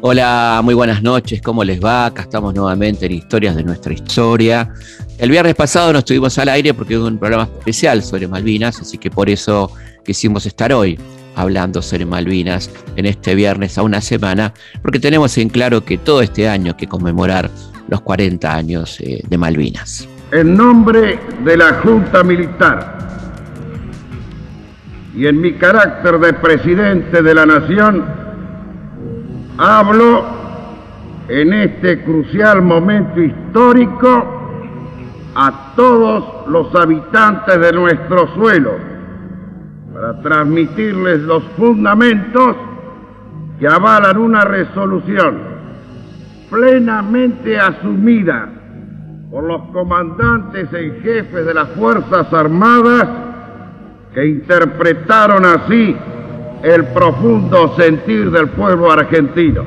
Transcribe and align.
Hola, 0.00 0.60
muy 0.62 0.74
buenas 0.74 1.02
noches, 1.02 1.42
¿cómo 1.42 1.64
les 1.64 1.84
va? 1.84 2.06
Acá 2.06 2.22
estamos 2.22 2.54
nuevamente 2.54 3.06
en 3.06 3.12
Historias 3.12 3.56
de 3.56 3.64
nuestra 3.64 3.92
historia. 3.92 4.72
El 5.18 5.30
viernes 5.30 5.54
pasado 5.54 5.92
no 5.92 5.98
estuvimos 5.98 6.38
al 6.38 6.48
aire 6.48 6.72
porque 6.74 6.96
hubo 6.96 7.08
un 7.08 7.18
programa 7.18 7.44
especial 7.58 8.02
sobre 8.02 8.28
Malvinas, 8.28 8.80
así 8.80 8.98
que 8.98 9.10
por 9.10 9.28
eso 9.28 9.72
quisimos 10.04 10.46
estar 10.46 10.72
hoy 10.72 10.98
hablando 11.34 11.82
sobre 11.82 12.06
Malvinas 12.06 12.70
en 12.96 13.06
este 13.06 13.34
viernes 13.34 13.78
a 13.78 13.82
una 13.82 14.00
semana, 14.00 14.54
porque 14.80 15.00
tenemos 15.00 15.36
en 15.38 15.48
claro 15.48 15.84
que 15.84 15.98
todo 15.98 16.22
este 16.22 16.48
año 16.48 16.72
hay 16.72 16.76
que 16.76 16.86
conmemorar 16.86 17.50
los 17.88 18.00
40 18.00 18.54
años 18.54 19.00
eh, 19.00 19.22
de 19.26 19.38
Malvinas. 19.38 20.08
En 20.32 20.54
nombre 20.56 21.18
de 21.44 21.56
la 21.56 21.74
Junta 21.82 22.22
Militar 22.22 22.95
y 25.16 25.26
en 25.26 25.40
mi 25.40 25.54
carácter 25.54 26.18
de 26.18 26.34
presidente 26.34 27.22
de 27.22 27.34
la 27.34 27.46
Nación, 27.46 28.04
hablo 29.56 30.26
en 31.26 31.54
este 31.54 32.04
crucial 32.04 32.60
momento 32.60 33.22
histórico 33.22 34.42
a 35.34 35.72
todos 35.74 36.46
los 36.48 36.74
habitantes 36.74 37.58
de 37.58 37.72
nuestro 37.72 38.28
suelo 38.34 38.72
para 39.94 40.20
transmitirles 40.20 41.20
los 41.20 41.42
fundamentos 41.56 42.54
que 43.58 43.66
avalan 43.66 44.18
una 44.18 44.44
resolución 44.44 45.38
plenamente 46.50 47.58
asumida 47.58 48.50
por 49.30 49.44
los 49.44 49.62
comandantes 49.72 50.70
en 50.74 51.00
jefe 51.00 51.42
de 51.42 51.54
las 51.54 51.70
Fuerzas 51.70 52.30
Armadas 52.34 53.25
que 54.16 54.24
interpretaron 54.24 55.44
así 55.44 55.94
el 56.62 56.86
profundo 56.86 57.76
sentir 57.76 58.30
del 58.30 58.48
pueblo 58.48 58.90
argentino. 58.90 59.62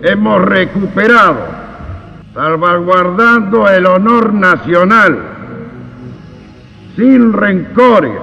Hemos 0.00 0.42
recuperado, 0.42 1.38
salvaguardando 2.32 3.68
el 3.68 3.84
honor 3.86 4.32
nacional, 4.32 5.18
sin 6.94 7.32
rencores, 7.32 8.16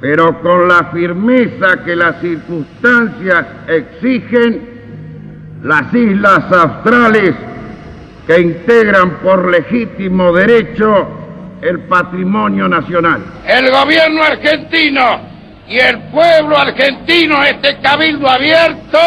pero 0.00 0.40
con 0.40 0.68
la 0.68 0.84
firmeza 0.92 1.82
que 1.84 1.96
las 1.96 2.20
circunstancias 2.20 3.46
exigen, 3.66 4.60
las 5.64 5.92
islas 5.92 6.52
australes 6.52 7.34
que 8.28 8.40
integran 8.40 9.18
por 9.24 9.50
legítimo 9.50 10.32
derecho 10.32 11.21
el 11.62 11.86
patrimonio 11.86 12.68
nacional. 12.68 13.22
El 13.46 13.70
gobierno 13.70 14.22
argentino 14.22 15.20
y 15.68 15.78
el 15.78 15.98
pueblo 16.10 16.58
argentino, 16.58 17.42
este 17.44 17.78
cabildo 17.78 18.28
abierto, 18.28 18.98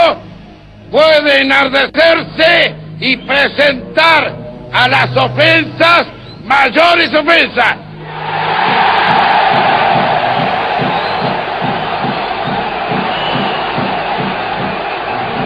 puede 0.90 1.42
enardecerse 1.42 2.76
y 3.00 3.18
presentar 3.18 4.34
a 4.72 4.88
las 4.88 5.16
ofensas 5.18 6.08
mayores 6.46 7.14
ofensas 7.14 7.76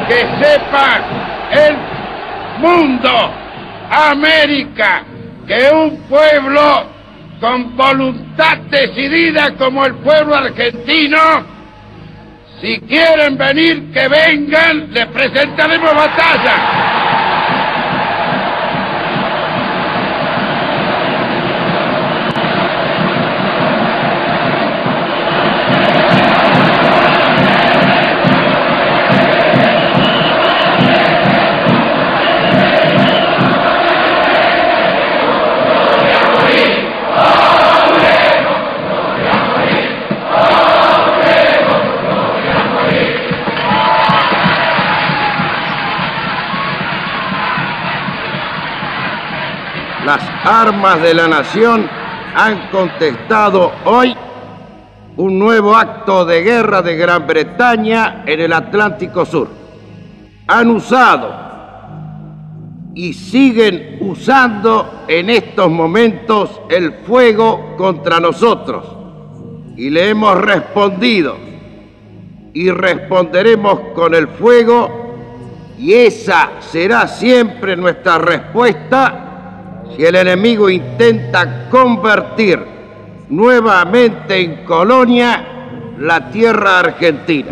que 0.08 0.28
sepa 0.44 1.02
el 1.52 1.78
mundo, 2.60 3.32
América, 3.90 5.04
que 5.48 5.70
un 5.72 5.98
pueblo 6.08 6.99
con 7.40 7.76
voluntad 7.76 8.58
decidida 8.70 9.56
como 9.56 9.86
el 9.86 9.96
pueblo 9.96 10.36
argentino, 10.36 11.18
si 12.62 12.80
quieren 12.82 13.38
venir, 13.38 13.92
que 13.94 14.08
vengan, 14.08 14.92
les 14.92 15.06
presentaremos 15.08 15.96
batalla. 15.96 16.89
Armas 50.50 51.00
de 51.04 51.14
la 51.14 51.28
nación 51.28 51.88
han 52.36 52.70
contestado 52.72 53.72
hoy 53.86 54.16
un 55.18 55.38
nuevo 55.38 55.76
acto 55.76 56.26
de 56.26 56.42
guerra 56.42 56.82
de 56.82 56.98
Gran 56.98 57.28
Bretaña 57.28 58.24
en 58.26 58.40
el 58.40 58.54
Atlántico 58.54 59.26
Sur. 59.26 59.48
Han 60.48 60.72
usado 60.72 61.32
y 62.96 63.14
siguen 63.14 64.00
usando 64.02 65.04
en 65.08 65.30
estos 65.30 65.70
momentos 65.70 66.62
el 66.70 66.94
fuego 67.06 67.76
contra 67.78 68.20
nosotros. 68.20 68.86
Y 69.78 69.92
le 69.92 70.10
hemos 70.10 70.36
respondido 70.36 71.38
y 72.56 72.72
responderemos 72.72 73.80
con 73.94 74.16
el 74.16 74.28
fuego 74.28 75.14
y 75.78 75.94
esa 75.94 76.54
será 76.60 77.08
siempre 77.08 77.78
nuestra 77.78 78.18
respuesta 78.18 79.29
si 79.96 80.04
el 80.06 80.16
enemigo 80.16 80.70
intenta 80.70 81.70
convertir 81.70 82.60
nuevamente 83.30 84.40
en 84.40 84.66
colonia 84.66 85.96
la 86.00 86.30
tierra 86.32 86.80
argentina. 86.80 87.52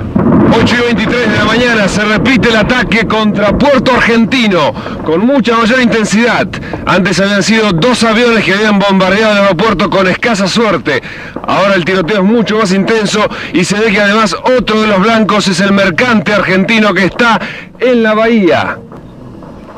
8 0.60 0.76
y 0.76 0.86
23 0.96 1.32
de 1.32 1.38
la 1.38 1.46
mañana 1.46 1.88
se 1.88 2.04
repite 2.04 2.50
el 2.50 2.56
ataque 2.56 3.06
contra 3.06 3.56
Puerto 3.58 3.92
Argentino 3.92 4.74
con 5.06 5.26
mucha 5.26 5.58
mayor 5.58 5.82
intensidad. 5.82 6.48
Antes 6.86 7.20
habían 7.20 7.44
sido 7.44 7.74
dos 7.74 8.04
aviones 8.04 8.44
que 8.44 8.54
habían 8.54 8.80
bombardeado 8.80 9.34
el 9.34 9.42
aeropuerto 9.44 9.90
con 9.90 10.08
escasa 10.08 10.48
suerte. 10.48 11.04
Ahora 11.46 11.76
el 11.76 11.86
tiroteo 11.86 12.18
es 12.18 12.24
mucho 12.24 12.58
más 12.58 12.72
intenso 12.72 13.28
y 13.54 13.66
se 13.66 13.80
ve 13.80 13.92
que 13.92 14.02
además 14.02 14.36
otro 14.58 14.82
de 14.82 14.88
los 14.88 15.00
blancos 15.00 15.48
es 15.48 15.60
el 15.60 15.74
mercante 15.74 16.34
argentino 16.34 16.94
que 16.94 17.06
está 17.06 17.40
en 17.80 18.04
la 18.04 18.14
bahía. 18.14 18.80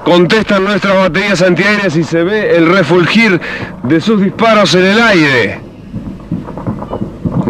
Contestan 0.04 0.64
nuestras 0.64 0.96
baterías 0.96 1.42
antiaéreas 1.42 1.96
y 1.96 2.04
se 2.04 2.24
ve 2.24 2.56
el 2.56 2.68
refulgir 2.68 3.40
de 3.84 4.02
sus 4.02 4.22
disparos 4.22 4.74
en 4.76 4.86
el 4.86 5.02
aire. 5.02 5.60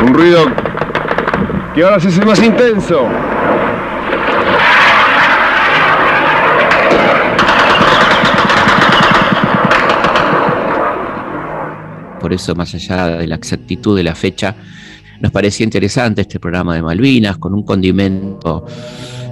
Un 0.02 0.14
ruido 0.14 0.46
que 1.74 1.84
ahora 1.84 2.00
se 2.00 2.10
hace 2.10 2.26
más 2.26 2.42
intenso. 2.42 3.08
Por 12.20 12.34
eso, 12.34 12.54
más 12.56 12.74
allá 12.76 13.08
de 13.08 13.28
la 13.28 13.36
exactitud 13.36 13.96
de 13.96 14.04
la 14.04 14.16
fecha, 14.16 14.56
nos 15.22 15.31
parecía 15.31 15.64
interesante 15.64 16.22
este 16.22 16.40
programa 16.40 16.76
de 16.76 16.81
Malvinas 16.81 17.38
con 17.38 17.54
un 17.54 17.64
condimento 17.64 18.66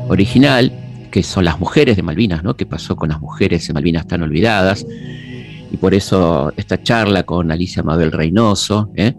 original 0.08 0.87
que 1.12 1.24
son 1.24 1.46
las 1.46 1.60
mujeres 1.60 1.96
de 1.96 2.04
Malvinas, 2.04 2.44
¿no? 2.44 2.56
¿Qué 2.56 2.66
pasó 2.66 2.96
con 2.96 3.10
las 3.10 3.22
mujeres 3.22 3.68
de 3.68 3.74
Malvinas 3.74 4.08
tan 4.08 4.24
olvidadas? 4.24 4.86
Y 5.72 5.78
por 5.78 5.94
eso 5.94 6.54
esta 6.56 6.82
charla 6.82 7.24
con 7.24 7.52
Alicia 7.52 7.84
Mabel 7.84 8.12
Reynoso, 8.12 8.92
¿eh? 8.96 9.14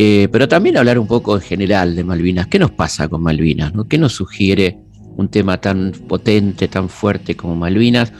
Eh, 0.00 0.28
pero 0.30 0.46
también 0.46 0.76
hablar 0.76 0.98
un 0.98 1.08
poco 1.08 1.34
en 1.34 1.42
general 1.42 1.96
de 1.96 2.04
Malvinas. 2.04 2.46
¿Qué 2.46 2.60
nos 2.60 2.70
pasa 2.70 3.08
con 3.08 3.20
Malvinas? 3.20 3.74
¿no? 3.74 3.88
¿Qué 3.88 3.98
nos 3.98 4.12
sugiere 4.12 4.78
un 5.16 5.28
tema 5.28 5.60
tan 5.60 5.90
potente, 6.06 6.68
tan 6.68 6.88
fuerte 6.88 7.34
como 7.34 7.56
Malvinas? 7.56 8.12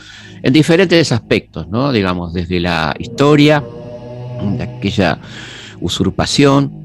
En 0.42 0.52
diferentes 0.52 1.12
aspectos, 1.12 1.68
¿no? 1.68 1.92
Digamos, 1.92 2.32
desde 2.32 2.58
la 2.58 2.96
historia, 2.98 3.62
de 4.56 4.62
aquella 4.62 5.20
usurpación. 5.80 6.82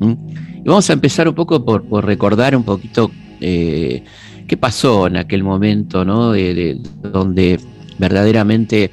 Y 0.64 0.68
vamos 0.68 0.90
a 0.90 0.94
empezar 0.94 1.28
un 1.28 1.36
poco 1.36 1.66
por, 1.66 2.06
recordar 2.06 2.56
un 2.56 2.64
poquito 2.64 3.12
eh, 3.42 4.04
qué 4.48 4.58
pasó 4.58 5.08
en 5.08 5.18
aquel 5.18 5.44
momento, 5.44 6.06
¿no? 6.06 6.32
De, 6.32 6.80
donde 7.02 7.60
verdaderamente 7.98 8.92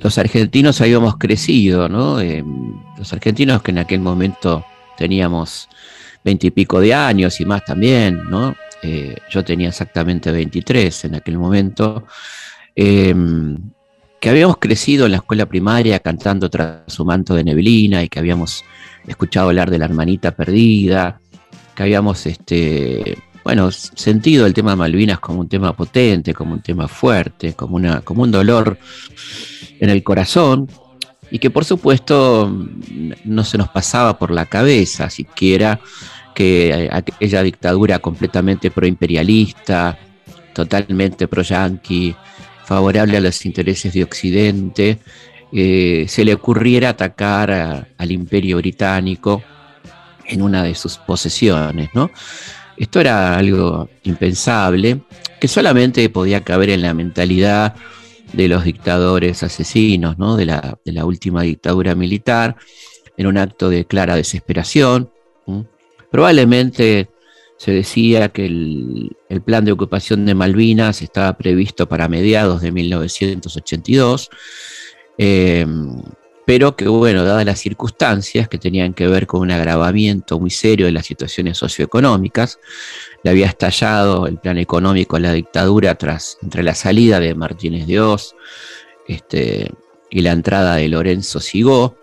los 0.00 0.18
argentinos 0.18 0.80
habíamos 0.80 1.16
crecido, 1.16 1.88
¿no? 1.88 2.18
los 2.98 3.12
argentinos 3.12 3.62
que 3.62 3.70
en 3.70 3.78
aquel 3.78 4.00
momento 4.00 4.64
teníamos 4.96 5.68
veintipico 6.22 6.80
de 6.80 6.94
años 6.94 7.40
y 7.40 7.44
más 7.44 7.64
también, 7.64 8.22
¿no? 8.30 8.54
Eh, 8.82 9.16
yo 9.30 9.42
tenía 9.42 9.68
exactamente 9.68 10.30
23 10.30 11.06
en 11.06 11.14
aquel 11.14 11.38
momento. 11.38 12.04
Em, 12.76 13.56
que 14.20 14.30
habíamos 14.30 14.56
crecido 14.58 15.06
en 15.06 15.12
la 15.12 15.18
escuela 15.18 15.46
primaria 15.46 16.00
cantando 16.00 16.48
tras 16.48 16.80
su 16.86 17.04
manto 17.04 17.34
de 17.34 17.44
neblina 17.44 18.02
y 18.02 18.08
que 18.08 18.18
habíamos 18.18 18.64
escuchado 19.06 19.48
hablar 19.48 19.70
de 19.70 19.78
la 19.78 19.84
hermanita 19.84 20.32
perdida, 20.32 21.20
que 21.74 21.82
habíamos 21.82 22.24
este, 22.26 23.18
bueno, 23.44 23.70
sentido 23.70 24.46
el 24.46 24.54
tema 24.54 24.70
de 24.70 24.76
Malvinas 24.76 25.20
como 25.20 25.40
un 25.40 25.48
tema 25.48 25.76
potente, 25.76 26.32
como 26.32 26.54
un 26.54 26.62
tema 26.62 26.88
fuerte, 26.88 27.52
como, 27.52 27.76
una, 27.76 28.00
como 28.00 28.22
un 28.22 28.30
dolor 28.30 28.78
en 29.78 29.90
el 29.90 30.02
corazón, 30.02 30.66
y 31.30 31.38
que 31.38 31.50
por 31.50 31.64
supuesto 31.64 32.50
no 33.24 33.44
se 33.44 33.58
nos 33.58 33.68
pasaba 33.68 34.18
por 34.18 34.30
la 34.30 34.46
cabeza 34.46 35.10
siquiera 35.10 35.78
que 36.34 36.88
aquella 36.90 37.42
dictadura 37.42 37.98
completamente 37.98 38.70
proimperialista, 38.70 39.98
totalmente 40.54 41.28
pro-yanqui, 41.28 42.16
favorable 42.64 43.18
a 43.18 43.20
los 43.20 43.44
intereses 43.44 43.92
de 43.92 44.04
Occidente, 44.04 44.98
eh, 45.52 46.06
se 46.08 46.24
le 46.24 46.34
ocurriera 46.34 46.88
atacar 46.88 47.88
al 47.96 48.10
imperio 48.10 48.56
británico 48.56 49.42
en 50.26 50.42
una 50.42 50.62
de 50.62 50.74
sus 50.74 50.96
posesiones, 50.96 51.90
¿no? 51.94 52.10
Esto 52.76 53.00
era 53.00 53.36
algo 53.36 53.88
impensable, 54.02 55.02
que 55.40 55.48
solamente 55.48 56.08
podía 56.10 56.42
caber 56.42 56.70
en 56.70 56.82
la 56.82 56.94
mentalidad 56.94 57.74
de 58.32 58.48
los 58.48 58.64
dictadores 58.64 59.42
asesinos, 59.42 60.18
¿no? 60.18 60.36
de, 60.36 60.46
la, 60.46 61.04
última 61.04 61.42
dictadura 61.42 61.94
militar, 61.94 62.56
en 63.16 63.26
un 63.26 63.38
acto 63.38 63.68
de 63.68 63.84
clara 63.84 64.16
desesperación. 64.16 65.10
Probablemente 66.10 67.10
se 67.56 67.70
decía 67.70 68.30
que 68.30 68.46
el, 68.46 69.16
plan 69.44 69.64
de 69.64 69.72
ocupación 69.72 70.26
de 70.26 70.34
Malvinas 70.34 71.02
estaba 71.02 71.36
previsto 71.36 71.88
para 71.88 72.08
mediados 72.08 72.60
de 72.60 72.72
1982, 72.72 74.30
eh, 75.18 75.66
pero 76.44 76.76
que, 76.76 76.86
bueno, 76.88 77.24
dadas 77.24 77.44
las 77.44 77.58
circunstancias 77.58 78.48
que 78.48 78.58
tenían 78.58 78.92
que 78.92 79.06
ver 79.06 79.26
con 79.26 79.40
un 79.40 79.50
agravamiento 79.50 80.38
muy 80.38 80.50
serio 80.50 80.86
de 80.86 80.92
las 80.92 81.06
situaciones 81.06 81.56
socioeconómicas, 81.58 82.58
le 83.22 83.30
había 83.30 83.46
estallado 83.46 84.26
el 84.26 84.38
plan 84.38 84.58
económico 84.58 85.16
a 85.16 85.20
la 85.20 85.32
dictadura 85.32 85.94
tras 85.94 86.38
entre 86.42 86.62
la 86.62 86.74
salida 86.74 87.20
de 87.20 87.34
Martínez 87.34 87.86
de 87.86 88.00
Oz 88.00 88.34
este, 89.08 89.70
y 90.10 90.20
la 90.20 90.32
entrada 90.32 90.76
de 90.76 90.88
Lorenzo 90.88 91.40
Sigó. 91.40 91.96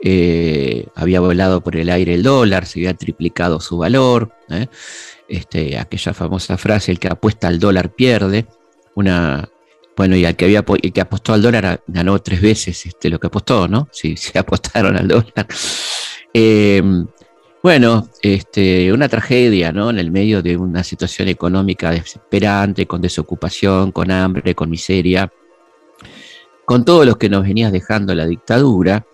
Eh, 0.00 0.86
había 0.94 1.18
volado 1.18 1.60
por 1.60 1.74
el 1.74 1.90
aire 1.90 2.14
el 2.14 2.22
dólar, 2.22 2.66
se 2.66 2.78
había 2.78 2.94
triplicado 2.94 3.60
su 3.60 3.78
valor. 3.78 4.32
¿eh? 4.48 4.68
Este, 5.28 5.76
aquella 5.76 6.14
famosa 6.14 6.56
frase, 6.56 6.92
el 6.92 7.00
que 7.00 7.08
apuesta 7.08 7.48
al 7.48 7.58
dólar 7.58 7.90
pierde. 7.90 8.46
Una, 8.94 9.48
bueno, 9.98 10.14
y 10.14 10.24
el 10.24 10.36
que, 10.36 10.44
había, 10.44 10.62
que 10.62 11.00
apostó 11.00 11.32
al 11.32 11.42
dólar 11.42 11.82
ganó 11.88 12.20
tres 12.20 12.40
veces 12.40 12.86
este, 12.86 13.10
lo 13.10 13.18
que 13.18 13.26
apostó, 13.26 13.66
¿no? 13.66 13.88
Si 13.92 14.16
se 14.16 14.38
apostaron 14.38 14.96
al 14.96 15.08
dólar. 15.08 15.48
Eh, 16.32 16.80
bueno, 17.60 18.08
este, 18.22 18.92
una 18.92 19.08
tragedia, 19.08 19.72
¿no? 19.72 19.90
En 19.90 19.98
el 19.98 20.12
medio 20.12 20.40
de 20.40 20.56
una 20.56 20.84
situación 20.84 21.26
económica 21.26 21.90
desesperante, 21.90 22.86
con 22.86 23.02
desocupación, 23.02 23.90
con 23.90 24.12
hambre, 24.12 24.54
con 24.54 24.70
miseria, 24.70 25.32
con 26.64 26.84
todo 26.84 27.04
lo 27.04 27.18
que 27.18 27.28
nos 27.28 27.42
venía 27.42 27.72
dejando 27.72 28.14
la 28.14 28.24
dictadura, 28.24 29.04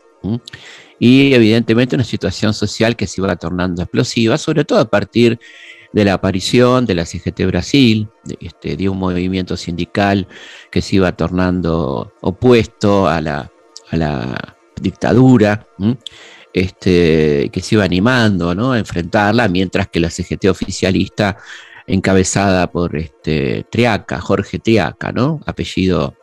y 0.99 1.33
evidentemente 1.33 1.97
una 1.97 2.05
situación 2.05 2.53
social 2.53 2.95
que 2.95 3.07
se 3.07 3.23
iba 3.23 3.35
tornando 3.37 3.81
explosiva, 3.81 4.37
sobre 4.37 4.67
todo 4.67 4.81
a 4.81 4.91
partir 4.91 5.41
de 5.95 6.05
la 6.05 6.15
aparición 6.15 6.87
de 6.87 6.97
la 6.97 7.07
CGT 7.07 7.47
Brasil, 7.47 8.09
de, 8.25 8.37
este, 8.41 8.77
de 8.77 8.89
un 8.89 8.99
movimiento 8.99 9.57
sindical 9.57 10.27
que 10.73 10.83
se 10.83 10.97
iba 10.97 11.13
tornando 11.13 12.13
opuesto 12.21 13.07
a 13.07 13.21
la, 13.21 13.53
a 13.91 13.97
la 13.97 14.57
dictadura 14.81 15.69
este, 16.53 17.49
que 17.53 17.61
se 17.61 17.77
iba 17.77 17.85
animando 17.85 18.57
¿no? 18.57 18.73
a 18.73 18.79
enfrentarla, 18.81 19.47
mientras 19.47 19.87
que 19.87 20.01
la 20.01 20.11
CGT 20.11 20.47
oficialista, 20.47 21.39
encabezada 21.87 22.73
por 22.73 22.97
este, 22.97 23.65
Triaca, 23.71 24.21
Jorge 24.21 24.59
Triaca, 24.59 25.13
¿no? 25.13 25.41
apellido 25.47 26.17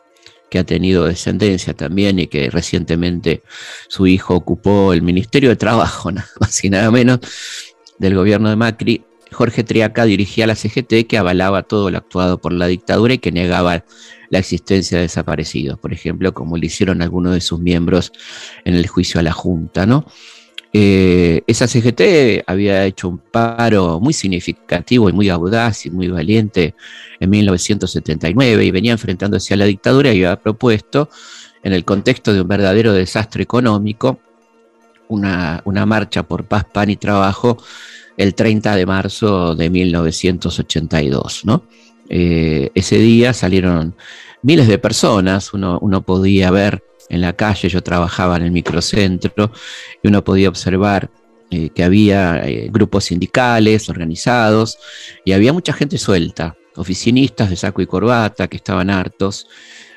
que 0.50 0.58
ha 0.58 0.64
tenido 0.64 1.06
descendencia 1.06 1.72
también 1.72 2.18
y 2.18 2.26
que 2.26 2.50
recientemente 2.50 3.42
su 3.88 4.06
hijo 4.06 4.34
ocupó 4.34 4.92
el 4.92 5.00
Ministerio 5.00 5.48
de 5.48 5.56
Trabajo, 5.56 6.12
nada 6.12 6.28
más 6.38 6.62
y 6.62 6.68
nada 6.68 6.90
menos, 6.90 7.20
del 7.98 8.14
gobierno 8.14 8.50
de 8.50 8.56
Macri. 8.56 9.02
Jorge 9.32 9.64
Triaca 9.64 10.04
dirigía 10.04 10.46
la 10.46 10.54
CGT 10.54 11.06
que 11.08 11.18
avalaba 11.18 11.62
todo 11.62 11.90
lo 11.90 11.98
actuado 11.98 12.38
por 12.40 12.52
la 12.52 12.66
dictadura 12.66 13.14
y 13.14 13.18
que 13.18 13.32
negaba 13.32 13.84
la 14.30 14.38
existencia 14.38 14.98
de 14.98 15.02
desaparecidos, 15.02 15.78
por 15.78 15.92
ejemplo, 15.92 16.32
como 16.32 16.56
le 16.56 16.66
hicieron 16.66 17.02
algunos 17.02 17.34
de 17.34 17.40
sus 17.40 17.60
miembros 17.60 18.12
en 18.64 18.74
el 18.74 18.86
juicio 18.86 19.20
a 19.20 19.22
la 19.22 19.32
Junta, 19.32 19.84
¿no? 19.84 20.06
Eh, 20.74 21.42
esa 21.46 21.68
CGT 21.68 22.44
había 22.46 22.86
hecho 22.86 23.06
un 23.06 23.18
paro 23.18 24.00
muy 24.00 24.14
significativo 24.14 25.10
y 25.10 25.12
muy 25.12 25.28
audaz 25.28 25.84
y 25.84 25.90
muy 25.90 26.08
valiente 26.08 26.74
en 27.20 27.28
1979 27.28 28.64
y 28.64 28.70
venía 28.70 28.92
enfrentándose 28.92 29.52
a 29.52 29.58
la 29.58 29.66
dictadura 29.66 30.14
y 30.14 30.24
había 30.24 30.40
propuesto, 30.40 31.10
en 31.62 31.74
el 31.74 31.84
contexto 31.84 32.32
de 32.32 32.40
un 32.40 32.48
verdadero 32.48 32.92
desastre 32.92 33.42
económico, 33.42 34.18
una 35.08 35.86
marcha 35.86 36.22
por 36.22 36.44
paz, 36.46 36.64
pan 36.64 36.88
y 36.88 36.96
trabajo 36.96 37.58
el 38.16 38.34
30 38.34 38.76
de 38.76 38.86
marzo 38.86 39.54
de 39.54 39.70
1982. 39.70 41.44
¿no? 41.44 41.64
Eh, 42.08 42.70
ese 42.74 42.98
día 42.98 43.32
salieron 43.32 43.94
miles 44.42 44.68
de 44.68 44.78
personas, 44.78 45.54
uno, 45.54 46.02
podía 46.04 46.50
ver 46.50 46.84
en 47.08 47.20
la 47.20 47.34
calle, 47.34 47.68
yo 47.68 47.82
trabajaba 47.82 48.36
en 48.36 48.42
el 48.44 48.52
microcentro, 48.52 49.52
y 50.02 50.08
uno 50.08 50.24
podía 50.24 50.48
observar 50.48 51.10
eh, 51.50 51.70
que 51.70 51.84
había 51.84 52.46
eh, 52.46 52.68
grupos 52.70 53.04
sindicales 53.04 53.88
organizados 53.88 54.78
y 55.24 55.32
había 55.32 55.52
mucha 55.52 55.72
gente 55.72 55.98
suelta, 55.98 56.56
oficinistas 56.76 57.50
de 57.50 57.56
saco 57.56 57.82
y 57.82 57.86
corbata 57.86 58.48
que 58.48 58.56
estaban 58.56 58.90
hartos, 58.90 59.46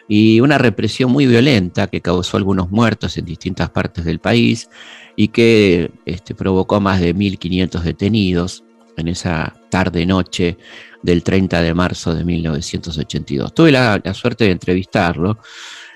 y 0.08 0.40
una 0.40 0.58
represión 0.58 1.12
muy 1.12 1.26
violenta 1.26 1.88
que 1.88 2.02
causó 2.02 2.38
algunos 2.38 2.70
muertos 2.70 3.18
en 3.18 3.26
distintas 3.26 3.72
partes 3.72 4.06
del 4.06 4.20
país 4.20 4.70
y 5.16 5.30
que 5.30 5.92
este, 6.06 6.36
provocó 6.36 6.80
más 6.80 7.00
de 7.00 7.16
1.500 7.16 7.82
detenidos 7.82 8.64
en 8.98 9.08
esa 9.08 9.54
tarde-noche 9.70 10.58
del 11.02 11.24
30 11.24 11.62
de 11.62 11.74
marzo 11.74 12.14
de 12.16 12.24
1982. 12.24 13.54
Tuve 13.54 13.72
la, 13.72 14.02
suerte 14.14 14.46
de 14.46 14.52
entrevistarlo 14.52 15.38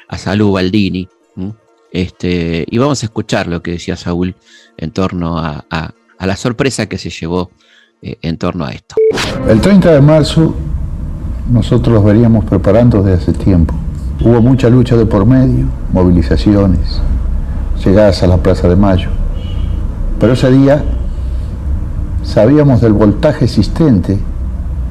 a 0.08 0.18
Salud 0.18 0.52
Baldini, 0.52 1.08
este, 1.92 2.66
y 2.70 2.78
vamos 2.78 3.02
a 3.02 3.08
escuchar 3.08 3.48
lo 3.48 3.62
que 3.64 3.72
decía 3.72 3.96
Saúl 3.96 4.36
en 4.78 4.92
torno 4.92 5.40
a, 5.40 5.66
la 6.20 6.36
sorpresa 6.36 6.88
que 6.88 6.98
se 6.98 7.10
llevó 7.10 7.50
eh, 8.02 8.18
en 8.22 8.38
torno 8.38 8.66
a 8.66 8.72
esto. 8.72 8.96
El 9.48 9.62
30 9.62 9.94
de 9.94 10.02
marzo 10.02 10.54
nosotros 11.50 11.96
los 11.96 12.04
veríamos 12.04 12.46
preparando 12.46 13.02
desde 13.02 13.24
hace 13.24 13.34
tiempo. 13.34 13.74
Hubo 14.22 14.42
mucha 14.42 14.70
lucha 14.70 14.98
de 14.98 15.06
por 15.06 15.26
medio, 15.26 15.68
movilizaciones, 15.94 17.02
llegadas 17.84 18.24
a 18.24 18.28
la 18.28 18.38
Plaza 18.38 18.68
de 18.68 18.76
Mayo. 18.76 19.10
Pero 20.20 20.34
ese 20.34 20.52
día 20.52 20.84
sabíamos 22.24 22.82
del 22.82 22.94
voltaje 22.94 23.46
existente 23.46 24.20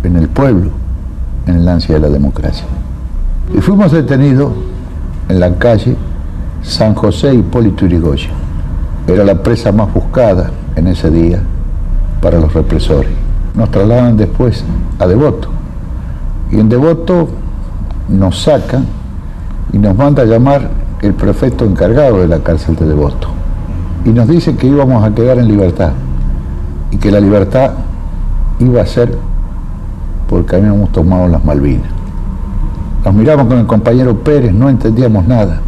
en 0.03 0.17
el 0.17 0.29
pueblo, 0.29 0.71
en 1.47 1.57
el 1.57 1.69
ansia 1.69 1.95
de 1.95 2.01
la 2.01 2.09
democracia. 2.09 2.65
Y 3.57 3.61
fuimos 3.61 3.93
detenidos 3.93 4.53
en 5.29 5.41
la 5.41 5.55
calle 5.57 5.97
San 6.63 6.95
José 6.95 7.35
Hipólito 7.35 7.87
Yrigoyen. 7.87 8.31
Era 9.07 9.25
la 9.25 9.43
presa 9.43 9.73
más 9.73 9.93
buscada 9.93 10.51
en 10.77 10.87
ese 10.87 11.11
día 11.11 11.41
para 12.21 12.39
los 12.39 12.53
represores. 12.53 13.11
Nos 13.55 13.71
trasladan 13.71 14.17
después 14.17 14.65
a 14.99 15.07
Devoto. 15.07 15.49
Y 16.51 16.61
en 16.61 16.69
Devoto 16.69 17.29
nos 18.09 18.43
sacan 18.43 18.87
y 19.73 19.79
nos 19.79 19.97
manda 19.97 20.23
a 20.23 20.27
llamar 20.27 20.71
el 21.03 21.15
prefecto 21.15 21.65
encargado 21.65 22.21
de 22.21 22.29
la 22.29 22.41
cárcel 22.41 22.77
de 22.77 22.87
Devoto. 22.87 23.29
Y 24.05 24.11
nos 24.11 24.29
dice 24.29 24.57
que 24.57 24.67
íbamos 24.67 25.05
a 25.05 25.15
quedar 25.15 25.39
en 25.39 25.49
libertad 25.49 25.93
y 26.91 26.97
que 26.97 27.11
la 27.11 27.21
libertad 27.21 27.73
iba 28.59 28.83
a 28.83 28.87
ser 28.87 29.17
porque 30.29 30.57
habíamos 30.57 30.93
tomado 30.93 31.29
las 31.29 31.45
Malvinas. 31.45 31.91
Nos 33.05 33.15
miramos 33.15 33.47
con 33.47 33.59
el 33.59 33.67
compañero 33.67 34.19
Pérez, 34.23 34.53
no 34.53 34.69
entendíamos 34.69 35.27
nada. 35.27 35.63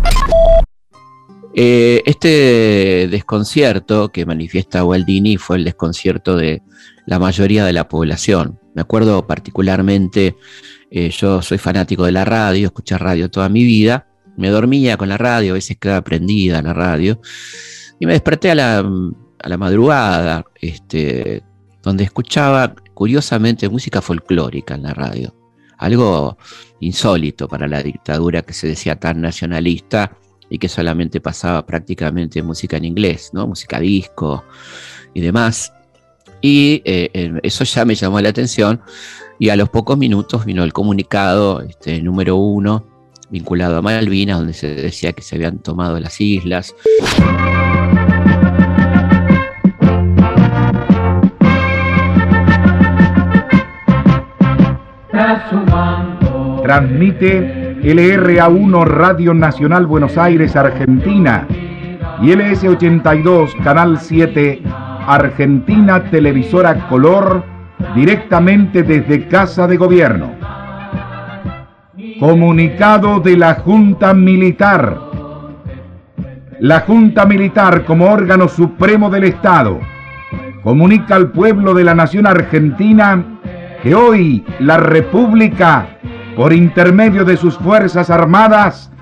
Eh, 1.55 2.03
este 2.07 3.09
desconcierto 3.11 4.11
que 4.11 4.25
manifiesta 4.25 4.85
Waldini 4.85 5.37
fue 5.37 5.57
el 5.57 5.65
desconcierto 5.65 6.37
de 6.37 6.63
la 7.07 7.19
mayoría 7.19 7.65
de 7.65 7.73
la 7.73 7.89
población. 7.89 8.61
Me 8.75 8.83
acuerdo 8.83 9.27
particularmente, 9.27 10.37
eh, 10.91 11.11
yo 11.11 11.43
soy 11.43 11.59
fanático 11.59 12.05
de 12.05 12.13
la 12.13 12.25
radio, 12.25 12.67
escuché 12.67 12.97
radio 12.99 13.31
toda 13.31 13.49
mi 13.49 13.65
vida, 13.65 14.07
me 14.41 14.49
dormía 14.49 14.97
con 14.97 15.09
la 15.09 15.19
radio, 15.19 15.53
a 15.53 15.55
veces 15.55 15.77
quedaba 15.79 16.03
prendida 16.03 16.63
la 16.63 16.73
radio, 16.73 17.21
y 17.99 18.07
me 18.07 18.13
desperté 18.13 18.51
a 18.51 18.55
la, 18.55 18.79
a 18.79 19.49
la 19.49 19.57
madrugada, 19.57 20.45
este, 20.61 21.43
donde 21.83 22.05
escuchaba 22.05 22.75
curiosamente 22.95 23.69
música 23.69 24.01
folclórica 24.01 24.75
en 24.75 24.83
la 24.83 24.95
radio. 24.95 25.35
algo 25.79 26.37
insólito 26.81 27.49
para 27.49 27.67
la 27.67 27.83
dictadura 27.83 28.43
que 28.43 28.53
se 28.53 28.67
decía 28.69 28.97
tan 28.97 29.23
nacionalista 29.23 30.15
y 30.51 30.59
que 30.59 30.69
solamente 30.69 31.21
pasaba 31.21 31.65
prácticamente 31.65 32.43
música 32.43 32.77
en 32.77 32.85
inglés, 32.85 33.31
¿no? 33.33 33.47
música 33.47 33.81
disco 33.81 34.45
y 35.15 35.21
demás. 35.23 35.73
Y 36.43 36.83
eh, 36.85 37.33
eso 37.43 37.65
ya 37.65 37.85
me 37.87 37.95
llamó 37.95 38.21
la 38.21 38.29
atención 38.29 38.83
y 39.39 39.49
a 39.49 39.57
los 39.57 39.71
pocos 39.71 39.97
minutos 39.97 40.45
vino 40.45 40.65
el 40.65 40.73
comunicado 40.75 41.63
este, 41.63 42.03
número 42.03 42.37
uno 42.37 43.00
vinculado 43.31 43.79
a 43.79 43.83
Malvinas, 43.83 44.39
donde 44.39 44.53
se 44.53 44.75
decía 44.75 45.13
que 45.13 45.23
se 45.23 45.37
habían 45.37 45.59
tomado 45.59 45.99
las 46.01 46.21
islas. 46.21 46.75
Transmite 56.63 57.77
LRA1 57.83 58.85
Radio 58.85 59.35
Nacional 59.35 59.87
Buenos 59.87 60.17
Aires, 60.17 60.55
Argentina 60.55 61.47
y 62.23 62.29
LS82 62.29 63.63
Canal 63.65 63.99
7 63.99 64.63
Argentina 65.07 66.05
Televisora 66.11 66.89
Color 66.89 67.43
directamente 67.95 68.83
desde 68.83 69.27
Casa 69.27 69.67
de 69.67 69.77
Gobierno. 69.77 70.40
Comunicado 72.21 73.19
de 73.19 73.35
la 73.35 73.55
Junta 73.55 74.13
Militar. 74.13 75.01
La 76.59 76.81
Junta 76.81 77.25
Militar 77.25 77.87
como 77.87 78.11
órgano 78.11 78.47
supremo 78.47 79.09
del 79.09 79.25
Estado 79.25 79.81
comunica 80.63 81.17
al 81.17 81.31
pueblo 81.31 81.73
de 81.73 81.83
la 81.83 81.95
nación 81.95 82.27
argentina 82.27 83.25
que 83.83 83.95
hoy 83.95 84.45
la 84.59 84.77
República, 84.77 85.97
por 86.37 86.53
intermedio 86.53 87.25
de 87.25 87.39
sus 87.39 87.57
Fuerzas 87.57 88.11
Armadas, 88.11 88.93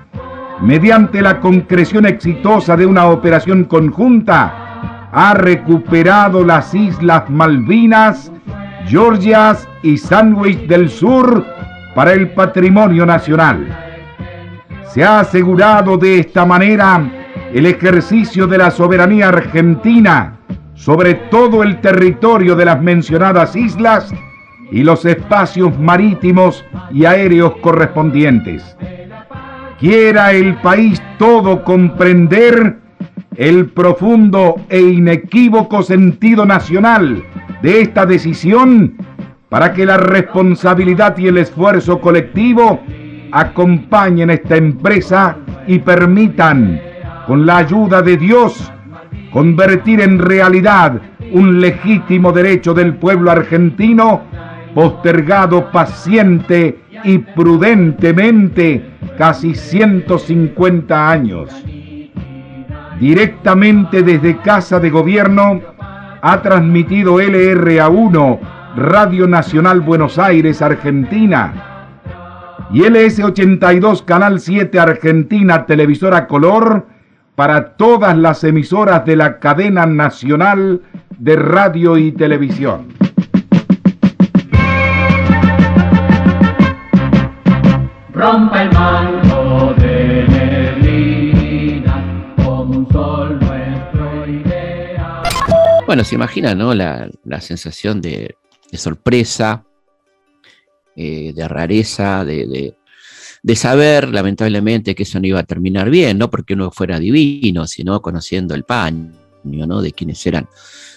mediante 0.61 1.21
la 1.21 1.41
concreción 1.41 2.05
exitosa 2.05 2.77
de 2.77 2.85
una 2.85 3.07
operación 3.07 3.65
conjunta, 3.65 5.09
ha 5.11 5.33
recuperado 5.33 6.45
las 6.45 6.73
Islas 6.73 7.29
Malvinas, 7.29 8.31
Georgias 8.87 9.67
y 9.83 9.97
Sandwich 9.97 10.67
del 10.67 10.89
Sur 10.89 11.58
para 11.95 12.13
el 12.13 12.29
patrimonio 12.29 13.05
nacional. 13.05 13.67
Se 14.87 15.03
ha 15.03 15.19
asegurado 15.19 15.97
de 15.97 16.19
esta 16.19 16.45
manera 16.45 17.01
el 17.53 17.65
ejercicio 17.65 18.47
de 18.47 18.57
la 18.57 18.71
soberanía 18.71 19.29
argentina 19.29 20.39
sobre 20.79 21.13
todo 21.13 21.61
el 21.61 21.81
territorio 21.81 22.55
de 22.55 22.65
las 22.65 22.81
mencionadas 22.81 23.55
islas 23.55 24.13
y 24.71 24.83
los 24.83 25.03
espacios 25.05 25.77
marítimos 25.77 26.63
y 26.91 27.05
aéreos 27.05 27.53
correspondientes. 27.61 28.77
Quiera 29.79 30.31
el 30.31 30.55
país 30.61 31.01
todo 31.17 31.63
comprender 31.63 32.77
el 33.35 33.67
profundo 33.67 34.55
e 34.69 34.79
inequívoco 34.79 35.83
sentido 35.83 36.45
nacional 36.45 37.23
de 37.61 37.81
esta 37.81 38.05
decisión 38.05 38.95
para 39.49 39.73
que 39.73 39.85
la 39.85 39.97
responsabilidad 39.97 41.17
y 41.17 41.27
el 41.27 41.39
esfuerzo 41.39 41.99
colectivo 41.99 42.81
acompañen 43.31 44.29
esta 44.29 44.55
empresa 44.55 45.37
y 45.67 45.79
permitan, 45.79 46.79
con 47.27 47.45
la 47.45 47.57
ayuda 47.57 48.01
de 48.01 48.17
Dios, 48.17 48.71
convertir 49.31 50.01
en 50.01 50.19
realidad 50.19 51.01
un 51.31 51.59
legítimo 51.59 52.31
derecho 52.31 52.73
del 52.73 52.95
pueblo 52.95 53.31
argentino 53.31 54.21
postergado 54.73 55.71
paciente 55.71 56.79
y 57.03 57.17
prudentemente 57.19 58.83
casi 59.17 59.55
150 59.55 61.09
años. 61.09 61.49
Directamente 62.99 64.03
desde 64.03 64.37
Casa 64.37 64.79
de 64.79 64.89
Gobierno 64.89 65.61
ha 66.21 66.41
transmitido 66.41 67.19
LRA1, 67.19 68.39
Radio 68.75 69.27
Nacional 69.27 69.81
Buenos 69.81 70.17
Aires, 70.19 70.61
Argentina, 70.61 71.53
y 72.71 72.81
LS82, 72.81 74.05
Canal 74.05 74.39
7 74.39 74.79
Argentina, 74.79 75.65
Televisora 75.65 76.27
Color, 76.27 76.85
para 77.35 77.77
todas 77.77 78.17
las 78.17 78.43
emisoras 78.43 79.05
de 79.05 79.15
la 79.15 79.39
cadena 79.39 79.85
nacional 79.85 80.81
de 81.17 81.35
radio 81.35 81.97
y 81.97 82.11
televisión. 82.11 82.99
rompa 88.19 88.63
el 88.63 88.71
manto 88.73 89.73
de 89.75 90.25
neblina 90.27 91.95
como 92.43 92.79
un 92.79 92.91
sol 92.91 93.39
nuestro 93.39 94.27
ideal. 94.27 95.23
Bueno, 95.85 96.03
se 96.03 96.15
imagina, 96.15 96.53
¿no? 96.53 96.73
La, 96.73 97.09
sensación 97.39 98.01
de, 98.01 98.35
sorpresa, 98.77 99.65
eh, 100.95 101.33
de 101.33 101.47
rareza, 101.47 102.25
de, 102.25 102.75
saber, 103.55 104.09
lamentablemente, 104.09 104.93
que 104.95 105.03
eso 105.03 105.19
no 105.19 105.27
iba 105.27 105.39
a 105.39 105.43
terminar 105.43 105.89
bien, 105.89 106.17
no 106.17 106.29
porque 106.29 106.53
uno 106.53 106.71
fuera 106.71 106.99
divino, 106.99 107.67
sino 107.67 108.01
conociendo 108.01 108.53
el 108.53 108.63
paño, 108.63 109.11
¿no? 109.43 109.81
De 109.81 109.91
quienes 109.93 110.25
eran 110.25 110.47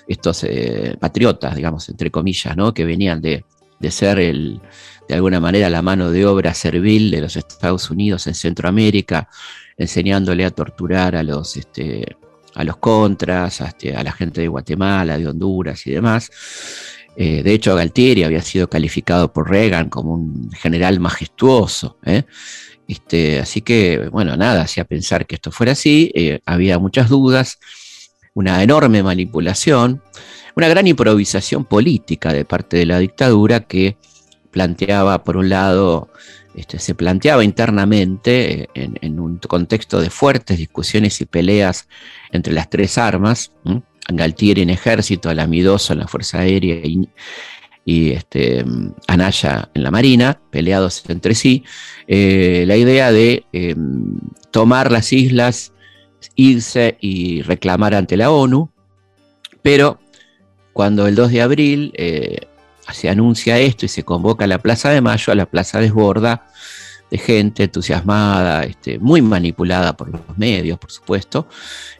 estos 0.09 0.45
eh, 0.45 0.97
patriotas, 0.99 1.55
digamos, 1.55 1.89
entre 1.89 2.11
comillas, 2.11 2.57
¿no? 2.57 2.75
Que 2.75 2.85
venían 2.85 3.21
de, 3.23 3.45
de 3.79 3.91
ser 3.91 4.19
el, 4.19 4.61
de 5.09 5.15
alguna 5.15 5.41
manera 5.41 5.69
la 5.69 5.83
mano 5.83 6.11
de 6.11 6.25
obra 6.27 6.55
servil 6.55 7.11
de 7.11 7.21
los 7.21 7.37
Estados 7.37 7.91
Unidos 7.91 8.27
en 8.27 8.35
Centroamérica, 8.35 9.29
enseñándole 9.77 10.45
a 10.45 10.51
torturar 10.51 11.17
a 11.17 11.23
los, 11.23 11.57
este, 11.57 12.17
a 12.55 12.65
los 12.65 12.77
contras, 12.77 13.61
este, 13.61 13.97
a, 13.97 14.03
la 14.03 14.13
gente 14.13 14.41
de 14.41 14.49
Guatemala, 14.49 15.19
de 15.19 15.27
Honduras 15.27 15.87
y 15.87 15.93
demás. 15.93 16.31
Eh, 17.17 17.43
de 17.43 17.53
hecho, 17.53 17.75
Galtieri 17.75 18.25
había 18.25 18.43
sido 18.43 18.69
calificado 18.69 19.33
por 19.33 19.51
Reagan 19.51 19.89
como 19.89 20.15
un 20.15 20.51
general 20.53 21.01
majestuoso. 21.01 21.99
¿eh? 22.05 22.25
Este, 22.89 23.41
así 23.41 23.61
que, 23.61 24.09
bueno, 24.11 24.37
nada, 24.37 24.63
hacía 24.63 24.85
pensar 24.85 25.27
que 25.27 25.35
esto 25.35 25.51
fuera 25.51 25.73
así. 25.73 26.11
Eh, 26.15 26.41
había 26.47 26.79
muchas 26.79 27.09
dudas, 27.09 27.59
una 28.35 28.63
enorme 28.63 29.03
manipulación, 29.03 30.03
una 30.57 30.69
gran 30.69 30.87
improvisación 30.87 31.65
política 31.65 32.33
de 32.33 32.45
parte 32.45 32.77
de 32.77 32.87
la 32.87 32.99
dictadura 32.99 33.61
que 33.61 33.97
planteaba, 34.51 35.25
por 35.25 35.37
un 35.37 35.49
lado, 35.49 36.11
este, 36.55 36.79
se 36.79 36.95
planteaba 36.95 37.45
internamente 37.45 38.69
en, 38.75 39.19
un 39.19 39.39
contexto 39.39 40.01
de 40.01 40.11
fuertes 40.11 40.59
discusiones 40.59 41.21
y 41.23 41.25
peleas 41.25 41.89
entre 42.31 42.53
las 42.53 42.69
tres 42.69 42.99
armas, 42.99 43.53
Galtieri 44.17 44.63
en 44.63 44.71
ejército, 44.71 45.29
Alamidoso 45.29 45.93
en 45.93 46.01
la 46.01 46.09
Fuerza 46.09 46.41
Aérea 46.41 46.81
y, 47.85 48.11
este, 48.13 48.65
Anaya 49.09 49.69
en 49.75 49.83
la 49.83 49.91
Marina, 49.91 50.41
peleados 50.51 51.03
entre 51.09 51.35
sí, 51.35 51.65
eh, 52.07 52.65
la 52.67 52.77
idea 52.77 53.11
de 53.11 53.45
em, 53.53 54.19
tomar 54.51 54.93
las 54.93 55.13
islas, 55.13 55.73
irse 56.37 56.97
y 57.01 57.43
reclamar 57.43 57.95
ante 57.95 58.17
la 58.17 58.31
ONU, 58.31 58.71
pero 59.63 59.99
cuando 60.73 61.07
el 61.07 61.15
2 61.15 61.33
de 61.33 61.43
abril 61.43 61.93
eh, 61.97 62.47
se 62.93 63.09
anuncia 63.09 63.59
esto 63.59 63.87
y 63.87 63.89
se 63.89 64.05
convoca 64.05 64.45
a 64.45 64.49
la 64.49 64.59
Plaza 64.59 64.91
de 64.91 65.01
Mayo, 65.01 65.33
a 65.33 65.37
la 65.37 65.47
plaza 65.47 65.81
desborda 65.81 66.47
de 67.13 67.19
gente 67.19 67.65
entusiasmada, 67.65 68.65
este, 68.65 68.99
muy 68.99 69.21
manipulada 69.21 69.95
por 69.95 70.09
los 70.09 70.23
medios, 70.39 70.79
por 70.79 70.91
supuesto, 70.91 71.47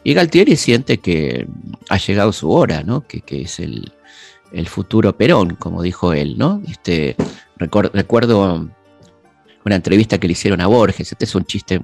y 0.03 0.15
Galtieri 0.15 0.55
siente 0.55 0.97
que 0.97 1.45
ha 1.87 1.97
llegado 1.97 2.33
su 2.33 2.49
hora, 2.49 2.81
¿no? 2.81 3.05
que, 3.05 3.21
es 3.29 3.59
el, 3.59 3.91
futuro 4.65 5.15
Perón, 5.15 5.53
como 5.53 5.83
dijo 5.83 6.13
él. 6.13 6.35
¿no? 6.39 6.63
Este, 6.67 7.15
recuerdo 7.57 8.67
una 9.63 9.75
entrevista 9.75 10.17
que 10.17 10.25
le 10.25 10.33
hicieron 10.33 10.61
a 10.61 10.67
Borges, 10.67 11.11
este 11.11 11.25
es 11.25 11.35
un 11.35 11.45
chiste 11.45 11.81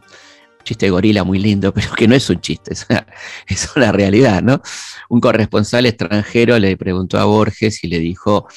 chiste 0.63 0.88
de 0.88 0.89
gorila 0.89 1.24
muy 1.24 1.38
lindo, 1.38 1.71
pero 1.75 1.91
que 1.93 2.07
no 2.07 2.15
es 2.15 2.27
un 2.31 2.41
chiste, 2.41 2.74
es 2.74 2.88
una, 2.89 3.05
es 3.48 3.69
una, 3.75 3.91
realidad, 3.91 4.41
¿no? 4.41 4.59
Un 5.07 5.21
corresponsal 5.21 5.86
extranjero 5.86 6.57
le 6.57 6.75
preguntó 6.77 7.19
a 7.19 7.25
Borges 7.25 7.83
y 7.83 7.89
le 7.89 8.00
dijo, 8.00 8.48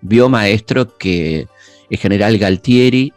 vio 0.00 0.28
maestro 0.28 0.96
que 0.96 1.48
el 1.90 1.98
general 1.98 2.38
Galtieri 2.38 3.12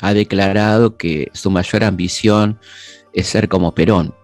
ha 0.00 0.14
declarado 0.14 0.96
que 0.96 1.30
su 1.32 1.50
mayor 1.50 1.84
ambición 1.84 2.58
es 3.12 3.26
ser 3.26 3.48
como 3.48 3.74
Perón. 3.74 4.14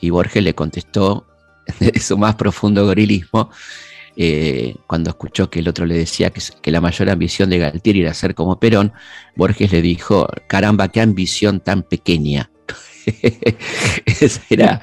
Y 0.00 0.10
Borges 0.10 0.42
le 0.42 0.54
contestó 0.54 1.26
de 1.80 1.98
su 1.98 2.16
más 2.16 2.36
profundo 2.36 2.86
gorilismo, 2.86 3.50
eh, 4.16 4.74
cuando 4.86 5.10
escuchó 5.10 5.48
que 5.48 5.60
el 5.60 5.68
otro 5.68 5.86
le 5.86 5.94
decía 5.94 6.30
que, 6.30 6.40
que, 6.60 6.70
la 6.72 6.80
mayor 6.80 7.08
ambición 7.08 7.50
de 7.50 7.58
Galtieri 7.58 8.00
era 8.02 8.14
ser 8.14 8.34
como 8.34 8.58
Perón, 8.58 8.92
Borges 9.36 9.70
le 9.70 9.80
dijo, 9.80 10.28
caramba, 10.48 10.88
qué 10.88 11.00
ambición 11.00 11.60
tan 11.60 11.82
pequeña. 11.82 12.50
Eso 14.06 14.40
era 14.50 14.80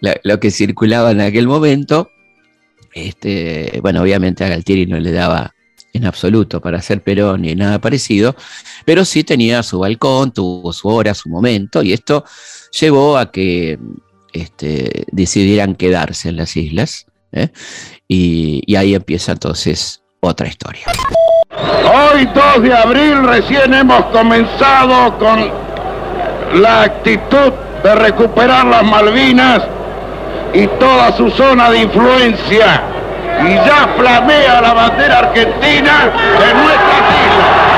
lo, 0.00 0.40
que 0.40 0.50
circulaba 0.50 1.12
en 1.12 1.20
aquel 1.20 1.46
momento. 1.46 2.10
Este, 2.94 3.78
bueno, 3.82 4.02
obviamente 4.02 4.44
a 4.44 4.48
Galtieri 4.48 4.86
no 4.86 4.98
le 4.98 5.12
daba 5.12 5.54
en 5.92 6.06
absoluto 6.06 6.60
para 6.60 6.80
ser 6.80 7.02
Perón 7.02 7.42
ni 7.42 7.54
nada 7.54 7.80
parecido, 7.80 8.34
pero 8.84 9.04
sí 9.04 9.24
tenía 9.24 9.62
su 9.62 9.80
balcón, 9.80 10.32
tuvo 10.32 10.72
su 10.72 10.88
hora, 10.88 11.14
su 11.14 11.28
momento, 11.28 11.82
y 11.82 11.92
esto 11.92 12.24
llevó 12.78 13.18
a 13.18 13.30
que 13.30 13.78
este, 14.32 15.04
decidieran 15.12 15.74
quedarse 15.74 16.30
en 16.30 16.36
las 16.36 16.56
islas, 16.56 17.06
¿eh? 17.32 17.48
y, 18.08 18.62
y 18.66 18.76
ahí 18.76 18.94
empieza 18.94 19.32
entonces 19.32 20.02
otra 20.20 20.48
historia. 20.48 20.86
Hoy 21.84 22.26
2 22.26 22.62
de 22.62 22.74
abril 22.74 23.22
recién 23.24 23.74
hemos 23.74 24.04
comenzado 24.06 25.18
con 25.18 25.50
la 26.60 26.82
actitud 26.82 27.52
de 27.82 27.94
recuperar 27.94 28.66
las 28.66 28.84
Malvinas 28.84 29.62
y 30.54 30.66
toda 30.78 31.16
su 31.16 31.30
zona 31.30 31.70
de 31.70 31.82
influencia. 31.82 32.82
Y 33.44 33.54
ya 33.54 33.88
flamea 33.98 34.60
la 34.60 34.72
bandera 34.72 35.18
argentina 35.18 36.12
en 36.48 36.62
nuestras 36.62 37.02
islas. 37.10 37.72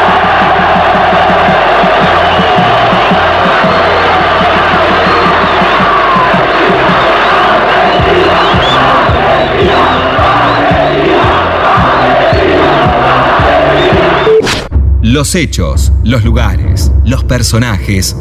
Los 15.00 15.34
hechos, 15.34 15.92
los 16.02 16.24
lugares, 16.24 16.90
los 17.04 17.24
personajes 17.24 18.16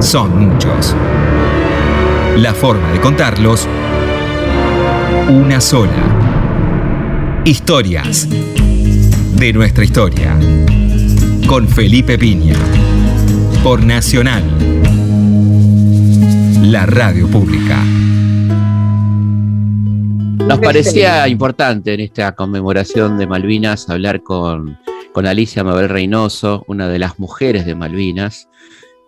son 0.00 0.48
muchos. 0.48 0.96
La 2.36 2.54
forma 2.54 2.90
de 2.92 3.00
contarlos, 3.00 3.68
una 5.28 5.60
sola. 5.60 6.23
Historias 7.46 8.26
de 9.36 9.52
nuestra 9.52 9.84
historia. 9.84 10.34
Con 11.46 11.68
Felipe 11.68 12.16
Piña. 12.16 12.54
Por 13.62 13.84
Nacional. 13.84 14.42
La 16.62 16.86
radio 16.86 17.28
pública. 17.28 17.84
Nos 20.48 20.58
parecía 20.58 21.28
importante 21.28 21.92
en 21.92 22.00
esta 22.00 22.34
conmemoración 22.34 23.18
de 23.18 23.26
Malvinas 23.26 23.90
hablar 23.90 24.22
con, 24.22 24.78
con 25.12 25.26
Alicia 25.26 25.62
Mabel 25.62 25.90
Reynoso, 25.90 26.64
una 26.66 26.88
de 26.88 26.98
las 26.98 27.18
mujeres 27.18 27.66
de 27.66 27.74
Malvinas, 27.74 28.48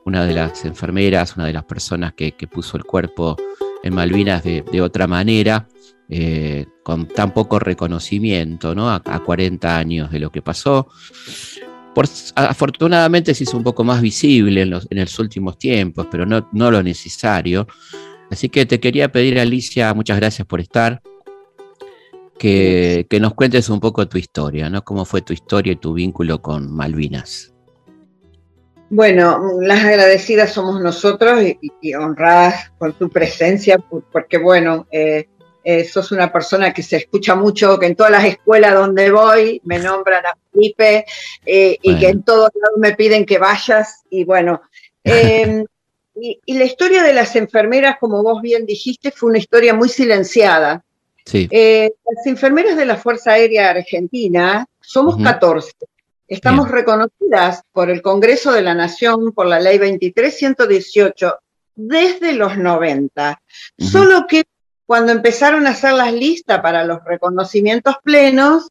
una 0.05 0.27
de 0.27 0.35
las 0.35 0.67
enfermeras, 0.67 1.37
una 1.37 1.47
de 1.47 1.55
las 1.55 1.65
personas 1.65 2.13
que, 2.13 2.33
que 2.33 2.47
puso 2.47 2.77
el 2.77 2.85
cuerpo 2.85 3.39
en 3.83 3.95
Malvinas 3.95 4.45
de, 4.45 4.63
de 4.71 4.83
otra 4.83 5.07
manera, 5.07 5.69
eh, 6.09 6.67
con 6.83 7.09
tan 7.09 7.33
poco 7.35 7.59
reconocimiento, 7.59 8.75
¿no? 8.75 8.89
A, 8.91 9.03
a 9.05 9.21
40 9.23 9.77
años 9.77 10.11
de 10.11 10.19
lo 10.21 10.31
que 10.31 10.43
pasó. 10.43 10.89
Por, 11.95 12.07
afortunadamente 12.35 13.35
se 13.35 13.45
hizo 13.45 13.57
un 13.57 13.65
poco 13.65 13.83
más 13.83 14.01
visible 14.03 14.63
en 14.63 14.71
los, 14.71 14.87
en 14.91 15.01
los 15.01 15.19
últimos 15.19 15.59
tiempos, 15.59 16.07
pero 16.11 16.27
no, 16.27 16.49
no 16.53 16.71
lo 16.71 16.83
necesario. 16.83 17.67
Así 18.31 18.49
que 18.49 18.67
te 18.67 18.81
quería 18.81 19.11
pedir, 19.11 19.39
Alicia, 19.39 19.95
muchas 19.95 20.19
gracias 20.19 20.47
por 20.47 20.61
estar, 20.61 21.01
que, 22.39 23.07
que 23.09 23.19
nos 23.21 23.35
cuentes 23.35 23.69
un 23.71 23.81
poco 23.81 24.07
tu 24.09 24.19
historia, 24.19 24.69
¿no? 24.69 24.85
¿Cómo 24.85 25.05
fue 25.05 25.23
tu 25.23 25.33
historia 25.33 25.73
y 25.73 25.77
tu 25.77 25.95
vínculo 25.95 26.43
con 26.43 26.71
Malvinas? 26.75 27.53
Bueno, 28.91 29.41
las 29.61 29.83
agradecidas 29.85 30.53
somos 30.53 30.81
nosotros 30.81 31.43
y, 31.43 31.59
y 31.81 31.95
honradas 31.95 32.71
por 32.79 32.93
tu 32.93 33.09
presencia, 33.09 33.79
por- 33.79 34.05
porque 34.13 34.39
bueno, 34.39 34.87
eh, 34.93 35.29
eh, 35.69 35.85
sos 35.85 36.13
una 36.13 36.33
persona 36.33 36.73
que 36.73 36.85
se 36.85 36.97
escucha 36.97 37.35
mucho, 37.35 37.77
que 37.77 37.87
en 37.87 37.97
todas 37.97 38.13
las 38.13 38.25
escuelas 38.25 38.73
donde 38.73 39.11
voy 39.11 39.61
me 39.65 39.81
nombran 39.81 40.25
a 40.25 40.37
Felipe 40.53 41.05
eh, 41.45 41.77
y 41.83 41.99
que 41.99 42.09
en 42.11 42.23
todos 42.23 42.51
lados 42.55 42.79
me 42.79 42.95
piden 42.95 43.27
que 43.27 43.39
vayas 43.39 44.05
y 44.09 44.23
bueno. 44.23 44.63
eh, 45.05 45.65
y, 46.15 46.39
y 46.47 46.57
la 46.57 46.65
historia 46.65 47.03
de 47.03 47.13
las 47.13 47.35
enfermeras, 47.35 47.97
como 47.99 48.23
vos 48.23 48.41
bien 48.43 48.65
dijiste, 48.65 49.11
fue 49.11 49.31
una 49.31 49.39
historia 49.39 49.75
muy 49.75 49.89
silenciada. 49.89 50.85
Sí, 51.25 51.49
Eh, 51.51 51.91
las 52.15 52.27
enfermeras 52.29 52.77
de 52.77 52.87
la 52.87 52.97
Fuerza 52.97 53.33
Aérea 53.33 53.71
Argentina 53.71 54.65
somos 54.81 55.17
Ujú. 55.17 55.25
14. 55.25 55.73
Estamos 56.29 56.71
reconocidas 56.71 57.63
por 57.73 57.91
el 57.91 58.03
Congreso 58.03 58.53
de 58.53 58.63
la 58.63 58.75
Nación, 58.75 59.33
por 59.33 59.47
la 59.47 59.59
Ley 59.59 59.79
23118, 59.79 61.35
desde 61.75 62.35
los 62.35 62.57
90. 62.57 63.43
Ujú. 63.79 63.91
Solo 63.91 64.27
que 64.29 64.45
cuando 64.87 65.13
empezaron 65.13 65.67
a 65.67 65.71
hacer 65.71 65.93
las 65.93 66.13
listas 66.13 66.61
para 66.61 66.85
los 66.85 67.05
reconocimientos 67.05 67.97
plenos, 68.03 68.69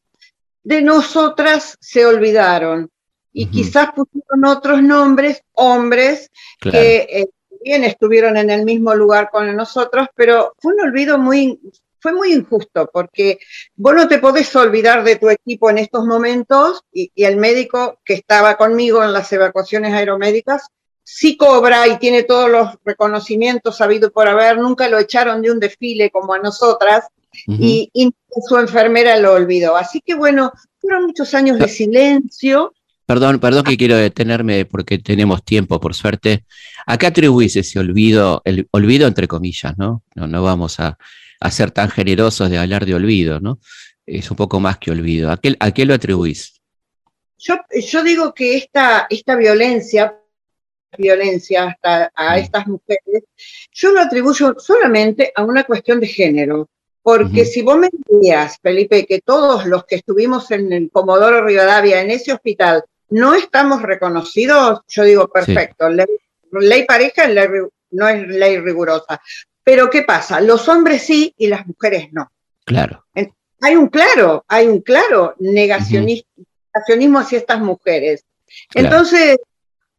de 0.64 0.82
nosotras 0.82 1.78
se 1.80 2.06
olvidaron. 2.06 2.90
Y 3.34 3.46
Ujú. 3.46 3.54
quizás 3.54 3.90
pusieron 3.94 4.46
otros 4.46 4.82
nombres, 4.82 5.42
hombres, 5.54 6.32
claro. 6.60 6.78
que 6.78 6.96
eh, 7.10 7.30
bien 7.62 7.84
estuvieron 7.84 8.38
en 8.38 8.50
el 8.50 8.64
mismo 8.64 8.96
lugar 8.96 9.30
con 9.30 9.54
nosotros, 9.56 10.08
pero 10.16 10.54
fue 10.60 10.74
un 10.74 10.82
olvido 10.82 11.18
muy, 11.18 11.60
fue 12.00 12.14
muy 12.14 12.34
injusto, 12.34 12.90
porque 12.94 13.40
vos 13.76 13.94
no 13.94 14.08
te 14.08 14.20
podés 14.20 14.56
olvidar 14.56 15.04
de 15.04 15.18
tu 15.18 15.30
equipo 15.30 15.70
en 15.70 15.80
estos 15.80 16.06
momentos 16.06 16.82
y, 16.94 17.12
y 17.14 17.26
el 17.26 17.36
médico 17.36 18.00
que 18.06 18.14
estaba 18.14 18.56
conmigo 18.56 19.04
en 19.04 19.12
las 19.12 19.32
evacuaciones 19.34 19.94
aeromédicas 19.94 20.70
sí 21.06 21.38
cobra 21.38 21.88
y 21.88 21.98
tiene 22.00 22.24
todos 22.24 22.50
los 22.50 22.70
reconocimientos 22.84 23.80
habido 23.80 24.12
por 24.12 24.28
haber, 24.28 24.58
nunca 24.58 24.90
lo 24.90 24.98
echaron 24.98 25.42
de 25.42 25.52
un 25.52 25.60
desfile 25.60 26.10
como 26.10 26.34
a 26.34 26.40
nosotras 26.40 27.06
y, 27.48 27.90
y 27.94 28.12
su 28.48 28.58
enfermera 28.58 29.18
lo 29.18 29.34
olvidó. 29.34 29.78
Así 29.78 30.02
que 30.02 30.16
bueno, 30.16 30.52
fueron 30.82 31.06
muchos 31.06 31.34
años 31.34 31.60
de 31.60 31.68
silencio. 31.68 32.74
Perdón, 33.06 33.40
perdón 33.40 33.64
que 33.64 33.78
quiero 33.78 33.98
detenerme 33.98 34.66
porque 34.66 34.98
tenemos 34.98 35.46
tiempo, 35.46 35.80
por 35.80 35.94
suerte. 35.94 36.44
¿A 36.88 36.98
qué 36.98 37.06
atribuís 37.06 37.56
ese 37.56 37.78
olvido, 37.78 38.42
el 38.46 38.68
olvido 38.72 39.08
entre 39.08 39.28
comillas, 39.28 39.78
¿no? 39.78 40.04
No, 40.16 40.28
no 40.28 40.42
vamos 40.42 40.80
a, 40.80 40.98
a 41.40 41.52
ser 41.52 41.70
tan 41.70 41.90
generosos 41.90 42.50
de 42.50 42.58
hablar 42.58 42.86
de 42.86 42.96
olvido, 42.96 43.40
¿no? 43.40 43.60
Es 44.08 44.32
un 44.32 44.38
poco 44.38 44.60
más 44.60 44.80
que 44.80 44.90
olvido. 44.90 45.32
¿A 45.32 45.38
qué, 45.38 45.56
a 45.60 45.72
qué 45.72 45.86
lo 45.86 45.94
atribuís? 45.94 46.62
Yo, 47.38 47.58
yo 47.92 48.04
digo 48.04 48.34
que 48.34 48.58
esta, 48.58 49.06
esta 49.10 49.36
violencia, 49.36 50.16
violencia 50.98 51.66
hasta 51.66 52.12
a 52.16 52.36
Mm. 52.36 52.40
estas 52.40 52.68
mujeres, 52.68 53.24
yo 53.72 53.92
lo 53.92 54.02
atribuyo 54.02 54.56
solamente 54.58 55.32
a 55.36 55.44
una 55.44 55.64
cuestión 55.64 56.00
de 56.00 56.08
género. 56.08 56.70
Porque 57.02 57.46
si 57.46 57.62
vos 57.62 57.78
me 57.78 57.90
decías, 57.92 58.58
Felipe, 58.64 59.06
que 59.06 59.22
todos 59.22 59.68
los 59.68 59.86
que 59.86 59.98
estuvimos 59.98 60.50
en 60.50 60.74
el 60.74 60.90
Comodoro 60.92 61.46
Rivadavia, 61.46 62.02
en 62.02 62.10
ese 62.10 62.34
hospital, 62.34 62.84
no 63.10 63.36
estamos 63.36 63.84
reconocidos, 63.84 64.82
yo 64.88 65.04
digo, 65.04 65.28
perfecto, 65.28 65.88
ley, 65.88 66.08
ley 66.52 66.84
pareja 66.86 67.28
ley 67.28 67.48
no 67.92 68.08
es 68.10 68.28
ley 68.28 68.58
rigurosa. 68.58 69.22
Pero 69.64 69.90
¿qué 69.92 70.02
pasa? 70.02 70.42
Los 70.42 70.68
hombres 70.68 71.04
sí 71.04 71.32
y 71.38 71.46
las 71.48 71.68
mujeres 71.68 72.08
no. 72.12 72.32
Claro. 72.66 73.06
Hay 73.62 73.76
un 73.76 73.88
claro, 73.88 74.44
hay 74.48 74.68
un 74.68 74.82
claro 74.82 75.36
negacionis- 75.40 76.26
negacionismo 76.74 77.20
hacia 77.20 77.38
estas 77.38 77.60
mujeres. 77.62 78.26
Claro. 78.70 78.88
Entonces, 78.88 79.38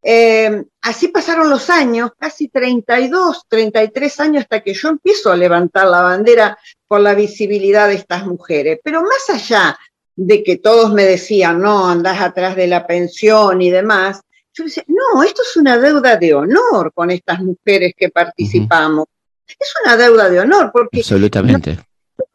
eh, 0.09 0.65
así 0.83 1.09
pasaron 1.09 1.51
los 1.51 1.69
años, 1.69 2.13
casi 2.17 2.47
32, 2.47 3.43
33 3.49 4.21
años 4.21 4.43
hasta 4.43 4.61
que 4.61 4.73
yo 4.73 4.89
empiezo 4.91 5.33
a 5.33 5.37
levantar 5.37 5.89
la 5.89 6.01
bandera 6.01 6.57
por 6.87 7.01
la 7.01 7.13
visibilidad 7.15 7.89
de 7.89 7.95
estas 7.97 8.25
mujeres. 8.25 8.79
Pero 8.85 9.03
más 9.03 9.29
allá 9.29 9.77
de 10.15 10.45
que 10.45 10.59
todos 10.59 10.93
me 10.93 11.05
decían, 11.05 11.61
no, 11.61 11.89
andás 11.89 12.21
atrás 12.21 12.55
de 12.55 12.69
la 12.69 12.87
pensión 12.87 13.61
y 13.61 13.71
demás, 13.71 14.21
yo 14.55 14.63
decía, 14.65 14.85
no, 14.87 15.25
esto 15.25 15.43
es 15.43 15.57
una 15.57 15.77
deuda 15.77 16.17
de 16.17 16.35
honor 16.35 16.93
con 16.95 17.11
estas 17.11 17.41
mujeres 17.41 17.93
que 17.97 18.09
participamos. 18.09 19.07
Es 19.47 19.75
una 19.85 19.97
deuda 19.97 20.29
de 20.31 20.39
honor, 20.39 20.71
porque 20.73 21.01
Absolutamente. 21.01 21.79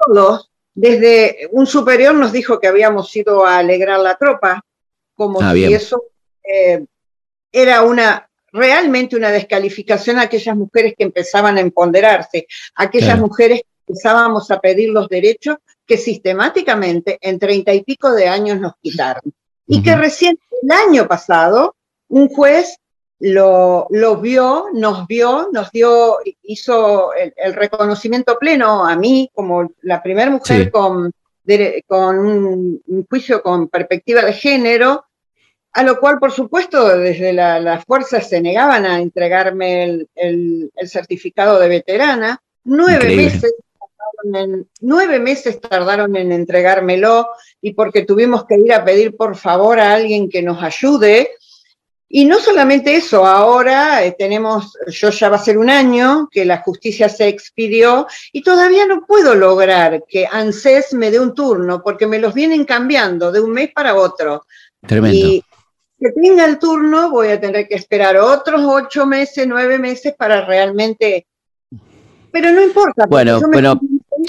todos, 0.06 0.52
desde 0.74 1.48
un 1.54 1.66
superior 1.66 2.14
nos 2.16 2.34
dijo 2.34 2.60
que 2.60 2.68
habíamos 2.68 3.16
ido 3.16 3.46
a 3.46 3.60
alegrar 3.60 4.00
la 4.02 4.18
tropa, 4.18 4.62
como 5.16 5.42
Ah, 5.42 5.52
si 5.54 5.60
bien. 5.60 5.74
eso 5.74 6.04
eh, 6.44 6.86
era 7.52 7.84
una 7.84 8.28
realmente 8.54 9.16
una 9.16 9.30
descalificación 9.32 10.20
a 10.20 10.24
aquellas 10.24 10.58
mujeres 10.58 10.94
que 10.98 11.06
empezaban 11.06 11.58
a 11.58 11.62
empoderarse, 11.62 12.48
aquellas 12.76 13.12
Claro. 13.12 13.28
mujeres 13.28 13.62
que 13.62 13.68
empezábamos 13.88 14.52
a 14.52 14.60
pedir 14.60 14.90
los 14.90 15.08
derechos 15.08 15.56
que 15.86 15.98
sistemáticamente 15.98 17.18
en 17.22 17.40
treinta 17.40 17.74
y 17.74 17.84
pico 17.84 18.12
de 18.12 18.28
años 18.28 18.60
nos 18.60 18.74
quitaron. 18.82 19.22
Y 19.68 19.82
que 19.82 19.96
recién 19.96 20.38
el 20.62 20.72
año 20.72 21.08
pasado 21.08 21.76
un 22.10 22.28
juez 22.28 22.78
lo, 23.20 23.88
lo 23.92 24.18
vio, 24.18 24.66
nos 24.74 25.08
vio, 25.08 25.48
nos 25.54 25.72
dio, 25.72 26.18
hizo 26.44 27.14
el, 27.14 27.34
el 27.38 27.54
reconocimiento 27.54 28.38
pleno 28.38 28.86
a 28.86 28.96
mí 28.98 29.30
como 29.34 29.72
la 29.84 30.02
primera 30.04 30.30
mujer 30.32 30.66
Sí. 30.66 30.72
con, 30.72 31.12
dere- 31.46 31.84
con 31.88 32.20
un, 32.20 32.82
un 32.86 33.08
juicio 33.08 33.42
con 33.44 33.68
perspectiva 33.70 34.24
de 34.24 34.34
género, 34.34 35.06
a 35.74 35.84
lo 35.84 36.00
cual, 36.00 36.20
por 36.20 36.32
supuesto, 36.32 36.98
desde 36.98 37.32
la, 37.34 37.60
las 37.60 37.86
fuerzas 37.86 38.28
se 38.28 38.42
negaban 38.42 38.86
a 38.86 39.00
entregarme 39.00 39.84
el, 39.84 40.10
el- 40.16 40.72
el 40.76 40.90
certificado 40.90 41.60
de 41.60 41.70
veterana. 41.70 42.42
Nueve 42.64 42.96
Increíble. 43.12 43.24
meses 43.26 43.54
tardaron 43.80 44.36
en, 44.52 44.68
nueve 44.82 45.20
meses 45.20 45.62
tardaron 45.62 46.16
en 46.16 46.32
entregármelo 46.32 47.30
y 47.62 47.74
porque 47.74 48.04
tuvimos 48.06 48.46
que 48.46 48.56
ir 48.58 48.74
a 48.74 48.84
pedir 48.84 49.16
por 49.16 49.36
favor 49.36 49.80
a 49.80 49.94
alguien 49.94 50.30
que 50.30 50.42
nos 50.42 50.62
ayude. 50.62 51.32
Y 52.14 52.26
no 52.26 52.40
solamente 52.40 52.94
eso, 52.94 53.26
ahora 53.26 54.04
eh, 54.04 54.14
tenemos, 54.20 54.78
yo 54.88 55.12
ya 55.12 55.30
va 55.30 55.38
a 55.38 55.44
ser 55.44 55.58
un 55.58 55.70
año 55.70 56.28
que 56.30 56.44
la 56.44 56.58
justicia 56.58 57.08
se 57.08 57.30
expidió 57.30 58.06
y 58.34 58.44
todavía 58.44 58.86
no 58.86 59.06
puedo 59.06 59.34
lograr 59.34 60.04
que 60.06 60.28
ANSES 60.30 60.94
me 60.96 61.10
dé 61.10 61.22
un 61.22 61.34
turno 61.34 61.82
porque 61.82 62.08
me 62.08 62.20
los 62.20 62.34
vienen 62.34 62.66
cambiando 62.66 63.32
de 63.32 63.40
un 63.40 63.52
mes 63.54 63.72
para 63.74 63.96
otro. 63.96 64.46
Tremendo. 64.86 65.18
Y 65.18 65.44
que 66.02 66.12
tenga 66.12 66.46
el 66.46 66.58
turno 66.58 67.12
voy 67.12 67.28
a 67.28 67.40
tener 67.40 67.68
que 67.68 67.76
esperar 67.76 68.18
otros 68.18 68.62
ocho 68.66 69.06
meses, 69.06 69.48
nueve 69.48 69.78
meses 69.78 70.16
para 70.18 70.44
realmente... 70.46 71.28
Pero 72.32 72.52
no 72.52 72.64
importa. 72.64 73.06
Bueno, 73.08 73.40
me 73.42 73.48
bueno, 73.48 73.80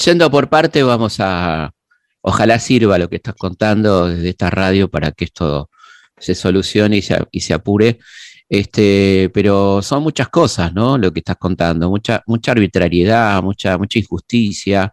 yendo 0.04 0.28
por 0.28 0.48
parte, 0.48 0.82
vamos 0.82 1.18
a. 1.20 1.72
Ojalá 2.20 2.58
sirva 2.58 2.98
lo 2.98 3.08
que 3.08 3.16
estás 3.16 3.36
contando 3.36 4.08
desde 4.08 4.30
esta 4.30 4.50
radio 4.50 4.90
para 4.90 5.12
que 5.12 5.26
esto 5.26 5.70
se 6.18 6.34
solucione 6.34 6.96
y 6.96 7.02
se, 7.02 7.16
y 7.30 7.40
se 7.40 7.54
apure. 7.54 8.00
Este, 8.48 9.30
pero 9.32 9.82
son 9.82 10.02
muchas 10.02 10.28
cosas, 10.30 10.74
¿no? 10.74 10.98
Lo 10.98 11.12
que 11.12 11.20
estás 11.20 11.36
contando, 11.36 11.88
mucha, 11.88 12.24
mucha 12.26 12.50
arbitrariedad, 12.50 13.40
mucha, 13.40 13.78
mucha 13.78 14.00
injusticia, 14.00 14.92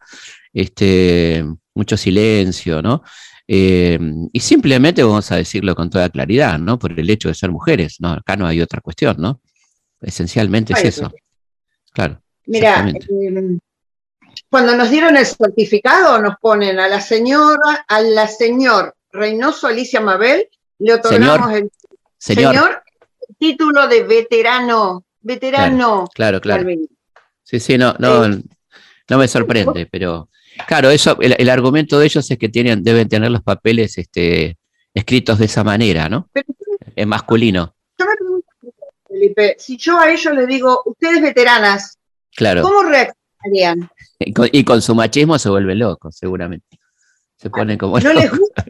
este, 0.53 1.43
mucho 1.73 1.97
silencio, 1.97 2.81
¿no? 2.83 3.03
Eh, 3.51 3.97
y 4.31 4.39
simplemente 4.41 5.01
vamos 5.01 5.31
a 5.31 5.37
decirlo 5.37 5.73
con 5.73 5.89
toda 5.89 6.07
claridad, 6.09 6.59
¿no? 6.59 6.77
Por 6.77 6.99
el 6.99 7.09
hecho 7.09 7.29
de 7.29 7.33
ser 7.33 7.49
mujeres, 7.49 7.95
¿no? 7.99 8.09
Acá 8.11 8.35
no 8.35 8.45
hay 8.45 8.61
otra 8.61 8.79
cuestión, 8.79 9.15
¿no? 9.17 9.41
Esencialmente 9.99 10.73
es 10.73 10.85
eso. 10.85 11.11
Claro. 11.91 12.21
Mira, 12.45 12.87
eh, 12.87 13.57
cuando 14.51 14.75
nos 14.75 14.91
dieron 14.91 15.17
el 15.17 15.25
certificado, 15.25 16.21
nos 16.21 16.35
ponen 16.39 16.79
a 16.79 16.87
la 16.87 17.01
señora, 17.01 17.85
a 17.87 18.01
la 18.01 18.27
señor 18.27 18.95
Reynoso 19.11 19.65
Alicia 19.65 19.99
Mabel, 19.99 20.47
le 20.77 20.93
otorgamos 20.93 21.51
el 21.51 21.71
Señor, 22.19 22.53
señor 22.53 22.83
el 23.27 23.35
título 23.35 23.87
de 23.87 24.03
veterano, 24.03 25.05
veterano. 25.21 26.07
claro, 26.13 26.39
claro. 26.39 26.69
Sí, 27.41 27.59
sí, 27.59 27.79
no, 27.79 27.95
no, 27.97 28.27
no 28.27 29.17
me 29.17 29.27
sorprende, 29.27 29.87
pero 29.87 30.29
claro, 30.67 30.89
eso, 30.89 31.17
el, 31.21 31.35
el 31.37 31.49
argumento 31.49 31.99
de 31.99 32.05
ellos 32.05 32.29
es 32.29 32.37
que 32.37 32.49
tienen, 32.49 32.83
deben 32.83 33.07
tener 33.09 33.31
los 33.31 33.41
papeles 33.43 33.97
este, 33.97 34.57
escritos 34.93 35.39
de 35.39 35.45
esa 35.45 35.63
manera, 35.63 36.09
¿no? 36.09 36.29
Pero 36.33 36.47
En 36.95 37.09
masculino, 37.09 37.75
yo 37.97 38.05
me 38.05 38.15
pregunto, 38.15 38.47
Felipe, 39.07 39.55
si 39.59 39.77
yo 39.77 39.99
a 39.99 40.11
ellos 40.11 40.33
les 40.33 40.47
digo, 40.47 40.81
ustedes 40.85 41.21
veteranas, 41.21 41.97
claro. 42.35 42.61
¿cómo 42.61 42.83
reaccionarían? 42.83 43.89
Y 44.19 44.33
con, 44.33 44.49
y 44.51 44.63
con 44.63 44.81
su 44.81 44.93
machismo 44.95 45.37
se 45.39 45.49
vuelven 45.49 45.79
locos, 45.79 46.15
seguramente. 46.17 46.77
Se 47.37 47.49
ponen 47.49 47.77
como 47.77 47.99
¿No 47.99 48.13
les 48.13 48.29
gusta? 48.31 48.65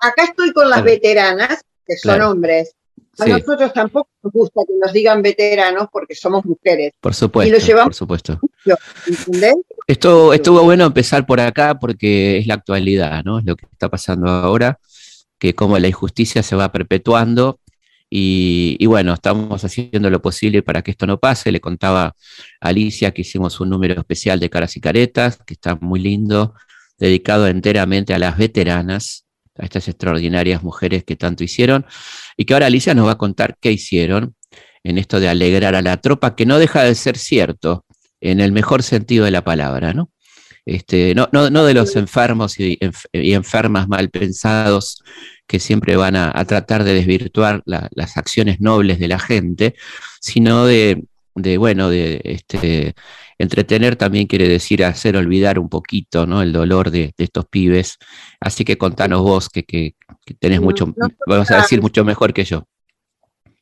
Acá 0.00 0.24
estoy 0.24 0.52
con 0.52 0.68
las 0.68 0.80
Claro. 0.82 0.90
veteranas, 0.92 1.64
que 1.86 1.96
son 1.96 2.14
Claro. 2.16 2.30
hombres. 2.30 2.74
A 3.18 3.24
Sí, 3.24 3.30
nosotros 3.30 3.72
tampoco 3.72 4.08
nos 4.22 4.32
gusta 4.32 4.60
que 4.66 4.74
nos 4.80 4.92
digan 4.92 5.22
veteranos 5.22 5.88
porque 5.92 6.14
somos 6.14 6.44
mujeres, 6.44 6.92
por 7.00 7.14
supuesto, 7.14 7.56
llevamos- 7.58 7.86
por 7.86 7.94
supuesto. 7.94 8.40
¿entendés? 9.06 9.54
Esto, 9.86 10.32
estuvo 10.32 10.62
bueno 10.62 10.84
empezar 10.84 11.26
por 11.26 11.40
acá 11.40 11.78
porque 11.78 12.38
es 12.38 12.46
la 12.46 12.54
actualidad, 12.54 13.24
¿no? 13.24 13.38
Es 13.38 13.44
lo 13.44 13.56
que 13.56 13.66
está 13.70 13.88
pasando 13.88 14.28
ahora, 14.28 14.78
que 15.38 15.54
como 15.54 15.78
la 15.78 15.88
injusticia 15.88 16.42
se 16.42 16.54
va 16.56 16.70
perpetuando 16.70 17.58
y, 18.10 18.76
y 18.78 18.86
bueno, 18.86 19.14
estamos 19.14 19.64
haciendo 19.64 20.10
lo 20.10 20.20
posible 20.22 20.62
para 20.62 20.82
que 20.82 20.90
esto 20.92 21.06
no 21.06 21.18
pase. 21.18 21.52
Le 21.52 21.60
contaba 21.60 22.04
a 22.06 22.68
Alicia 22.68 23.12
que 23.12 23.22
hicimos 23.22 23.60
un 23.60 23.70
número 23.70 23.94
especial 24.00 24.40
de 24.40 24.50
caras 24.50 24.76
y 24.76 24.80
caretas, 24.80 25.38
que 25.46 25.54
está 25.54 25.76
muy 25.76 26.00
lindo, 26.00 26.54
dedicado 26.98 27.46
enteramente 27.48 28.12
a 28.14 28.18
las 28.18 28.36
veteranas, 28.36 29.24
a 29.58 29.64
estas 29.64 29.88
extraordinarias 29.88 30.62
mujeres 30.62 31.04
que 31.04 31.16
tanto 31.16 31.44
hicieron, 31.44 31.84
y 32.36 32.44
que 32.44 32.54
ahora 32.54 32.66
Alicia 32.66 32.94
nos 32.94 33.06
va 33.06 33.12
a 33.12 33.18
contar 33.18 33.56
qué 33.60 33.72
hicieron 33.72 34.34
en 34.84 34.98
esto 34.98 35.20
de 35.20 35.28
alegrar 35.28 35.74
a 35.74 35.82
la 35.82 35.96
tropa, 35.98 36.34
que 36.36 36.46
no 36.46 36.58
deja 36.58 36.82
de 36.84 36.94
ser 36.94 37.18
cierto, 37.18 37.84
en 38.20 38.40
el 38.40 38.52
mejor 38.52 38.82
sentido 38.82 39.24
de 39.24 39.30
la 39.32 39.44
palabra, 39.44 39.92
¿no? 39.92 40.10
Este, 40.64 41.14
no, 41.14 41.28
no, 41.32 41.48
no 41.50 41.64
de 41.64 41.72
los 41.72 41.96
enfermos 41.96 42.60
y, 42.60 42.76
enf- 42.78 43.06
y 43.12 43.32
enfermas 43.32 43.88
mal 43.88 44.10
pensados 44.10 45.02
que 45.46 45.60
siempre 45.60 45.96
van 45.96 46.14
a, 46.14 46.32
tratar 46.44 46.84
de 46.84 46.92
desvirtuar 46.94 47.62
la- 47.64 47.88
las 47.92 48.18
acciones 48.18 48.60
nobles 48.60 48.98
de 48.98 49.08
la 49.08 49.18
gente, 49.18 49.74
sino 50.20 50.66
de, 50.66 51.04
de, 51.34 51.56
bueno, 51.56 51.88
de 51.88 52.20
este, 52.24 52.94
entretener 53.38 53.96
también 53.96 54.26
quiere 54.26 54.48
decir 54.48 54.84
hacer 54.84 55.16
olvidar 55.16 55.58
un 55.58 55.68
poquito, 55.68 56.26
¿no? 56.26 56.42
El 56.42 56.52
dolor 56.52 56.90
de, 56.90 57.14
de 57.16 57.24
estos 57.24 57.46
pibes. 57.46 57.96
Así 58.40 58.64
que 58.64 58.76
contanos 58.76 59.22
vos, 59.22 59.48
que, 59.48 59.62
que, 59.62 59.94
que 60.26 60.34
tenés 60.34 60.60
mucho, 60.60 60.92
no, 60.96 61.08
vamos 61.26 61.50
a 61.50 61.58
decir 61.58 61.80
mucho 61.80 62.04
mejor 62.04 62.32
que 62.32 62.44
yo. 62.44 62.64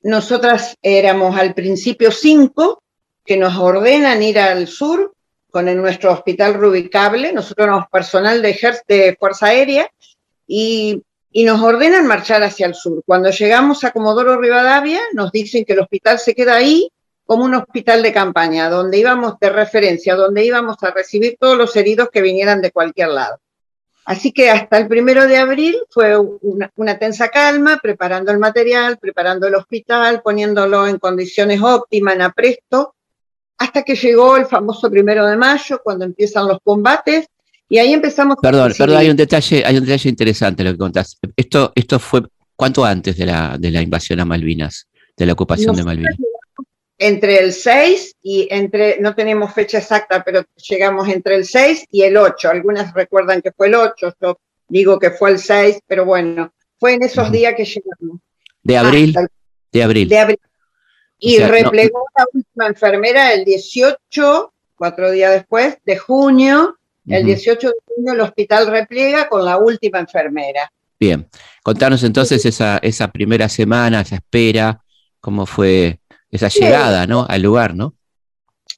Nosotras 0.02 0.76
éramos 0.82 1.36
al 1.36 1.54
principio 1.54 2.10
cinco 2.10 2.82
que 3.24 3.36
nos 3.36 3.56
ordenan 3.56 4.22
ir 4.22 4.38
al 4.38 4.66
sur 4.68 5.12
con 5.50 5.68
el- 5.68 5.80
nuestro 5.80 6.12
hospital 6.12 6.54
rubicable. 6.54 7.32
Nosotros 7.32 7.66
éramos 7.66 7.86
personal 7.90 8.40
de, 8.40 8.54
ejer- 8.54 8.82
de 8.86 9.16
Fuerza 9.18 9.46
Aérea 9.46 9.90
y, 10.46 11.02
y 11.32 11.44
nos 11.44 11.60
ordenan 11.60 12.06
marchar 12.06 12.42
hacia 12.44 12.66
el 12.66 12.74
sur. 12.74 13.02
Cuando 13.04 13.30
llegamos 13.30 13.82
a 13.84 13.90
Comodoro 13.90 14.40
Rivadavia, 14.40 15.00
nos 15.12 15.32
dicen 15.32 15.64
que 15.64 15.72
el 15.72 15.80
hospital 15.80 16.18
se 16.20 16.34
queda 16.34 16.54
ahí 16.56 16.88
como 17.26 17.44
un 17.44 17.54
hospital 17.54 18.02
de 18.02 18.12
campaña, 18.12 18.70
donde 18.70 18.98
íbamos 18.98 19.38
de 19.40 19.50
referencia, 19.50 20.14
donde 20.14 20.44
íbamos 20.44 20.82
a 20.82 20.92
recibir 20.92 21.36
todos 21.38 21.58
los 21.58 21.74
heridos 21.76 22.08
que 22.10 22.22
vinieran 22.22 22.62
de 22.62 22.70
cualquier 22.70 23.08
lado. 23.08 23.40
Así 24.04 24.30
que 24.30 24.48
hasta 24.50 24.78
el 24.78 24.86
primero 24.86 25.26
de 25.26 25.36
abril 25.36 25.76
fue 25.90 26.16
una, 26.16 26.70
una 26.76 26.96
tensa 26.96 27.28
calma, 27.28 27.80
preparando 27.82 28.30
el 28.30 28.38
material, 28.38 28.98
preparando 28.98 29.48
el 29.48 29.56
hospital, 29.56 30.22
poniéndolo 30.22 30.86
en 30.86 31.00
condiciones 31.00 31.60
óptimas, 31.60 32.14
en 32.14 32.22
apresto, 32.22 32.94
hasta 33.58 33.82
que 33.82 33.96
llegó 33.96 34.36
el 34.36 34.46
famoso 34.46 34.88
primero 34.88 35.26
de 35.26 35.36
mayo, 35.36 35.80
cuando 35.82 36.04
empiezan 36.04 36.46
los 36.46 36.58
combates, 36.62 37.26
y 37.68 37.78
ahí 37.78 37.92
empezamos 37.92 38.36
Perdón, 38.40 38.72
perdón, 38.78 38.98
hay 38.98 39.10
un 39.10 39.16
detalle, 39.16 39.64
hay 39.66 39.76
un 39.76 39.84
detalle 39.84 40.08
interesante 40.08 40.62
lo 40.62 40.70
que 40.70 40.78
contás. 40.78 41.18
Esto, 41.34 41.72
esto 41.74 41.98
fue 41.98 42.22
cuánto 42.54 42.84
antes 42.84 43.16
de 43.16 43.26
la, 43.26 43.56
de 43.58 43.72
la 43.72 43.82
invasión 43.82 44.20
a 44.20 44.24
Malvinas, 44.24 44.86
de 45.16 45.26
la 45.26 45.32
ocupación 45.32 45.74
de 45.74 45.82
Malvinas. 45.82 46.14
Entre 46.98 47.38
el 47.40 47.52
6 47.52 48.16
y 48.22 48.48
entre, 48.50 48.98
no 49.00 49.14
tenemos 49.14 49.52
fecha 49.52 49.78
exacta, 49.78 50.22
pero 50.24 50.44
llegamos 50.68 51.08
entre 51.08 51.34
el 51.36 51.44
6 51.44 51.84
y 51.90 52.02
el 52.02 52.16
8. 52.16 52.50
Algunas 52.50 52.94
recuerdan 52.94 53.42
que 53.42 53.52
fue 53.52 53.66
el 53.68 53.74
8, 53.74 54.14
yo 54.20 54.38
digo 54.68 54.98
que 54.98 55.10
fue 55.10 55.30
el 55.32 55.38
6, 55.38 55.80
pero 55.86 56.04
bueno, 56.04 56.52
fue 56.78 56.94
en 56.94 57.02
esos 57.02 57.30
días 57.30 57.54
que 57.54 57.64
llegamos. 57.64 58.20
De 58.62 58.76
abril, 58.78 59.10
Hasta 59.10 59.20
el 59.20 59.28
de 59.72 59.82
abril. 59.82 60.08
de 60.08 60.18
abril. 60.18 60.38
Y 61.18 61.34
O 61.34 61.38
sea, 61.38 61.46
no- 61.48 61.52
replegó 61.54 62.04
la 62.16 62.24
última 62.32 62.66
enfermera 62.66 63.32
el 63.32 63.44
18, 63.44 64.52
cuatro 64.74 65.10
días 65.10 65.32
después, 65.32 65.78
de 65.84 65.96
junio. 65.98 66.78
El 67.06 67.20
Ujú. 67.20 67.26
18 67.28 67.68
de 67.68 67.74
junio 67.86 68.12
el 68.14 68.20
hospital 68.20 68.66
repliega 68.66 69.28
con 69.28 69.44
la 69.44 69.58
última 69.58 70.00
enfermera. 70.00 70.70
Bien, 70.98 71.28
contanos 71.62 72.02
entonces 72.02 72.44
esa, 72.46 72.78
esa 72.78 73.12
primera 73.12 73.48
semana, 73.48 74.00
esa 74.00 74.16
espera, 74.16 74.82
cómo 75.20 75.46
fue 75.46 76.00
esa 76.36 76.48
llegada, 76.48 77.06
¿no? 77.06 77.26
Al 77.28 77.42
lugar, 77.42 77.74
¿no? 77.74 77.94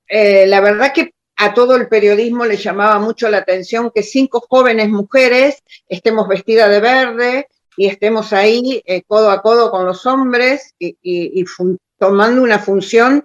Eh, 0.08 0.46
la 0.46 0.60
verdad 0.60 0.92
que 0.92 1.12
a 1.36 1.54
todo 1.54 1.76
el 1.76 1.88
periodismo 1.88 2.44
le 2.44 2.56
llamaba 2.56 2.98
mucho 2.98 3.28
la 3.28 3.38
atención 3.38 3.90
que 3.94 4.02
cinco 4.02 4.44
jóvenes 4.48 4.88
mujeres 4.88 5.62
estemos 5.88 6.26
vestidas 6.26 6.70
de 6.70 6.80
verde 6.80 7.48
y 7.76 7.86
estemos 7.86 8.32
ahí 8.32 8.82
eh, 8.86 9.02
codo 9.06 9.30
a 9.30 9.40
codo 9.42 9.70
con 9.70 9.86
los 9.86 10.04
hombres 10.06 10.74
y, 10.78 10.88
y- 11.02 11.40
y 11.40 11.44
fun- 11.44 11.78
tomando 11.98 12.42
una 12.42 12.58
función 12.58 13.22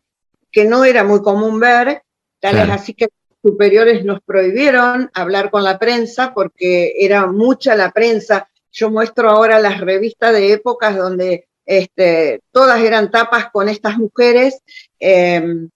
que 0.52 0.66
no 0.66 0.86
era 0.86 1.04
muy 1.04 1.22
común 1.24 1.60
ver, 1.60 2.04
tal 2.40 2.52
Claro. 2.56 2.74
es 2.74 2.82
así 2.82 2.94
que 2.94 3.06
los 3.06 3.52
superiores 3.54 4.06
nos 4.06 4.20
prohibieron 4.22 5.10
hablar 5.16 5.50
con 5.50 5.64
la 5.64 5.80
prensa 5.80 6.34
porque 6.36 6.94
era 7.00 7.26
mucha 7.26 7.74
la 7.76 7.90
prensa. 7.92 8.48
Yo 8.72 8.92
muestro 8.92 9.30
ahora 9.32 9.60
las 9.60 9.80
revistas 9.82 10.34
de 10.34 10.54
épocas 10.54 10.96
donde 10.96 11.48
este, 11.66 12.42
todas 12.52 12.80
eran 12.82 13.10
tapas 13.12 13.50
con 13.52 13.70
estas 13.70 13.98
mujeres. 13.98 14.60
em, 15.00 15.70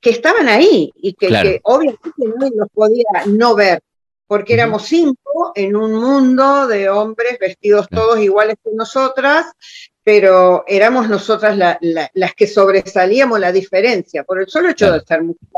que 0.00 0.10
estaban 0.10 0.48
ahí 0.48 0.90
y 0.96 1.12
que, 1.14 1.26
Claro. 1.28 1.48
que 1.50 1.60
obviamente 1.62 2.10
nadie 2.38 2.52
los 2.56 2.68
podía 2.72 3.04
no 3.26 3.54
ver, 3.54 3.80
porque 4.26 4.54
éramos 4.54 4.84
cinco 4.86 5.52
en 5.54 5.76
un 5.76 5.92
mundo 5.94 6.66
de 6.66 6.88
hombres 6.88 7.38
vestidos 7.38 7.86
todos 7.90 8.18
iguales 8.18 8.56
que 8.64 8.70
nosotras, 8.74 9.46
pero 10.02 10.64
éramos 10.66 11.08
nosotras 11.08 11.56
la- 11.56 11.76
la- 11.82 12.10
las 12.14 12.34
que 12.34 12.46
sobresalíamos 12.46 13.38
la 13.40 13.52
diferencia 13.52 14.24
por 14.24 14.40
el 14.40 14.48
solo 14.48 14.70
hecho 14.70 14.90
de 14.90 15.00
ser 15.00 15.22
mujeres. 15.22 15.48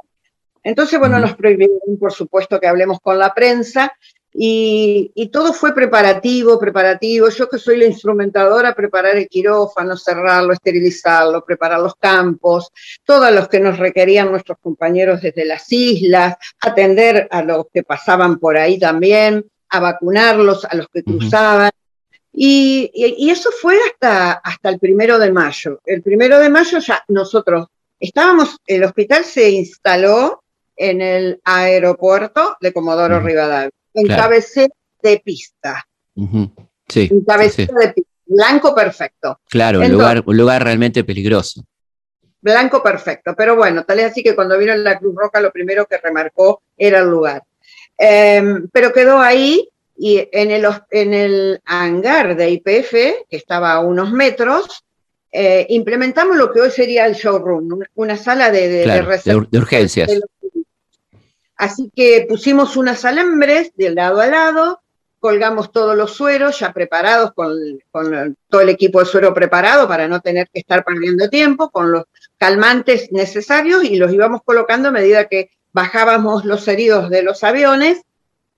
Entonces, 0.64 0.98
bueno, 0.98 1.18
nos 1.20 1.34
prohibieron, 1.36 1.78
por 2.00 2.12
supuesto, 2.12 2.58
que 2.58 2.66
hablemos 2.66 2.98
con 3.00 3.18
la 3.18 3.32
prensa 3.34 3.92
Y, 4.34 5.12
y, 5.14 5.28
todo 5.28 5.52
fue 5.52 5.74
preparativo, 5.74 6.58
preparativo. 6.58 7.28
Yo 7.28 7.48
que 7.50 7.58
soy 7.58 7.76
la 7.76 7.84
instrumentadora, 7.84 8.74
preparar 8.74 9.16
el 9.16 9.28
quirófano, 9.28 9.96
cerrarlo, 9.96 10.54
esterilizarlo, 10.54 11.44
preparar 11.44 11.80
los 11.80 11.94
campos, 11.96 12.70
todos 13.04 13.30
los 13.30 13.48
que 13.48 13.60
nos 13.60 13.78
requerían 13.78 14.30
nuestros 14.30 14.56
compañeros 14.60 15.20
desde 15.20 15.44
las 15.44 15.70
islas, 15.70 16.36
atender 16.60 17.28
a 17.30 17.42
los 17.42 17.66
que 17.72 17.82
pasaban 17.82 18.38
por 18.38 18.56
ahí 18.56 18.78
también, 18.78 19.44
a 19.68 19.80
vacunarlos, 19.80 20.64
a 20.64 20.76
los 20.76 20.88
que 20.88 21.02
cruzaban. 21.02 21.70
Y, 22.32 22.90
y, 22.94 23.26
y, 23.26 23.30
eso 23.30 23.50
fue 23.50 23.76
hasta, 23.90 24.32
hasta 24.32 24.70
el 24.70 24.78
primero 24.78 25.18
de 25.18 25.30
mayo. 25.30 25.80
El 25.84 26.02
primero 26.02 26.38
de 26.38 26.48
mayo 26.48 26.78
ya 26.78 27.04
nosotros 27.08 27.66
estábamos, 28.00 28.56
el 28.66 28.84
hospital 28.84 29.24
se 29.24 29.50
instaló 29.50 30.42
en 30.74 31.02
el 31.02 31.40
aeropuerto 31.44 32.56
de 32.62 32.72
Comodoro 32.72 33.20
Rivadavia 33.20 33.70
en 33.94 34.06
Claro. 34.06 34.22
cabecera 34.22 34.74
de 35.02 35.22
pista. 35.24 35.86
Sí, 36.88 37.08
En 37.10 37.24
cabecera 37.24 37.72
sí. 37.80 37.86
de 37.86 37.92
pista. 37.94 38.10
Blanco 38.26 38.74
perfecto. 38.74 39.40
claro, 39.48 39.80
un 39.80 39.92
lugar, 39.92 40.22
un 40.24 40.36
lugar 40.36 40.64
realmente 40.64 41.04
peligroso. 41.04 41.64
Blanco 42.40 42.82
perfecto. 42.82 43.34
Pero 43.36 43.56
bueno, 43.56 43.84
tal 43.84 43.98
es 44.00 44.06
así 44.06 44.22
que 44.22 44.34
cuando 44.34 44.58
vino 44.58 44.74
la 44.74 44.98
Cruz 44.98 45.14
Roja 45.14 45.40
lo 45.40 45.52
primero 45.52 45.84
que 45.86 45.98
remarcó 45.98 46.62
era 46.76 47.00
el 47.00 47.08
lugar. 47.10 47.42
Em, 47.98 48.68
pero 48.72 48.92
quedó 48.92 49.20
ahí 49.20 49.68
y 49.96 50.26
en 50.32 50.50
el, 50.50 50.66
en 50.90 51.14
el 51.14 51.60
hangar 51.66 52.34
de 52.36 52.50
IPF, 52.50 52.92
que 53.28 53.36
estaba 53.36 53.72
a 53.74 53.80
unos 53.80 54.10
metros, 54.12 54.82
eh, 55.30 55.66
implementamos 55.68 56.36
lo 56.36 56.50
que 56.52 56.60
hoy 56.62 56.70
sería 56.70 57.06
el 57.06 57.14
showroom, 57.14 57.72
una, 57.72 57.86
una 57.94 58.16
sala 58.16 58.50
de, 58.50 58.68
de, 58.68 58.78
de 58.78 58.82
Claro, 58.84 59.02
de, 59.04 59.08
recepción 59.08 59.44
ur- 59.44 59.50
de 59.50 59.58
urgencias. 59.58 60.08
de 60.08 60.14
los- 60.16 60.24
Así 61.62 61.92
que 61.94 62.26
pusimos 62.28 62.76
unas 62.76 63.04
alambres 63.04 63.70
de 63.76 63.90
lado 63.90 64.20
a 64.20 64.26
lado, 64.26 64.80
colgamos 65.20 65.70
todos 65.70 65.96
los 65.96 66.12
sueros 66.12 66.58
ya 66.58 66.72
preparados, 66.72 67.32
con, 67.34 67.54
todo 68.48 68.60
el 68.62 68.68
equipo 68.68 68.98
de 68.98 69.06
suero 69.06 69.32
preparado 69.32 69.86
para 69.86 70.08
no 70.08 70.18
tener 70.18 70.48
que 70.52 70.58
estar 70.58 70.82
perdiendo 70.84 71.30
tiempo, 71.30 71.70
con 71.70 71.92
los 71.92 72.06
calmantes 72.36 73.12
necesarios 73.12 73.84
y 73.84 73.94
los 73.94 74.12
íbamos 74.12 74.40
colocando 74.44 74.88
a 74.88 74.90
medida 74.90 75.28
que 75.28 75.50
bajábamos 75.72 76.44
los 76.44 76.66
heridos 76.66 77.10
de 77.10 77.22
los 77.22 77.44
aviones 77.44 78.02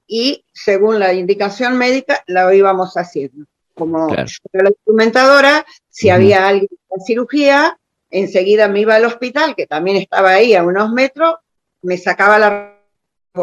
y 0.06 0.42
según 0.54 0.98
la 0.98 1.12
indicación 1.12 1.76
médica 1.76 2.24
lo 2.26 2.54
íbamos 2.54 2.96
haciendo. 2.96 3.44
Como 3.74 4.06
Claro. 4.06 4.28
yo 4.28 4.48
era 4.50 4.64
la 4.64 4.70
instrumentadora, 4.70 5.66
si 5.90 6.08
había 6.08 6.48
alguien 6.48 6.70
en 6.88 7.00
cirugía, 7.02 7.78
enseguida 8.08 8.66
me 8.68 8.80
iba 8.80 8.94
al 8.94 9.04
hospital, 9.04 9.54
que 9.54 9.66
también 9.66 9.98
estaba 9.98 10.30
ahí 10.30 10.54
a 10.54 10.62
unos 10.62 10.90
metros, 10.90 11.34
me 11.82 11.98
sacaba 11.98 12.38
la 12.38 12.73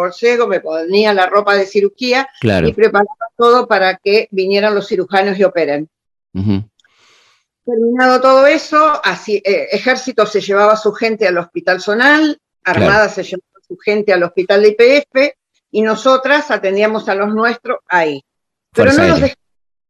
bolsego, 0.02 0.48
me 0.48 0.62
ponía 0.62 1.14
la 1.14 1.28
ropa 1.28 1.56
de 1.56 1.66
cirugía 1.66 2.28
Claro. 2.40 2.68
y 2.68 2.74
preparaba 2.74 3.10
todo 3.38 3.68
para 3.68 3.98
que 3.98 4.28
vinieran 4.32 4.74
los 4.74 4.88
cirujanos 4.88 5.38
y 5.38 5.44
operen. 5.44 5.90
Terminado 7.64 8.22
todo 8.22 8.48
eso, 8.48 9.00
así, 9.04 9.42
eh, 9.46 9.68
ejército 9.72 10.26
se 10.26 10.42
llevaba 10.42 10.74
a 10.74 10.78
su 10.78 10.92
gente 10.94 11.28
al 11.28 11.38
hospital 11.38 11.80
zonal, 11.82 12.40
Armada 12.64 13.10
se 13.10 13.24
llevaba 13.24 13.46
a 13.62 13.68
su 13.68 13.78
gente 13.78 14.14
al 14.14 14.24
hospital 14.24 14.62
de 14.64 14.70
IPF 14.70 15.36
y 15.72 15.82
nosotras 15.82 16.50
atendíamos 16.52 17.08
a 17.10 17.16
los 17.16 17.34
nuestros 17.34 17.80
ahí. 17.88 18.24
Pero 18.74 18.94
no 18.94 19.08
los 19.08 19.22
ahí 19.22 19.34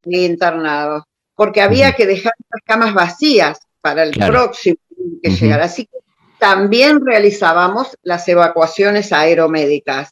internados, 0.03 1.03
porque 1.35 1.61
había 1.61 1.93
que 1.93 2.05
dejar 2.07 2.33
las 2.49 2.61
camas 2.65 2.93
vacías 2.93 3.59
para 3.81 4.03
el 4.03 4.11
Claro. 4.11 4.33
próximo 4.33 4.77
que 5.23 5.29
llegara. 5.29 5.65
Así 5.65 5.85
que 5.85 5.97
también 6.41 7.05
realizábamos 7.05 7.95
las 8.01 8.27
evacuaciones 8.27 9.13
aeromédicas. 9.13 10.09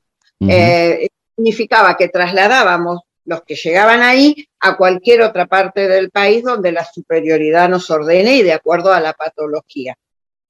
Eh, 0.48 1.08
significaba 1.36 1.98
que 1.98 2.08
trasladábamos 2.08 3.02
los 3.26 3.42
que 3.42 3.56
llegaban 3.56 4.04
ahí 4.04 4.48
a 4.60 4.78
cualquier 4.78 5.24
otra 5.24 5.48
parte 5.48 5.88
del 5.88 6.12
país 6.12 6.44
donde 6.44 6.72
la 6.72 6.86
superioridad 6.86 7.68
nos 7.68 7.90
ordene 7.90 8.36
y 8.36 8.44
de 8.44 8.54
acuerdo 8.54 8.94
a 8.94 9.00
la 9.00 9.14
patología. 9.14 9.96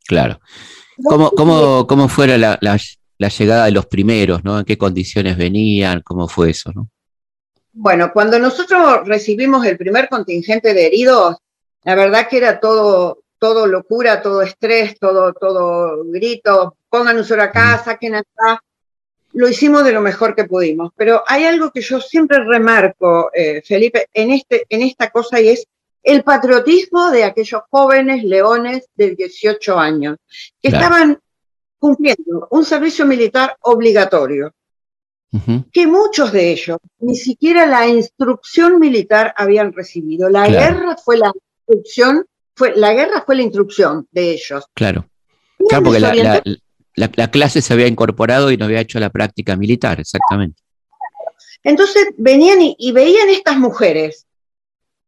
Claro. 0.06 0.42
¿Cómo, 1.06 1.32
cómo, 1.32 1.88
cómo 1.88 2.10
fuera 2.10 2.38
la, 2.38 2.58
la- 2.62 2.78
la 3.18 3.30
llegada 3.30 3.65
de 3.65 3.72
los 3.72 3.86
primeros, 3.86 4.44
¿no? 4.44 4.60
¿En 4.60 4.65
qué 4.65 4.78
condiciones 4.78 5.38
venían? 5.38 6.02
¿Cómo 6.02 6.28
fue 6.28 6.50
eso, 6.52 6.72
no? 6.76 6.89
Bueno, 7.72 8.12
cuando 8.13 8.38
nosotros 8.38 9.08
recibimos 9.08 9.65
el 9.65 9.78
primer 9.78 10.10
contingente 10.10 10.74
de 10.74 10.88
heridos, 10.88 11.38
la 11.84 11.96
verdad 11.96 12.28
que 12.30 12.38
era 12.38 12.60
todo, 12.60 13.20
todo 13.39 13.65
locura, 13.65 14.21
todo 14.21 14.41
estrés, 14.41 14.99
todo, 14.99 15.34
todo 15.34 16.04
grito, 16.06 16.75
pongan 16.89 17.17
un 17.17 17.23
solo 17.23 17.43
acá, 17.43 17.82
saquen 17.84 18.15
acá. 18.15 18.62
Lo 19.34 19.47
hicimos 19.47 19.84
de 19.86 19.91
lo 19.93 20.02
mejor 20.02 20.36
que 20.36 20.45
pudimos. 20.45 20.91
Pero 20.95 21.23
hay 21.28 21.45
algo 21.45 21.71
que 21.71 21.82
yo 21.82 22.02
siempre 22.02 22.43
remarco, 22.43 23.32
eh, 23.34 23.62
Felipe, 23.65 24.08
en, 24.13 24.32
este, 24.32 24.65
en 24.69 24.82
esta 24.82 25.10
cosa 25.10 25.39
y 25.39 25.49
es 25.49 25.65
el 26.04 26.23
patriotismo 26.23 27.12
de 27.12 27.23
aquellos 27.23 27.62
jóvenes 27.69 28.23
leones 28.23 28.88
de 28.95 29.15
18 29.15 29.78
años 29.78 30.17
que 30.62 30.69
Claro. 30.69 30.86
estaban 30.86 31.19
cumpliendo 31.78 32.47
un 32.52 32.65
servicio 32.65 33.06
militar 33.06 33.56
obligatorio 33.62 34.54
que 35.71 35.86
muchos 35.86 36.32
de 36.32 36.52
ellos 36.52 36.78
ni 36.97 37.15
siquiera 37.15 37.67
la 37.67 37.86
instrucción 37.88 38.80
militar 38.80 39.32
habían 39.38 39.71
recibido. 39.73 40.28
La 40.28 40.47
Claro. 40.47 40.60
guerra 40.75 40.97
fue 40.97 41.17
la 41.17 41.32
instrucción, 41.67 42.25
fue, 42.60 42.74
la 42.76 42.93
guerra 42.93 43.24
fue 43.26 43.38
la 43.38 43.41
instrucción 43.43 44.06
de 44.12 44.32
ellos. 44.32 44.65
Claro. 44.76 45.08
Claro, 45.69 45.86
porque 45.86 46.00
la, 46.02 46.08
la- 46.10 46.13
desorientados. 46.13 46.62
la- 46.95 47.12
la 47.15 47.32
clase 47.32 47.62
se 47.62 47.74
había 47.74 47.88
incorporado 47.88 48.52
y 48.52 48.58
no 48.58 48.65
había 48.65 48.82
hecho 48.82 49.00
la 49.00 49.10
práctica 49.10 49.56
militar, 49.56 50.00
exactamente. 50.00 50.62
Entonces 51.63 52.10
venían 52.17 52.62
y, 52.62 52.76
y 52.78 52.91
veían 52.91 53.30
estas 53.30 53.58
mujeres 53.58 54.26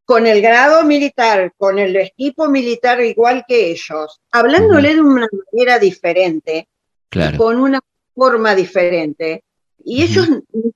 con 0.05 0.27
el 0.27 0.41
grado 0.41 0.83
militar, 0.83 1.53
con 1.57 1.77
el 1.79 1.95
equipo 1.95 2.47
militar 2.49 3.01
igual 3.01 3.43
que 3.47 3.71
ellos, 3.71 4.19
hablándole 4.31 4.95
de 4.95 5.01
una 5.01 5.27
manera 5.53 5.77
diferente, 5.79 6.67
Claro. 7.09 7.37
con 7.37 7.57
una 7.59 7.79
forma 8.15 8.55
diferente. 8.55 9.43
Y 9.83 10.03
ellos 10.03 10.27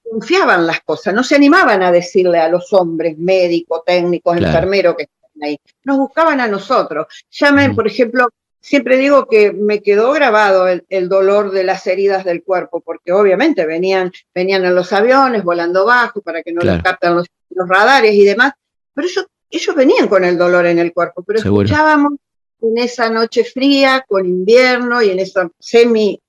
confiaban 0.09 0.65
las 0.67 0.81
cosas, 0.81 1.13
no 1.13 1.23
se 1.23 1.35
animaban 1.35 1.81
a 1.83 1.91
decirle 1.91 2.39
a 2.39 2.49
los 2.49 2.71
hombres, 2.73 3.17
médicos, 3.17 3.81
técnicos, 3.85 4.35
Claro. 4.37 4.53
enfermeros 4.53 4.95
que 4.97 5.07
ahí. 5.41 5.59
Nos 5.83 5.97
buscaban 5.97 6.39
a 6.41 6.47
nosotros. 6.47 7.07
Llamen, 7.31 7.75
por 7.75 7.87
ejemplo, 7.87 8.29
siempre 8.59 8.97
digo 8.97 9.27
que 9.27 9.51
me 9.53 9.81
quedó 9.81 10.11
grabado 10.13 10.67
el, 10.67 10.85
el 10.89 11.07
dolor 11.09 11.51
de 11.51 11.63
las 11.63 11.85
heridas 11.87 12.23
del 12.25 12.43
cuerpo, 12.43 12.81
porque 12.81 13.11
obviamente 13.11 13.65
venían, 13.65 14.11
venían 14.33 14.65
en 14.65 14.73
los 14.75 14.91
aviones, 14.93 15.43
volando 15.43 15.85
bajo 15.85 16.21
para 16.21 16.41
que 16.43 16.51
no 16.51 16.61
Claro. 16.61 16.75
les 16.77 16.83
captan 16.83 17.15
los, 17.15 17.27
los 17.49 17.67
radares 17.69 18.13
y 18.13 18.23
demás, 18.25 18.53
pero 18.93 19.07
ellos, 19.07 19.25
ellos 19.49 19.75
venían 19.75 20.07
con 20.07 20.23
el 20.23 20.37
dolor 20.37 20.65
en 20.65 20.79
el 20.79 20.93
cuerpo, 20.93 21.23
pero 21.23 21.39
Seguro. 21.39 21.65
escuchábamos 21.65 22.13
en 22.61 22.77
esa 22.79 23.09
noche 23.09 23.43
fría, 23.43 24.03
con 24.07 24.25
invierno 24.25 25.01
y 25.01 25.11
en 25.11 25.19
esa 25.19 25.47
semi, 25.59 26.19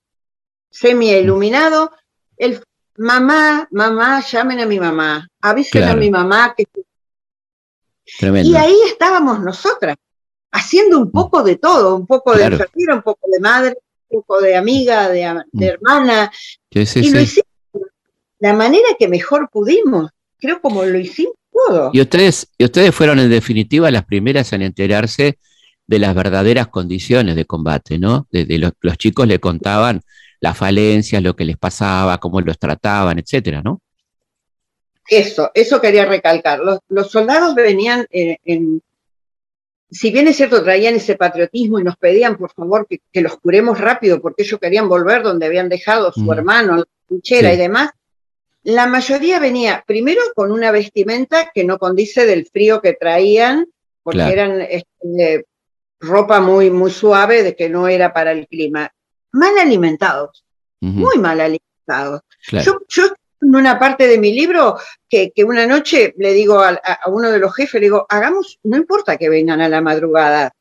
semi 0.70 1.10
iluminado, 1.10 1.92
el 2.36 2.60
mamá, 2.98 3.66
mamá, 3.70 4.20
llamen 4.20 4.60
a 4.60 4.66
mi 4.66 4.78
mamá, 4.78 5.26
avisen 5.40 5.80
Claro. 5.82 5.96
a 5.96 6.00
mi 6.00 6.10
mamá 6.10 6.54
que 6.56 6.64
Tremendo. 8.18 8.50
y 8.50 8.56
ahí 8.56 8.76
estábamos 8.86 9.40
nosotras, 9.40 9.96
haciendo 10.52 10.98
un 10.98 11.10
poco 11.10 11.42
de 11.42 11.56
todo, 11.56 11.96
un 11.96 12.06
poco 12.06 12.34
de 12.34 12.44
enfermera, 12.44 12.94
un 12.94 13.02
poco 13.02 13.28
de 13.30 13.40
madre, 13.40 13.76
un 14.08 14.22
poco 14.22 14.40
de 14.40 14.56
amiga, 14.56 15.08
de, 15.08 15.42
Mm. 15.52 15.62
hermana, 15.62 16.32
Sí, 16.70 16.86
sí, 16.86 17.00
y 17.00 17.10
lo 17.10 17.20
hicimos 17.20 17.46
la 18.38 18.52
manera 18.52 18.88
que 18.98 19.08
mejor 19.08 19.48
pudimos, 19.50 20.10
creo 20.38 20.60
como 20.60 20.84
lo 20.84 20.98
hicimos 20.98 21.34
todo. 21.50 21.90
Y 21.92 22.00
ustedes, 22.02 22.48
y 22.58 22.64
ustedes 22.64 22.94
fueron 22.94 23.18
en 23.18 23.30
definitiva 23.30 23.90
las 23.90 24.04
primeras 24.04 24.52
en 24.52 24.62
enterarse 24.62 25.38
de 25.86 25.98
las 25.98 26.14
verdaderas 26.14 26.68
condiciones 26.68 27.34
de 27.34 27.44
combate, 27.46 27.98
¿no? 27.98 28.26
De, 28.30 28.44
de 28.44 28.58
los, 28.58 28.72
los 28.80 28.98
chicos 28.98 29.26
le 29.26 29.38
contaban 29.38 30.02
las 30.40 30.56
falencias, 30.56 31.22
lo 31.22 31.34
que 31.34 31.44
les 31.46 31.56
pasaba, 31.56 32.18
cómo 32.18 32.40
los 32.42 32.58
trataban, 32.58 33.18
etcétera, 33.18 33.62
¿no? 33.62 33.80
Eso, 35.08 35.50
eso 35.54 35.80
quería 35.80 36.04
recalcar. 36.04 36.60
Los, 36.60 36.80
los 36.88 37.10
soldados 37.10 37.54
venían 37.54 38.06
en, 38.10 38.36
en- 38.44 38.82
si 39.90 40.10
bien 40.10 40.26
es 40.26 40.36
cierto, 40.36 40.64
traían 40.64 40.96
ese 40.96 41.14
patriotismo 41.14 41.78
y 41.78 41.84
nos 41.84 41.96
pedían, 41.96 42.36
por 42.36 42.52
favor, 42.52 42.86
que, 42.88 43.00
que 43.12 43.20
los 43.20 43.38
curemos 43.38 43.80
rápido, 43.80 44.20
porque 44.20 44.42
ellos 44.42 44.58
querían 44.60 44.88
volver 44.88 45.22
donde 45.22 45.46
habían 45.46 45.68
dejado 45.68 46.12
su 46.12 46.22
Mm. 46.22 46.32
hermano, 46.32 46.76
la 46.78 46.84
Sí. 47.22 47.36
y 47.36 47.56
demás. 47.56 47.90
La 48.64 48.88
mayoría 48.88 49.38
venía 49.38 49.84
primero 49.86 50.20
con 50.34 50.50
una 50.50 50.72
vestimenta 50.72 51.52
que 51.54 51.62
no 51.62 51.78
condice 51.78 52.26
del 52.26 52.46
frío 52.46 52.80
que 52.80 52.94
traían, 52.94 53.66
porque 54.02 54.18
Claro. 54.18 54.32
eran 54.32 54.60
este, 54.62 55.46
ropa 56.00 56.40
muy, 56.40 56.68
muy 56.70 56.90
suave, 56.90 57.44
de 57.44 57.54
que 57.54 57.68
no 57.68 57.86
era 57.86 58.12
para 58.12 58.32
el 58.32 58.48
clima. 58.48 58.90
Mal 59.32 59.56
alimentados, 59.58 60.44
muy 60.80 61.16
mal 61.18 61.40
alimentados. 61.40 62.22
claro. 62.48 62.64
Yo, 62.64 62.78
yo 62.88 63.14
una 63.40 63.78
parte 63.78 64.06
de 64.06 64.18
mi 64.18 64.32
libro 64.32 64.78
que, 65.08 65.30
que 65.34 65.44
una 65.44 65.66
noche 65.66 66.14
le 66.18 66.32
digo 66.32 66.60
a, 66.60 66.80
uno 67.06 67.30
de 67.30 67.38
los 67.38 67.54
jefes, 67.54 67.74
le 67.80 67.86
digo, 67.86 68.06
hagamos, 68.08 68.58
no 68.64 68.76
importa 68.76 69.16
que 69.16 69.28
vengan 69.28 69.60
a 69.60 69.68
la 69.68 69.80
madrugada, 69.80 70.52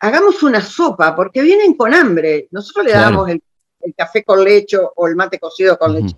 hagamos 0.00 0.42
una 0.42 0.60
sopa, 0.60 1.14
porque 1.14 1.42
vienen 1.42 1.74
con 1.74 1.92
hambre. 1.92 2.48
Nosotros 2.50 2.86
le 2.86 2.92
Claro. 2.92 3.06
damos 3.10 3.28
el, 3.30 3.42
el 3.80 3.94
café 3.94 4.22
con 4.24 4.42
leche 4.44 4.78
o 4.78 5.06
el 5.08 5.16
mate 5.16 5.38
cocido 5.38 5.76
con 5.78 5.94
leche. 5.94 6.16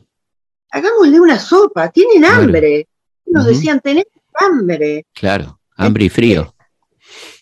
hagámosle 0.70 1.18
una 1.20 1.38
sopa, 1.38 1.88
tienen 1.90 2.20
Claro. 2.22 2.42
hambre. 2.42 2.86
Nos 3.26 3.46
decían, 3.46 3.80
tenés 3.80 4.06
hambre. 4.34 5.04
Claro, 5.14 5.58
hambre 5.76 6.04
y 6.04 6.08
frío. 6.08 6.54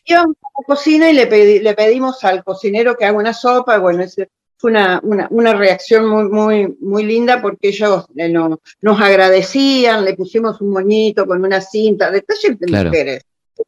íbamos 0.05 0.37
a 0.43 0.61
la 0.61 0.67
cocina 0.67 1.11
y 1.11 1.15
le, 1.15 1.29
pedi- 1.31 1.61
le 1.61 1.75
pedimos 1.75 2.23
al 2.25 2.43
cocinero 2.45 2.97
que 2.97 3.05
haga 3.05 3.19
una 3.19 3.35
sopa. 3.35 3.79
Bueno, 3.79 4.03
ese 4.03 4.29
fue 4.65 4.71
una, 4.71 4.99
una, 5.03 5.29
una 5.31 5.53
reacción 5.53 6.07
muy, 6.09 6.25
muy, 6.31 6.77
muy 6.81 7.05
linda 7.05 7.43
porque 7.43 7.69
ellos 7.69 8.07
eh, 8.17 8.31
no- 8.31 8.61
nos 8.81 8.99
agradecían, 8.99 10.07
le 10.07 10.15
pusimos 10.15 10.59
un 10.63 10.71
moñito 10.71 11.27
con 11.27 11.45
una 11.45 11.61
cinta, 11.61 12.11
detalles 12.11 12.59
de 12.59 12.67
Claro. 12.67 12.89
mujeres, 12.89 13.23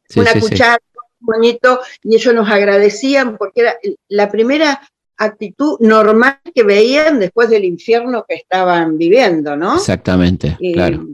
Sí, 0.09 0.19
una 0.19 0.31
sí, 0.31 0.41
sí. 0.41 0.49
cuchara, 0.49 0.79
un 1.21 1.35
moñito, 1.35 1.79
y 2.03 2.15
ellos 2.15 2.33
nos 2.33 2.49
agradecían 2.49 3.37
porque 3.37 3.61
era 3.61 3.75
la 4.09 4.27
primera 4.31 4.81
actitud 5.17 5.77
normal 5.81 6.39
que 6.53 6.63
veían 6.63 7.19
después 7.19 7.47
del 7.51 7.63
infierno 7.65 8.25
que 8.27 8.35
estaban 8.35 8.97
viviendo, 8.97 9.55
¿no? 9.55 9.75
Exactamente, 9.75 10.57
Y 10.59 10.73
claro. 10.73 11.05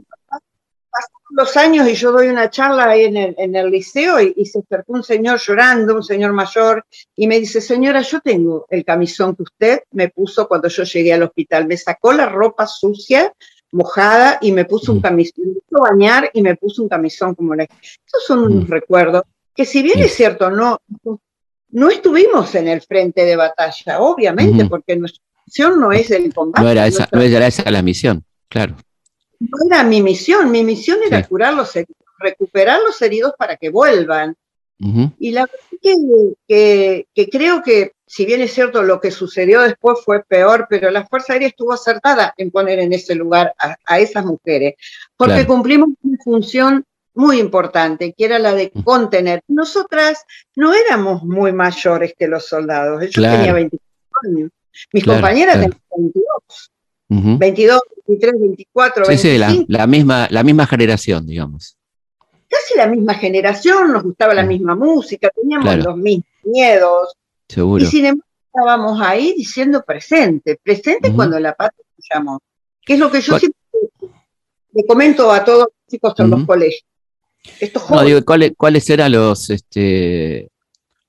Los 1.36 1.56
años 1.56 1.88
y 1.88 1.94
yo 1.94 2.12
doy 2.12 2.28
una 2.28 2.48
charla 2.48 2.90
ahí 2.90 3.04
en 3.06 3.16
el, 3.16 3.34
en 3.38 3.56
el 3.56 3.70
liceo 3.70 4.20
y, 4.20 4.34
y 4.36 4.46
se 4.46 4.60
acercó 4.60 4.92
un 4.92 5.02
señor 5.02 5.40
llorando, 5.40 5.96
un 5.96 6.02
señor 6.04 6.32
mayor, 6.32 6.84
y 7.16 7.26
me 7.26 7.40
dice, 7.40 7.60
señora, 7.60 8.02
yo 8.02 8.20
tengo 8.20 8.66
el 8.70 8.84
camisón 8.84 9.34
que 9.34 9.42
usted 9.42 9.80
me 9.92 10.08
puso 10.10 10.46
cuando 10.46 10.68
yo 10.68 10.84
llegué 10.84 11.12
al 11.12 11.24
hospital. 11.24 11.66
Me 11.66 11.76
sacó 11.76 12.12
la 12.12 12.26
ropa 12.26 12.66
sucia, 12.68 13.32
mojada, 13.72 14.38
y 14.40 14.52
me 14.52 14.64
puso 14.64 14.92
un 14.92 14.98
Mm. 14.98 15.02
camisón. 15.02 15.44
Me 15.46 15.50
hizo 15.52 15.80
bañar 15.82 16.30
y 16.32 16.40
me 16.42 16.54
puso 16.54 16.82
un 16.82 16.88
camisón 16.88 17.34
como 17.34 17.54
la... 17.56 17.64
Esos 17.64 18.24
son 18.26 18.38
unos 18.44 18.68
Mm. 18.68 18.70
recuerdos 18.70 19.22
que 19.56 19.64
si 19.64 19.82
bien 19.82 19.98
es 20.00 20.14
cierto, 20.14 20.50
no, 20.50 20.78
no 21.70 21.90
estuvimos 21.90 22.54
en 22.54 22.68
el 22.68 22.80
frente 22.82 23.24
de 23.24 23.34
batalla, 23.36 24.00
obviamente, 24.00 24.66
porque 24.66 24.94
nuestra 24.96 25.22
misión 25.46 25.80
no 25.80 25.90
es 25.92 26.10
el 26.12 26.32
combate. 26.32 26.62
No 26.64 26.70
era 26.70 26.86
esa, 26.86 26.98
nuestra- 26.98 27.18
no 27.18 27.24
era 27.24 27.46
esa 27.48 27.70
la 27.70 27.82
misión, 27.82 28.24
claro. 28.48 28.76
No 29.50 29.58
era 29.70 29.82
mi 29.84 30.02
misión, 30.02 30.50
mi 30.50 30.62
misión 30.64 30.98
era 31.06 31.22
Sí. 31.22 31.28
curar 31.28 31.54
los 31.54 31.74
heridos, 31.76 31.96
recuperar 32.18 32.80
los 32.80 33.00
heridos 33.02 33.32
para 33.38 33.56
que 33.56 33.70
vuelvan. 33.70 34.34
Y 35.18 35.30
la 35.30 35.42
verdad 35.42 35.78
que, 35.80 35.94
que- 36.46 37.06
que 37.14 37.28
creo 37.30 37.62
que, 37.62 37.92
si 38.06 38.26
bien 38.26 38.42
es 38.42 38.52
cierto, 38.52 38.82
lo 38.82 39.00
que 39.00 39.10
sucedió 39.10 39.62
después 39.62 39.98
fue 40.04 40.22
peor, 40.24 40.66
pero 40.68 40.90
la 40.90 41.06
Fuerza 41.06 41.32
Aérea 41.32 41.48
estuvo 41.48 41.72
acertada 41.72 42.34
en 42.36 42.50
poner 42.50 42.78
en 42.80 42.92
ese 42.92 43.14
lugar 43.14 43.54
a, 43.58 43.76
a 43.86 43.98
esas 44.00 44.24
mujeres, 44.26 44.74
porque 45.16 45.34
Claro. 45.34 45.46
cumplimos 45.48 45.88
una 46.02 46.18
función 46.22 46.84
muy 47.14 47.38
importante, 47.38 48.12
que 48.12 48.24
era 48.24 48.38
la 48.40 48.52
de 48.54 48.72
contener. 48.84 49.40
Nosotras 49.48 50.24
no 50.56 50.74
éramos 50.74 51.22
muy 51.22 51.52
mayores 51.52 52.12
que 52.18 52.26
los 52.26 52.46
soldados, 52.46 53.00
yo 53.06 53.10
Claro. 53.12 53.36
tenía 53.38 53.52
25 53.54 53.84
años, 54.26 54.50
mis 54.92 55.04
Claro, 55.04 55.20
compañeras 55.20 55.54
tenían 55.54 55.80
22, 55.96 56.70
ujú. 57.08 57.38
22, 57.38 57.80
23, 58.06 58.40
24, 58.40 59.04
Sí, 59.06 59.18
sí, 59.18 59.38
la, 59.38 59.46
25. 59.48 59.72
la 59.72 59.86
misma, 59.86 60.28
la 60.30 60.42
misma 60.42 60.66
generación, 60.66 61.26
digamos. 61.26 61.76
casi 62.48 62.76
la 62.76 62.86
misma 62.86 63.14
generación, 63.14 63.92
nos 63.92 64.04
gustaba 64.04 64.32
la 64.32 64.44
misma 64.44 64.76
música, 64.76 65.28
teníamos 65.34 65.66
Claro. 65.66 65.82
los 65.90 65.96
mismos 65.96 66.26
miedos, 66.44 67.14
Seguro. 67.48 67.82
y 67.82 67.86
sin 67.88 68.04
embargo 68.06 68.28
estábamos 68.46 69.00
ahí 69.02 69.34
diciendo 69.36 69.82
presente, 69.84 70.58
presente 70.62 71.08
Ujú. 71.08 71.16
cuando 71.16 71.40
la 71.40 71.52
patria 71.54 71.84
nos 71.96 72.06
llamó. 72.14 72.40
Que 72.86 72.94
es 72.94 73.00
lo 73.00 73.10
que 73.10 73.20
yo 73.20 73.32
¿Cuál- 73.32 73.40
siempre 73.40 73.60
le 74.72 74.86
comento 74.86 75.32
a 75.32 75.44
todos 75.44 75.58
los 75.60 75.68
chicos 75.90 76.14
en 76.18 76.30
los 76.30 76.44
colegios. 76.46 76.84
Estos 77.60 77.82
No, 77.82 77.88
jóvenes, 77.88 78.06
digo, 78.14 78.24
¿cuáles, 78.24 78.52
cuáles 78.56 78.88
eran 78.90 79.10
los, 79.12 79.50
este, 79.50 80.48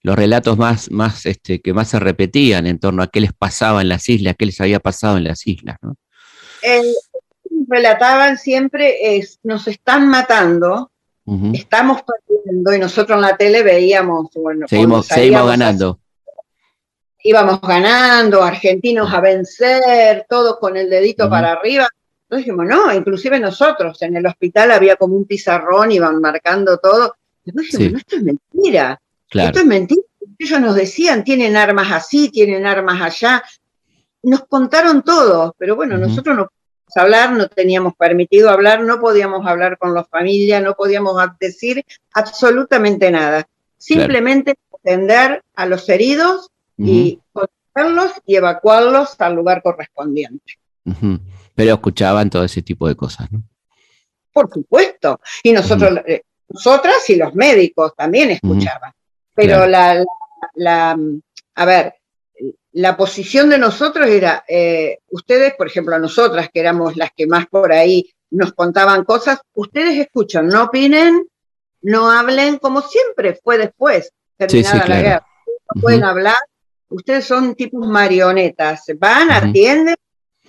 los 0.06 0.15
relatos 0.15 0.56
más, 0.58 0.91
más, 0.91 1.26
este, 1.26 1.62
que 1.62 1.74
más 1.74 1.89
se 1.89 2.00
repetían 2.00 2.68
en 2.68 2.78
torno 2.80 3.02
a 3.02 3.08
qué 3.08 3.20
les 3.22 3.34
pasaba 3.34 3.82
en 3.82 3.89
las 3.89 4.08
islas, 4.08 4.36
qué 4.38 4.46
les 4.46 4.62
había 4.62 4.80
pasado 4.80 5.18
en 5.18 5.24
las 5.24 5.48
islas? 5.48 5.78
¿no? 5.82 5.96
eh, 6.62 6.94
relataban 7.68 8.38
siempre 8.38 9.18
es, 9.18 9.39
nos 9.44 9.68
están 9.68 10.08
matando, 10.08 10.91
estamos 11.54 12.02
perdiendo, 12.04 12.72
y 12.76 12.78
nosotros 12.80 13.15
en 13.15 13.22
la 13.24 13.36
tele 13.36 13.63
veíamos, 13.63 14.30
bueno, 14.36 14.68
Seguimos, 14.68 15.08
ganando. 15.10 16.00
íbamos 17.24 17.60
ganando, 17.62 18.44
argentinos 18.44 19.12
a 19.12 19.22
vencer, 19.22 20.28
todos 20.30 20.60
con 20.60 20.78
el 20.78 20.88
dedito 20.88 21.28
para 21.28 21.54
arriba. 21.54 21.88
Entonces 22.24 22.46
dijimos, 22.46 22.68
no, 22.68 22.94
inclusive 22.94 23.39
nosotros 23.39 24.00
en 24.04 24.18
el 24.18 24.26
hospital 24.28 24.72
había 24.72 24.98
como 24.98 25.15
un 25.15 25.26
pizarrón, 25.26 25.91
iban 25.91 26.22
marcando 26.22 26.78
todo. 26.78 27.15
Después 27.44 27.72
dijimos, 27.72 27.88
Sí. 27.88 27.91
no, 27.94 27.98
esto 27.98 28.15
es 28.18 28.24
mentira, 28.24 29.02
Claro. 29.30 29.50
esto 29.50 29.60
es 29.60 29.66
mentira. 29.66 30.02
Ellos 30.38 30.60
nos 30.60 30.76
decían, 30.76 31.24
tienen 31.24 31.56
armas 31.56 31.92
así, 31.92 32.30
tienen 32.30 32.66
armas 32.66 33.02
allá. 33.02 33.44
Nos 34.24 34.46
contaron 34.46 35.04
todo, 35.04 35.56
pero 35.58 35.76
bueno, 35.76 35.98
nosotros 35.98 36.36
no 36.36 36.48
podíamos 36.48 36.98
hablar, 36.98 37.32
no 37.32 37.48
teníamos 37.48 37.96
permitido 37.96 38.50
hablar, 38.50 38.82
no 38.82 39.00
podíamos 39.00 39.46
hablar 39.46 39.78
con 39.78 39.94
la 39.94 40.04
familia, 40.04 40.60
no 40.60 40.74
podíamos 40.76 41.16
decir 41.40 41.86
absolutamente 42.14 43.12
nada. 43.12 43.48
Simplemente 43.78 44.56
atender 44.74 45.44
a 45.56 45.66
los 45.66 45.88
heridos 45.90 46.50
y 46.78 47.20
contenerlos 47.32 48.12
y 48.26 48.36
evacuarlos 48.36 49.16
al 49.20 49.36
lugar 49.36 49.62
correspondiente. 49.62 50.54
Pero 51.56 51.74
escuchaban 51.74 52.30
todo 52.30 52.44
ese 52.44 52.62
tipo 52.62 52.88
de 52.88 52.96
cosas, 52.96 53.32
¿no? 53.32 53.44
Por 54.34 54.52
supuesto. 54.52 55.22
Y 55.44 55.54
nosotros, 55.54 56.00
eh, 56.06 56.24
nosotras 56.50 57.10
y 57.10 57.16
los 57.16 57.34
médicos 57.36 57.96
también 57.96 58.32
escuchaban. 58.32 58.92
Pero 59.36 59.67
la, 59.67 59.95
la- 59.95 60.06
la, 60.56 60.95
mm, 60.95 61.21
a 61.56 61.65
ver, 61.65 61.93
la 62.74 62.98
posición 62.98 63.50
de 63.50 63.58
nosotros 63.58 64.08
era, 64.08 64.43
eh, 64.48 65.00
ustedes, 65.10 65.54
por 65.56 65.67
ejemplo, 65.67 65.98
nosotras, 66.00 66.50
que 66.54 66.60
éramos 66.60 66.95
las 66.98 67.10
que 67.15 67.28
más 67.28 67.45
por 67.48 67.71
ahí 67.71 68.10
nos 68.32 68.54
contaban 68.54 69.04
cosas, 69.06 69.39
ustedes 69.54 69.98
escuchan, 69.98 70.48
no 70.48 70.63
opinen, 70.63 71.26
no 71.82 72.12
hablen, 72.12 72.58
como 72.58 72.82
siempre 72.82 73.39
fue 73.41 73.58
después, 73.58 74.12
terminada 74.38 74.74
sí, 74.74 74.80
la 74.80 74.86
claro. 74.86 75.02
guerra. 75.04 75.26
No 75.74 75.82
pueden 75.82 76.04
hablar, 76.04 76.38
ustedes 76.89 77.26
son 77.26 77.56
tipos 77.56 77.88
marionetas, 77.88 78.84
van, 78.98 79.32
atienden, 79.32 79.95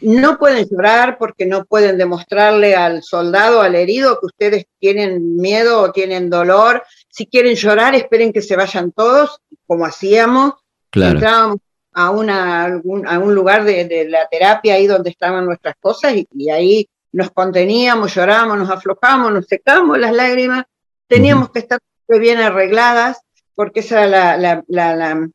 no 0.00 0.36
pueden 0.38 0.66
llorar 0.68 1.16
porque 1.18 1.46
no 1.46 1.64
pueden 1.64 1.96
demostrarle 1.96 2.74
al 2.74 3.02
soldado, 3.02 3.62
al 3.62 3.74
herido, 3.76 4.18
que 4.20 4.26
ustedes 4.26 4.66
tienen 4.78 5.36
miedo 5.36 5.80
o 5.80 5.92
tienen 5.92 6.28
dolor. 6.28 6.82
Si 7.16 7.26
quieren 7.26 7.54
llorar, 7.54 7.94
esperen 7.94 8.30
que 8.32 8.42
se 8.42 8.56
vayan 8.56 8.92
todos, 8.92 9.40
como 9.66 9.86
hacíamos. 9.86 10.52
Claro. 10.90 11.12
Entrábamos 11.14 11.58
a, 11.94 12.10
una, 12.10 12.64
algún- 12.64 13.06
a 13.08 13.18
un 13.18 13.34
lugar 13.34 13.64
de, 13.64 13.86
de 13.86 14.06
la 14.08 14.28
terapia, 14.30 14.74
ahí 14.74 14.86
donde 14.86 15.08
estaban 15.10 15.46
nuestras 15.46 15.76
cosas, 15.80 16.14
y, 16.14 16.28
y 16.36 16.50
ahí 16.50 16.88
nos 17.12 17.30
conteníamos, 17.30 18.14
llorábamos, 18.14 18.58
nos 18.58 18.70
aflojábamos, 18.70 19.32
nos 19.32 19.46
secábamos 19.46 19.98
las 19.98 20.12
lágrimas. 20.12 20.64
Teníamos 21.08 21.50
que 21.52 21.60
estar 21.60 21.78
bien 22.08 22.38
arregladas, 22.38 23.18
porque 23.54 23.80
esa 23.80 24.04
era 24.04 24.36
la, 24.36 24.36
la, 24.36 24.64
la, 24.68 24.96
la- 24.96 25.28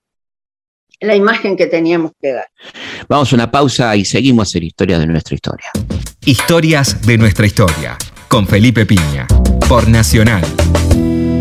la 1.00 1.16
imagen 1.16 1.58
que 1.58 1.66
teníamos 1.66 2.12
que 2.22 2.32
dar. 2.34 2.48
Vamos 3.08 3.32
a 3.34 3.36
una 3.36 3.50
pausa 3.50 3.96
y 3.96 4.06
seguimos 4.06 4.54
en 4.56 4.64
Historia 4.66 5.00
de 5.00 5.08
nuestra 5.08 5.34
historia. 5.34 5.72
Historias 6.24 7.02
de 7.08 7.18
nuestra 7.18 7.48
historia. 7.48 7.98
Con 8.28 8.46
Felipe 8.46 8.86
Piña. 8.86 9.26
Por 9.68 9.88
Nacional. 9.90 10.44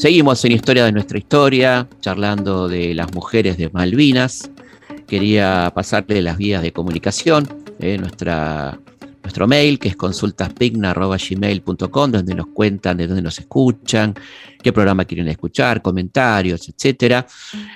Seguimos 0.00 0.42
en 0.46 0.52
Historia 0.52 0.86
de 0.86 0.92
nuestra 0.92 1.18
historia, 1.18 1.86
charlando 2.00 2.68
de 2.68 2.94
las 2.94 3.12
mujeres 3.12 3.58
de 3.58 3.68
Malvinas. 3.68 4.50
Quería 5.06 5.70
pasarle 5.74 6.22
las 6.22 6.38
vías 6.38 6.62
de 6.62 6.72
comunicación, 6.72 7.46
eh, 7.80 7.98
nuestra, 7.98 8.80
nuestro 9.22 9.46
mail, 9.46 9.78
que 9.78 9.88
es 9.88 9.96
consultaspigna.gmail.com, 9.96 12.12
donde 12.12 12.34
nos 12.34 12.46
cuentan 12.46 12.96
de 12.96 13.08
dónde 13.08 13.20
nos 13.20 13.38
escuchan, 13.40 14.14
qué 14.62 14.72
programa 14.72 15.04
quieren 15.04 15.28
escuchar, 15.28 15.82
comentarios, 15.82 16.66
etcétera. 16.70 17.26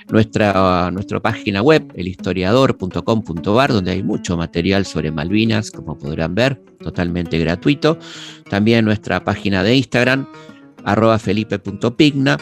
Nuestra, 0.09 0.89
nuestra 0.91 1.19
página 1.19 1.61
web, 1.61 1.93
elhistoriador.com.ar, 1.95 3.71
donde 3.71 3.91
hay 3.91 4.01
mucho 4.01 4.35
material 4.35 4.87
sobre 4.87 5.11
Malvinas, 5.11 5.69
como 5.69 5.95
podrán 5.95 6.33
ver, 6.33 6.59
totalmente 6.79 7.37
gratuito. 7.37 7.99
También 8.49 8.83
nuestra 8.83 9.23
página 9.23 9.61
de 9.61 9.75
Instagram, 9.75 10.25
arroba 10.85 11.19
felipe.pigna 11.19 12.37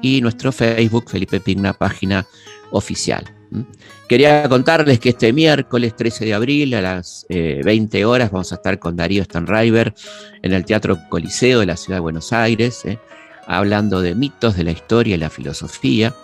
y 0.00 0.20
nuestro 0.20 0.50
Facebook, 0.50 1.10
Felipe 1.10 1.40
Pigna, 1.40 1.72
página 1.72 2.26
oficial. 2.70 3.24
Quería 4.08 4.48
contarles 4.48 4.98
que 4.98 5.10
este 5.10 5.32
miércoles 5.32 5.94
13 5.94 6.24
de 6.24 6.34
abril 6.34 6.74
a 6.74 6.80
las 6.80 7.26
eh, 7.28 7.60
20 7.64 8.04
horas 8.04 8.30
vamos 8.30 8.52
a 8.52 8.56
estar 8.56 8.78
con 8.78 8.96
Darío 8.96 9.22
Stanriver 9.24 9.94
en 10.42 10.52
el 10.52 10.64
Teatro 10.64 10.98
Coliseo 11.08 11.60
de 11.60 11.66
la 11.66 11.76
Ciudad 11.76 11.98
de 11.98 12.02
Buenos 12.02 12.32
Aires, 12.32 12.84
¿eh? 12.84 12.98
hablando 13.46 14.00
de 14.00 14.14
mitos 14.14 14.56
de 14.56 14.64
la 14.64 14.72
historia 14.72 15.14
y 15.14 15.18
la 15.18 15.30
filosofía. 15.30 16.14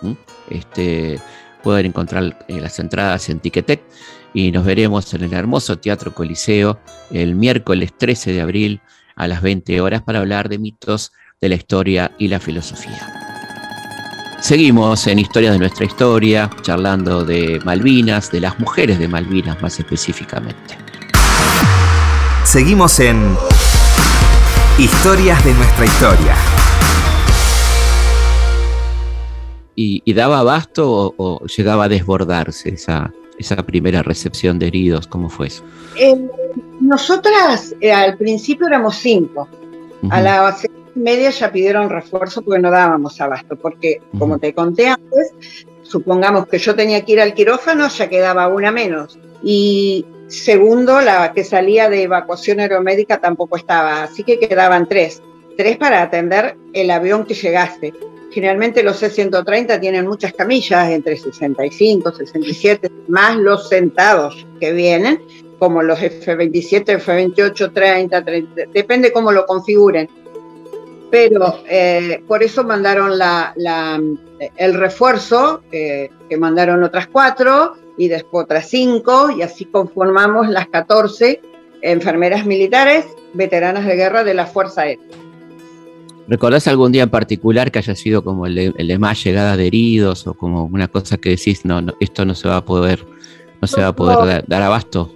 Este, 0.49 1.19
pueden 1.63 1.87
encontrar 1.87 2.45
eh, 2.47 2.59
las 2.59 2.79
entradas 2.79 3.29
en 3.29 3.39
Ticketek 3.39 3.81
y 4.33 4.51
nos 4.51 4.65
veremos 4.65 5.13
en 5.13 5.23
el 5.23 5.33
hermoso 5.33 5.77
Teatro 5.77 6.13
Coliseo 6.13 6.79
el 7.11 7.35
miércoles 7.35 7.91
13 7.97 8.33
de 8.33 8.41
abril 8.41 8.81
a 9.15 9.27
las 9.27 9.41
20 9.41 9.81
horas 9.81 10.01
para 10.01 10.19
hablar 10.19 10.49
de 10.49 10.59
mitos 10.59 11.11
de 11.41 11.47
la 11.47 11.55
historia 11.55 12.11
y 12.17 12.27
la 12.27 12.39
filosofía. 12.39 12.99
Seguimos 14.41 15.07
en 15.07 15.19
Historia 15.19 15.53
de 15.53 15.59
nuestra 15.59 15.85
historia, 15.85 16.49
charlando 16.61 17.23
de 17.23 17.61
Malvinas, 17.63 18.29
de 18.29 18.41
las 18.41 18.59
mujeres 18.59 18.99
de 18.99 19.07
Malvinas 19.07 19.61
más 19.61 19.79
específicamente. 19.79 20.77
Seguimos 22.43 22.99
en 22.99 23.37
Historias 24.77 25.43
de 25.45 25.53
nuestra 25.53 25.85
historia. 25.85 26.35
¿Y, 29.75 30.01
y 30.03 30.13
daba 30.13 30.39
abasto 30.39 30.91
o, 30.91 31.13
o 31.17 31.45
llegaba 31.45 31.85
a 31.85 31.87
desbordarse 31.87 32.69
esa, 32.69 33.13
esa 33.37 33.65
primera 33.65 34.03
recepción 34.03 34.59
de 34.59 34.67
heridos? 34.67 35.07
¿Cómo 35.07 35.29
fue 35.29 35.47
eso? 35.47 35.63
Eh, 35.97 36.17
nosotras 36.81 37.73
eh, 37.79 37.93
al 37.93 38.17
principio 38.17 38.67
éramos 38.67 38.97
cinco. 38.97 39.47
A 40.11 40.53
seis 40.53 40.71
media 40.95 41.29
ya 41.29 41.51
pidieron 41.51 41.89
refuerzo 41.89 42.41
porque 42.41 42.59
no 42.59 42.71
dábamos 42.71 43.19
abasto, 43.21 43.55
porque 43.55 44.01
como 44.17 44.39
te 44.39 44.53
conté 44.53 44.87
antes, 44.87 45.33
supongamos 45.83 46.47
que 46.47 46.59
yo 46.59 46.75
tenía 46.75 47.03
que 47.03 47.13
ir 47.13 47.21
al 47.21 47.33
quirófano, 47.33 47.87
ya 47.87 48.09
quedaba 48.09 48.47
una 48.47 48.71
menos. 48.71 49.17
Y 49.43 50.05
segundo, 50.27 51.01
la 51.01 51.33
que 51.33 51.43
salía 51.43 51.89
de 51.89 52.03
evacuación 52.03 52.59
aeromédica 52.59 53.19
tampoco 53.19 53.57
estaba, 53.57 54.03
así 54.03 54.23
que 54.23 54.39
quedaban 54.39 54.87
tres. 54.87 55.21
Tres 55.57 55.77
para 55.77 56.01
atender 56.01 56.55
el 56.73 56.91
avión 56.91 57.25
que 57.25 57.33
llegase. 57.33 57.93
Generalmente 58.31 58.83
los 58.83 58.97
C-130 58.97 59.79
tienen 59.79 60.07
muchas 60.07 60.33
camillas, 60.33 60.89
entre 60.89 61.17
65, 61.17 62.11
67, 62.11 62.91
más 63.07 63.35
los 63.37 63.67
sentados 63.67 64.45
que 64.59 64.71
vienen, 64.71 65.19
como 65.57 65.81
los 65.81 66.01
F-27, 66.01 66.89
F-28, 66.93 67.73
30, 67.73 68.23
30, 68.23 68.61
depende 68.71 69.11
cómo 69.11 69.31
lo 69.31 69.45
configuren. 69.45 70.07
Pero 71.11 71.59
eh, 71.67 72.23
por 72.27 72.43
eso 72.43 72.63
mandaron 72.63 73.17
la, 73.17 73.53
la- 73.55 73.99
el 74.57 74.73
refuerzo, 74.75 75.61
eh, 75.71 76.09
que 76.29 76.37
mandaron 76.37 76.83
otras 76.83 77.07
cuatro 77.07 77.73
y 77.97 78.07
después 78.07 78.45
otras 78.45 78.69
cinco, 78.69 79.29
y 79.31 79.41
así 79.41 79.65
conformamos 79.65 80.47
las 80.49 80.67
14 80.67 81.41
enfermeras 81.81 82.45
militares 82.45 83.05
veteranas 83.33 83.85
de 83.85 83.95
guerra 83.95 84.23
de 84.23 84.33
la 84.33 84.45
Fuerza 84.45 84.81
Aérea. 84.83 85.05
¿Recordás 86.27 86.67
algún 86.67 86.91
día 86.91 87.03
en 87.03 87.09
particular 87.09 87.71
que 87.71 87.79
haya 87.79 87.95
sido 87.95 88.23
como 88.23 88.45
el 88.45 88.53
de, 88.55 88.73
el 88.77 88.87
de 88.87 88.99
más 88.99 89.23
llegada 89.23 89.57
de 89.57 89.65
heridos 89.67 90.27
o 90.27 90.35
como 90.35 90.65
una 90.65 90.87
cosa 90.87 91.17
que 91.17 91.29
decís, 91.31 91.65
no, 91.65 91.81
no, 91.81 91.93
esto 91.99 92.23
no 92.23 92.35
se 92.35 92.47
va 92.47 92.57
a 92.57 92.65
poder, 92.65 93.03
no 93.59 93.67
se 93.67 93.81
va 93.81 93.87
a 93.87 93.95
poder 93.95 94.19
No. 94.19 94.25
dar, 94.27 94.43
dar 94.47 94.61
abasto? 94.61 95.11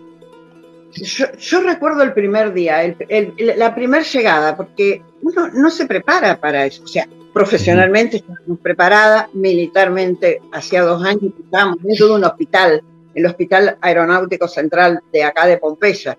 Yo, 0.96 1.26
yo 1.38 1.62
recuerdo 1.62 2.04
el 2.04 2.14
primer 2.14 2.54
día, 2.54 2.84
el- 2.84 2.96
el- 3.10 3.54
la 3.58 3.74
primera 3.74 4.04
llegada, 4.04 4.56
porque 4.56 5.02
uno 5.22 5.50
no 5.50 5.70
se 5.70 5.86
prepara 5.86 6.40
para 6.40 6.66
eso. 6.66 6.84
O 6.84 6.88
sea, 6.88 7.08
profesionalmente 7.34 8.18
estábamos 8.18 8.60
preparadas, 8.60 9.34
militarmente, 9.34 10.42
hacía 10.52 10.84
dos 10.84 11.04
años 11.04 11.34
que 11.36 11.44
estábamos 11.44 11.82
dentro 11.82 12.08
de 12.10 12.14
un 12.16 12.24
hospital, 12.26 12.84
el 13.16 13.26
Hospital 13.26 13.78
Aeronáutico 13.82 14.48
Central 14.48 15.00
de 15.12 15.24
acá 15.24 15.48
de 15.48 15.58
Pompeya. 15.58 16.18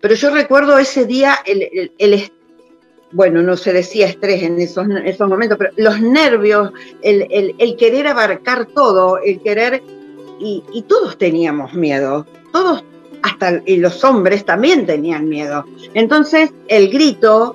Pero 0.00 0.14
yo 0.14 0.30
recuerdo 0.30 0.78
ese 0.78 1.04
día, 1.04 1.36
el, 1.44 1.92
el- 1.98 2.32
bueno, 3.12 3.42
no 3.42 3.56
se 3.56 3.72
decía 3.72 4.06
estrés 4.06 4.42
en 4.42 4.58
esos, 4.60 4.84
en 4.86 5.06
esos 5.06 5.28
momentos, 5.28 5.56
pero 5.58 5.70
los 5.76 6.00
nervios, 6.00 6.72
el 7.02 7.76
querer 7.78 8.06
abarcar 8.08 8.66
todo, 8.66 9.18
el 9.18 9.40
querer, 9.42 9.82
y, 10.38 10.62
y 10.72 10.82
todos 10.82 11.16
teníamos 11.16 11.72
miedo, 11.74 12.26
todos 12.52 12.84
y 13.64 13.76
los 13.76 14.02
hombres 14.04 14.44
también 14.44 14.86
tenían 14.86 15.28
miedo. 15.28 15.64
Entonces, 15.94 16.52
el 16.68 16.90
grito, 16.90 17.54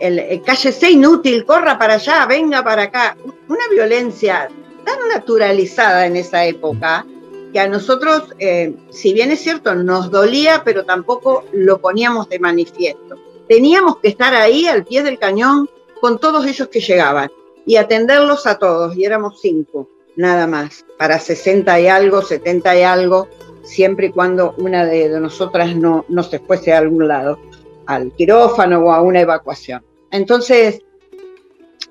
el, 0.00 0.18
el 0.18 0.42
cállese 0.42 0.90
inútil, 0.90 1.44
corra 1.44 1.78
para 1.78 1.94
allá, 1.94 2.26
venga 2.26 2.62
para 2.62 2.84
acá, 2.84 3.16
una 3.48 3.68
violencia 3.70 4.48
tan 4.84 5.08
naturalizada 5.08 6.06
en 6.06 6.16
esa 6.16 6.44
época 6.44 7.04
que 7.52 7.60
a 7.60 7.68
nosotros, 7.68 8.24
eh, 8.38 8.74
si 8.90 9.12
bien 9.12 9.30
es 9.30 9.40
cierto, 9.40 9.74
nos 9.74 10.10
dolía, 10.10 10.62
pero 10.64 10.84
tampoco 10.84 11.44
lo 11.52 11.78
poníamos 11.78 12.28
de 12.28 12.38
manifiesto. 12.38 13.16
Teníamos 13.48 13.98
que 13.98 14.08
estar 14.08 14.34
ahí 14.34 14.66
al 14.66 14.84
pie 14.84 15.02
del 15.02 15.18
cañón 15.18 15.68
con 16.00 16.18
todos 16.18 16.46
ellos 16.46 16.68
que 16.68 16.80
llegaban 16.80 17.30
y 17.66 17.76
atenderlos 17.76 18.46
a 18.46 18.58
todos, 18.58 18.96
y 18.96 19.04
éramos 19.04 19.40
cinco, 19.40 19.88
nada 20.16 20.46
más, 20.46 20.84
para 20.96 21.18
60 21.18 21.80
y 21.80 21.88
algo, 21.88 22.22
70 22.22 22.78
y 22.78 22.82
algo, 22.82 23.28
siempre 23.68 24.06
y 24.06 24.12
cuando 24.12 24.54
una 24.58 24.86
de, 24.86 25.08
nosotras 25.20 25.76
no, 25.76 26.04
no 26.08 26.22
se 26.22 26.38
fuese 26.38 26.72
a 26.72 26.78
algún 26.78 27.06
lado, 27.06 27.38
al 27.86 28.12
quirófano 28.12 28.80
o 28.80 28.92
a 28.92 29.02
una 29.02 29.20
evacuación. 29.20 29.84
Entonces, 30.10 30.82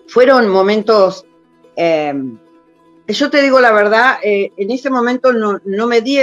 fueron 0.08 0.50
momentos, 0.50 1.26
eh, 1.76 2.14
yo 3.08 3.30
te 3.30 3.42
digo 3.42 3.60
la 3.60 3.72
verdad, 3.72 4.18
eh, 4.24 4.52
en 4.58 4.72
ese 4.72 4.90
momento 4.90 5.32
no, 5.34 5.62
no 5.66 5.88
me 5.88 6.02
di 6.02 6.20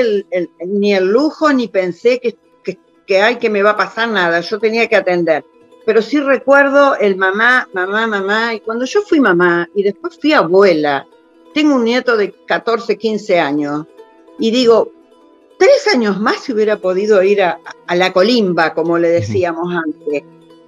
ni 0.66 0.92
el 0.92 1.06
lujo 1.06 1.52
ni 1.52 1.68
pensé 1.68 2.18
que, 2.20 2.36
que, 2.64 2.78
que, 3.06 3.38
que 3.38 3.50
me 3.50 3.62
va 3.62 3.70
a 3.70 3.76
pasar 3.76 4.08
nada, 4.08 4.40
yo 4.40 4.58
tenía 4.58 4.88
que 4.88 4.96
atender. 4.96 5.44
Pero 5.86 6.02
sí 6.02 6.18
recuerdo 6.18 6.96
el 6.96 7.16
mamá, 7.16 7.68
mamá, 7.72 8.06
mamá, 8.06 8.54
y 8.54 8.60
cuando 8.60 8.86
yo 8.86 9.02
fui 9.02 9.20
mamá 9.20 9.68
y 9.74 9.82
después 9.82 10.18
fui 10.18 10.32
abuela, 10.32 11.06
tengo 11.52 11.76
un 11.76 11.84
nieto 11.84 12.16
de 12.16 12.32
14, 12.32 12.96
15 12.96 13.38
años, 13.38 13.86
y 14.38 14.50
digo, 14.50 14.93
tres 15.64 15.94
años 15.94 16.20
más 16.20 16.42
si 16.42 16.52
hubiera 16.52 16.76
podido 16.76 17.22
ir 17.22 17.42
a, 17.42 17.58
a 17.86 17.96
la 17.96 18.12
colimba, 18.12 18.74
como 18.74 18.98
le 18.98 19.08
decíamos 19.08 19.72
antes, 19.72 20.22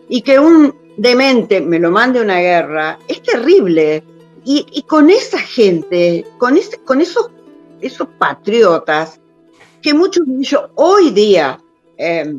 y 0.09 0.23
que 0.23 0.39
un 0.39 0.75
demente 0.97 1.61
me 1.61 1.79
lo 1.79 1.91
mande 1.91 2.21
a 2.21 2.23
una 2.23 2.41
guerra, 2.41 2.99
es 3.07 3.23
terrible. 3.23 4.03
Y, 4.45 4.65
y 4.73 4.83
con 4.83 5.11
esa 5.11 5.39
gente, 5.39 6.25
con, 6.39 6.57
ese, 6.57 6.79
con 6.79 7.01
esos, 7.01 7.31
esos 7.81 8.09
patriotas, 8.19 9.21
que 9.83 9.93
muchos 9.93 10.27
de 10.27 10.37
ellos 10.37 10.63
hoy 10.77 11.11
día 11.11 11.61
eh, 11.99 12.39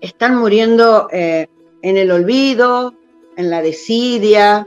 están 0.00 0.36
muriendo 0.36 1.08
eh, 1.12 1.48
en 1.82 1.96
el 1.98 2.10
olvido, 2.12 2.94
en 3.36 3.50
la 3.50 3.60
desidia, 3.60 4.66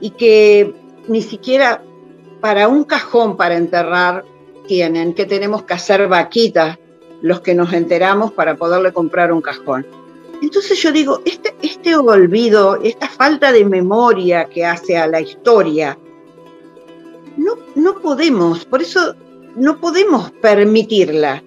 y 0.00 0.10
que 0.10 0.74
ni 1.06 1.22
siquiera 1.22 1.84
para 2.40 2.66
un 2.66 2.82
cajón 2.82 3.36
para 3.36 3.56
enterrar 3.56 4.24
tienen, 4.66 5.14
que 5.14 5.26
tenemos 5.26 5.62
que 5.64 5.74
hacer 5.74 6.06
vaquitas 6.08 6.78
los 7.22 7.40
que 7.40 7.54
nos 7.54 7.72
enteramos 7.72 8.32
para 8.32 8.56
poderle 8.56 8.92
comprar 8.92 9.32
un 9.32 9.40
cajón. 9.40 9.86
Entonces 10.42 10.80
yo 10.82 10.92
digo, 10.92 11.22
este, 11.24 11.54
este 11.62 11.96
olvido, 11.96 12.78
esta 12.82 13.08
falta 13.08 13.52
de 13.52 13.64
memoria 13.64 14.44
que 14.44 14.66
hace 14.66 14.96
a 14.96 15.06
la 15.06 15.20
historia, 15.20 15.98
no, 17.36 17.56
no 17.74 18.00
podemos, 18.00 18.64
por 18.64 18.82
eso 18.82 19.14
no 19.56 19.78
podemos 19.80 20.30
permitirla. 20.32 21.42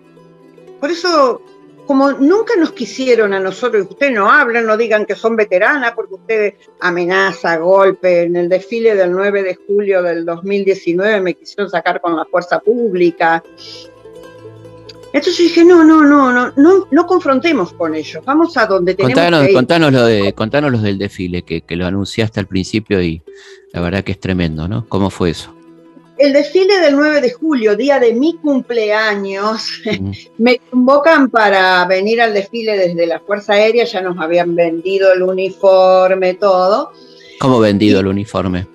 Por 0.79 0.91
eso, 0.91 1.41
como 1.89 2.11
nunca 2.11 2.53
nos 2.55 2.73
quisieron 2.73 3.33
a 3.33 3.39
nosotros, 3.39 3.83
y 3.83 3.91
ustedes 3.91 4.13
no 4.13 4.29
hablan, 4.29 4.67
no 4.67 4.77
digan 4.77 5.07
que 5.07 5.15
son 5.15 5.35
veteranas, 5.35 5.93
porque 5.93 6.13
ustedes 6.13 6.53
amenaza, 6.81 7.57
golpe, 7.57 8.21
en 8.21 8.35
el 8.35 8.47
desfile 8.47 8.93
del 8.93 9.11
9 9.11 9.41
de 9.41 9.55
julio 9.55 10.03
del 10.03 10.23
2019 10.23 11.19
me 11.19 11.33
quisieron 11.33 11.67
sacar 11.67 11.99
con 11.99 12.15
la 12.15 12.25
fuerza 12.25 12.59
pública. 12.59 13.43
Entonces 15.11 15.37
yo 15.39 15.43
dije, 15.45 15.65
no, 15.65 15.83
no, 15.83 16.03
no, 16.03 16.31
no, 16.31 16.53
no, 16.55 16.87
no 16.91 17.07
confrontemos 17.07 17.73
con 17.73 17.95
ellos, 17.95 18.23
vamos 18.23 18.55
a 18.55 18.67
donde 18.67 18.93
tenemos 18.93 19.15
Contanos, 19.15 19.41
que 19.45 19.49
ir. 19.49 19.55
contanos, 19.55 19.91
lo 19.91 20.05
de, 20.05 20.33
contanos 20.33 20.71
los 20.71 20.83
del 20.83 20.99
desfile, 20.99 21.41
que, 21.41 21.61
que 21.61 21.75
lo 21.75 21.87
anunciaste 21.87 22.39
al 22.39 22.45
principio 22.45 23.01
y 23.01 23.23
la 23.73 23.81
verdad 23.81 24.03
que 24.03 24.11
es 24.11 24.19
tremendo, 24.19 24.67
¿no? 24.67 24.85
¿Cómo 24.87 25.09
fue 25.09 25.31
eso? 25.31 25.58
El 26.19 26.33
desfile 26.33 26.79
del 26.79 26.97
9 26.97 27.21
de 27.21 27.31
julio, 27.31 27.77
día 27.77 27.97
de 27.97 28.11
mi 28.13 28.35
cumpleaños, 28.35 29.81
me 30.37 30.59
convocan 30.69 31.29
para 31.29 31.85
venir 31.85 32.21
al 32.21 32.33
desfile 32.33 32.77
desde 32.77 33.07
la 33.07 33.21
Fuerza 33.21 33.53
Aérea, 33.53 33.85
ya 33.85 34.01
nos 34.01 34.19
habían 34.19 34.53
vendido 34.53 35.13
el 35.13 35.23
uniforme, 35.23 36.33
todo. 36.33 36.91
¿Cómo 37.39 37.61
vendido 37.61 38.01
el 38.01 38.07
uniforme? 38.07 38.67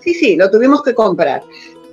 Sí, 0.00 0.14
sí, 0.14 0.34
lo 0.34 0.50
tuvimos 0.50 0.82
que 0.82 0.94
comprar. 0.94 1.44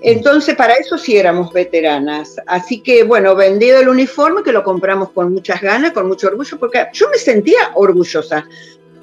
Entonces, 0.01 0.55
para 0.55 0.73
eso 0.73 0.97
sí 0.97 1.15
éramos 1.15 1.53
veteranas. 1.53 2.37
Así 2.47 2.81
que, 2.81 3.03
bueno, 3.03 3.35
vendido 3.35 3.79
el 3.79 3.87
uniforme, 3.87 4.41
que 4.41 4.51
lo 4.51 4.63
compramos 4.63 5.11
con 5.11 5.31
muchas 5.31 5.61
ganas, 5.61 5.91
con 5.91 6.07
mucho 6.07 6.25
orgullo, 6.25 6.57
porque 6.57 6.87
yo 6.91 7.07
me 7.07 7.19
sentía 7.19 7.69
orgullosa 7.75 8.47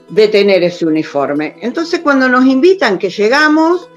de 0.08 0.26
tener 0.26 0.60
ese 0.64 0.86
uniforme. 0.86 1.54
Entonces, 1.60 2.00
cuando 2.00 2.28
nos 2.28 2.44
invitan, 2.46 2.98
que 2.98 3.10
llegamos, 3.10 3.88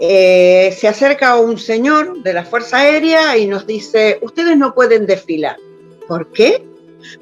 eh, 0.00 0.74
se 0.76 0.88
acerca 0.88 1.36
un 1.36 1.58
señor 1.58 2.22
de 2.22 2.32
la 2.32 2.44
Fuerza 2.44 2.78
Aérea 2.78 3.36
y 3.36 3.46
nos 3.46 3.66
dice, 3.66 4.18
ustedes 4.22 4.56
no 4.56 4.74
pueden 4.74 5.06
desfilar. 5.06 5.56
¿Por 6.08 6.32
qué? 6.32 6.64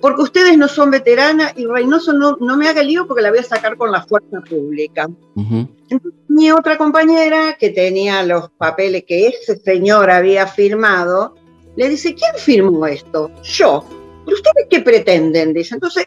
Porque 0.00 0.22
ustedes 0.22 0.56
no 0.58 0.68
son 0.68 0.90
veteranas 0.90 1.54
y 1.56 1.66
Reynoso 1.66 2.12
no, 2.12 2.36
no 2.40 2.56
me 2.56 2.68
haga 2.68 2.82
lío 2.82 3.06
porque 3.06 3.22
la 3.22 3.30
voy 3.30 3.38
a 3.38 3.44
sacar 3.44 3.76
con 3.76 3.90
la 3.90 4.02
fuerza 4.02 4.40
pública. 4.40 5.08
Entonces, 5.36 6.12
mi 6.28 6.50
otra 6.52 6.76
compañera, 6.76 7.56
que 7.58 7.70
tenía 7.70 8.22
los 8.22 8.50
papeles 8.50 9.04
que 9.06 9.28
ese 9.28 9.56
señor 9.56 10.10
había 10.10 10.46
firmado, 10.46 11.34
le 11.76 11.88
dice, 11.88 12.14
¿quién 12.14 12.32
firmó 12.36 12.86
esto? 12.86 13.30
Yo. 13.42 13.84
¿Y 14.26 14.34
ustedes 14.34 14.66
qué 14.68 14.80
pretenden? 14.80 15.54
Dice. 15.54 15.74
Entonces, 15.74 16.06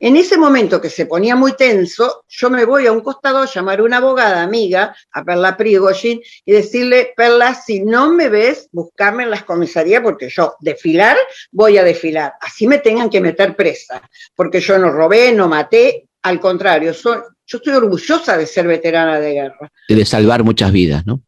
en 0.00 0.16
ese 0.16 0.38
momento 0.38 0.80
que 0.80 0.90
se 0.90 1.06
ponía 1.06 1.34
muy 1.34 1.54
tenso, 1.56 2.24
yo 2.28 2.50
me 2.50 2.64
voy 2.64 2.86
a 2.86 2.92
un 2.92 3.00
costado 3.00 3.38
a 3.38 3.46
llamar 3.46 3.80
a 3.80 3.82
una 3.82 3.96
abogada 3.96 4.42
amiga, 4.42 4.94
a 5.12 5.24
Perla 5.24 5.56
Prigozhin, 5.56 6.20
y 6.44 6.52
decirle, 6.52 7.12
Perla, 7.16 7.54
si 7.54 7.80
no 7.80 8.12
me 8.12 8.28
ves, 8.28 8.68
buscarme 8.72 9.24
en 9.24 9.30
las 9.30 9.44
comisarías, 9.44 10.02
porque 10.02 10.28
yo 10.28 10.54
desfilar, 10.60 11.16
voy 11.50 11.78
a 11.78 11.84
desfilar. 11.84 12.34
Así 12.40 12.66
me 12.66 12.78
tengan 12.78 13.10
que 13.10 13.20
meter 13.20 13.56
presa, 13.56 14.08
porque 14.34 14.60
yo 14.60 14.78
no 14.78 14.90
robé, 14.90 15.32
no 15.32 15.48
maté, 15.48 16.08
al 16.22 16.40
contrario, 16.40 16.92
yo 16.92 17.24
estoy 17.46 17.74
orgullosa 17.74 18.36
de 18.36 18.46
ser 18.46 18.66
veterana 18.66 19.18
de 19.18 19.32
guerra. 19.32 19.72
De 19.88 20.04
salvar 20.04 20.44
muchas 20.44 20.70
vidas, 20.72 21.04
¿no? 21.06 21.22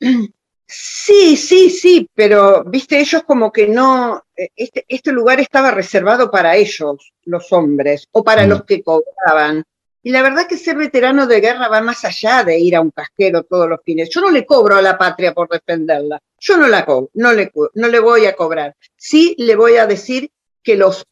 Sí, 0.72 1.36
sí, 1.36 1.68
sí, 1.68 2.08
pero 2.14 2.62
viste, 2.64 3.00
ellos 3.00 3.24
como 3.24 3.50
que 3.50 3.66
no, 3.66 4.22
eh, 4.36 4.50
este, 4.54 4.84
este 4.86 5.10
lugar 5.10 5.40
estaba 5.40 5.72
reservado 5.72 6.30
para 6.30 6.54
ellos, 6.56 7.12
los 7.24 7.52
hombres, 7.52 8.06
o 8.12 8.22
para 8.22 8.46
Mm. 8.46 8.48
los 8.50 8.64
que 8.64 8.82
cobraban. 8.82 9.64
Y 10.02 10.10
la 10.10 10.22
verdad 10.22 10.46
que 10.46 10.56
ser 10.56 10.76
veterano 10.76 11.26
de 11.26 11.40
guerra 11.40 11.68
va 11.68 11.80
más 11.80 12.04
allá 12.04 12.44
de 12.44 12.58
ir 12.58 12.76
a 12.76 12.80
un 12.80 12.90
casquero 12.92 13.42
todos 13.42 13.68
los 13.68 13.80
fines. 13.84 14.08
Yo 14.10 14.20
no 14.20 14.30
le 14.30 14.46
cobro 14.46 14.76
a 14.76 14.82
la 14.82 14.96
patria 14.96 15.34
por 15.34 15.48
defenderla. 15.48 16.20
Yo 16.38 16.56
no 16.56 16.68
la 16.68 16.86
cobro, 16.86 17.10
no 17.14 17.32
le, 17.32 17.50
no 17.74 17.88
le 17.88 17.98
voy 17.98 18.26
a 18.26 18.34
cobrar. 18.36 18.74
Sí 18.96 19.34
le 19.38 19.56
voy 19.56 19.76
a 19.76 19.86
decir 19.86 20.30
que 20.62 20.76
los 20.76 21.04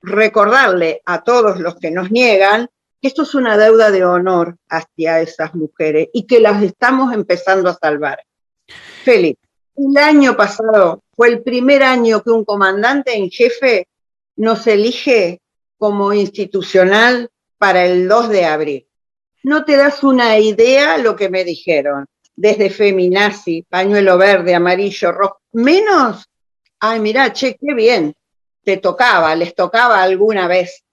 recordarle 0.00 1.02
a 1.04 1.22
todos 1.22 1.60
los 1.60 1.76
que 1.76 1.90
nos 1.90 2.10
niegan 2.10 2.68
que 3.00 3.08
esto 3.08 3.22
es 3.22 3.34
una 3.34 3.56
deuda 3.56 3.90
de 3.90 4.04
honor 4.04 4.56
hacia 4.68 5.20
esas 5.20 5.54
mujeres 5.54 6.08
y 6.12 6.26
que 6.26 6.40
las 6.40 6.62
estamos 6.62 7.12
empezando 7.14 7.70
a 7.70 7.74
salvar. 7.74 8.24
Felipe, 9.04 9.40
el 9.76 9.96
año 9.96 10.36
pasado 10.36 11.02
fue 11.14 11.28
el 11.28 11.42
primer 11.42 11.82
año 11.82 12.22
que 12.22 12.30
un 12.30 12.44
comandante 12.44 13.16
en 13.16 13.30
jefe 13.30 13.88
nos 14.36 14.66
elige 14.66 15.40
como 15.78 16.12
institucional 16.12 17.30
para 17.58 17.84
el 17.84 18.08
2 18.08 18.28
de 18.28 18.44
abril. 18.44 18.86
No 19.42 19.64
te 19.64 19.76
das 19.76 20.02
una 20.02 20.38
idea 20.38 20.98
lo 20.98 21.16
que 21.16 21.28
me 21.28 21.44
dijeron, 21.44 22.06
desde 22.36 22.70
feminazi, 22.70 23.64
pañuelo 23.68 24.18
verde, 24.18 24.54
amarillo, 24.54 25.12
rojo, 25.12 25.40
menos, 25.52 26.28
ay, 26.80 27.00
mira, 27.00 27.32
che, 27.32 27.56
qué 27.56 27.74
bien, 27.74 28.14
te 28.62 28.76
tocaba, 28.76 29.34
les 29.34 29.54
tocaba 29.54 30.02
alguna 30.02 30.46
vez. 30.46 30.84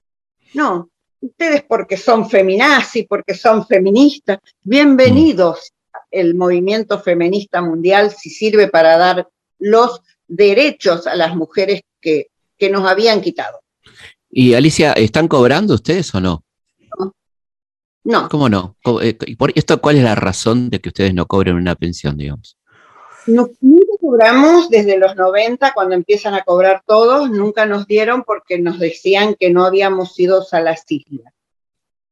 No, 0.53 0.89
ustedes 1.19 1.63
porque 1.63 1.97
son 1.97 2.29
feminazi, 2.29 3.03
porque 3.03 3.33
son 3.33 3.65
feministas, 3.67 4.39
bienvenidos 4.63 5.74
el 6.11 6.35
movimiento 6.35 6.99
feminista 6.99 7.61
mundial 7.61 8.11
si 8.11 8.29
sirve 8.29 8.67
para 8.67 8.97
dar 8.97 9.27
los 9.59 10.01
derechos 10.27 11.07
a 11.07 11.15
las 11.15 11.35
mujeres 11.35 11.81
que, 12.01 12.27
que 12.57 12.69
nos 12.69 12.85
habían 12.89 13.21
quitado. 13.21 13.59
Y 14.29 14.53
Alicia, 14.53 14.93
¿están 14.93 15.27
cobrando 15.27 15.73
ustedes 15.75 16.13
o 16.15 16.19
no? 16.21 16.43
No, 18.03 18.29
¿Cómo 18.29 18.49
no? 18.49 18.75
¿Cómo- 18.83 19.01
eh, 19.01 19.17
y 19.25 19.35
por 19.35 19.51
esto, 19.55 19.81
¿Cuál 19.81 19.95
es 19.97 20.03
la 20.03 20.13
razón 20.15 20.69
de 20.69 20.79
que 20.79 20.89
ustedes 20.89 21.13
no 21.13 21.25
cobren 21.25 21.55
una 21.55 21.75
pensión, 21.75 22.17
digamos? 22.17 22.57
no- 23.27 23.49
nunca 23.59 23.93
cobramos 23.99 24.69
desde 24.69 24.99
los 24.99 25.15
90, 25.15 25.73
cuando 25.73 25.95
empiezan 25.95 26.35
a 26.35 26.43
cobrar 26.43 26.83
todos, 26.85 27.31
nunca 27.31 27.65
nos 27.65 27.87
dieron 27.87 28.23
porque 28.23 28.59
nos 28.59 28.77
decían 28.77 29.35
que 29.39 29.49
no 29.49 29.65
habíamos 29.65 30.19
ido 30.19 30.45
a 30.51 30.59
las 30.59 30.83
islas, 30.89 31.33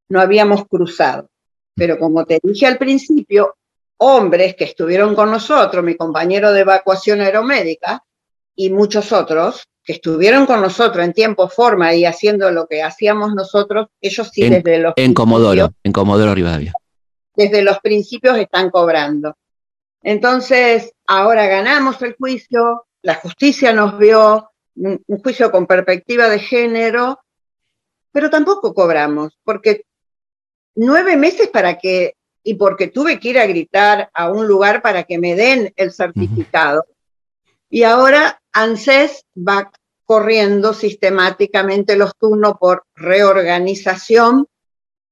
no 0.10 0.20
habíamos 0.20 0.66
cruzado. 0.68 1.30
Pero 1.76 2.00
como 2.00 2.26
te 2.26 2.40
dije 2.42 2.66
al 2.66 2.80
principio, 2.80 3.56
hombres 4.04 4.56
que 4.56 4.66
estuvieron 4.66 5.16
con 5.16 5.32
nosotros, 5.32 5.84
mi 5.84 5.96
compañero 5.96 6.52
de 6.52 6.62
evacuación 6.62 7.22
aeromédica 7.22 8.04
y 8.56 8.70
muchos 8.70 9.12
otros 9.12 9.64
que 9.84 9.94
estuvieron 9.94 10.46
con 10.46 10.62
nosotros 10.62 11.04
en 11.06 11.14
tiempo, 11.14 11.50
forma 11.50 11.94
y 11.94 12.06
haciendo 12.06 12.52
lo 12.52 12.68
que 12.68 12.82
hacíamos 12.84 13.34
nosotros, 13.34 13.88
ellos 14.02 14.30
sí 14.32 14.44
En- 14.44 14.54
desde 14.64 14.80
los 14.80 14.94
En 14.98 15.14
Comodoro, 15.14 15.72
en 15.84 15.92
Comodoro 15.92 16.34
Rivadavia. 16.36 16.74
desde 17.36 17.62
los 17.64 17.80
principios 17.80 18.38
están 18.38 18.70
cobrando. 18.70 19.36
Entonces, 20.02 20.94
ahora 21.08 21.48
ganamos 21.48 22.02
el 22.02 22.16
juicio, 22.16 22.86
la 23.02 23.16
justicia 23.16 23.74
nos 23.74 23.98
vio 23.98 24.50
un, 24.76 25.02
un 25.08 25.18
juicio 25.22 25.50
con 25.52 25.66
perspectiva 25.66 26.30
de 26.30 26.40
género, 26.40 27.20
pero 28.12 28.30
tampoco 28.30 28.74
cobramos, 28.74 29.38
porque 29.44 29.86
nueve 30.76 31.16
meses 31.18 31.48
para 31.50 31.78
que, 31.78 32.16
y 32.44 32.56
porque 32.56 32.88
tuve 32.88 33.20
que 33.20 33.30
ir 33.30 33.40
a 33.40 33.48
gritar 33.48 34.10
a 34.14 34.30
un 34.30 34.48
lugar 34.48 34.82
para 34.82 35.04
que 35.04 35.18
me 35.18 35.36
den 35.36 35.74
el 35.76 35.92
certificado. 35.92 36.86
Y 37.70 37.84
ahora 37.84 38.42
ANSES 38.52 39.26
va 39.36 39.72
corriendo 40.06 40.74
sistemáticamente 40.74 41.96
los 41.96 42.16
turnos 42.18 42.56
por 42.60 42.84
reorganización 42.96 44.48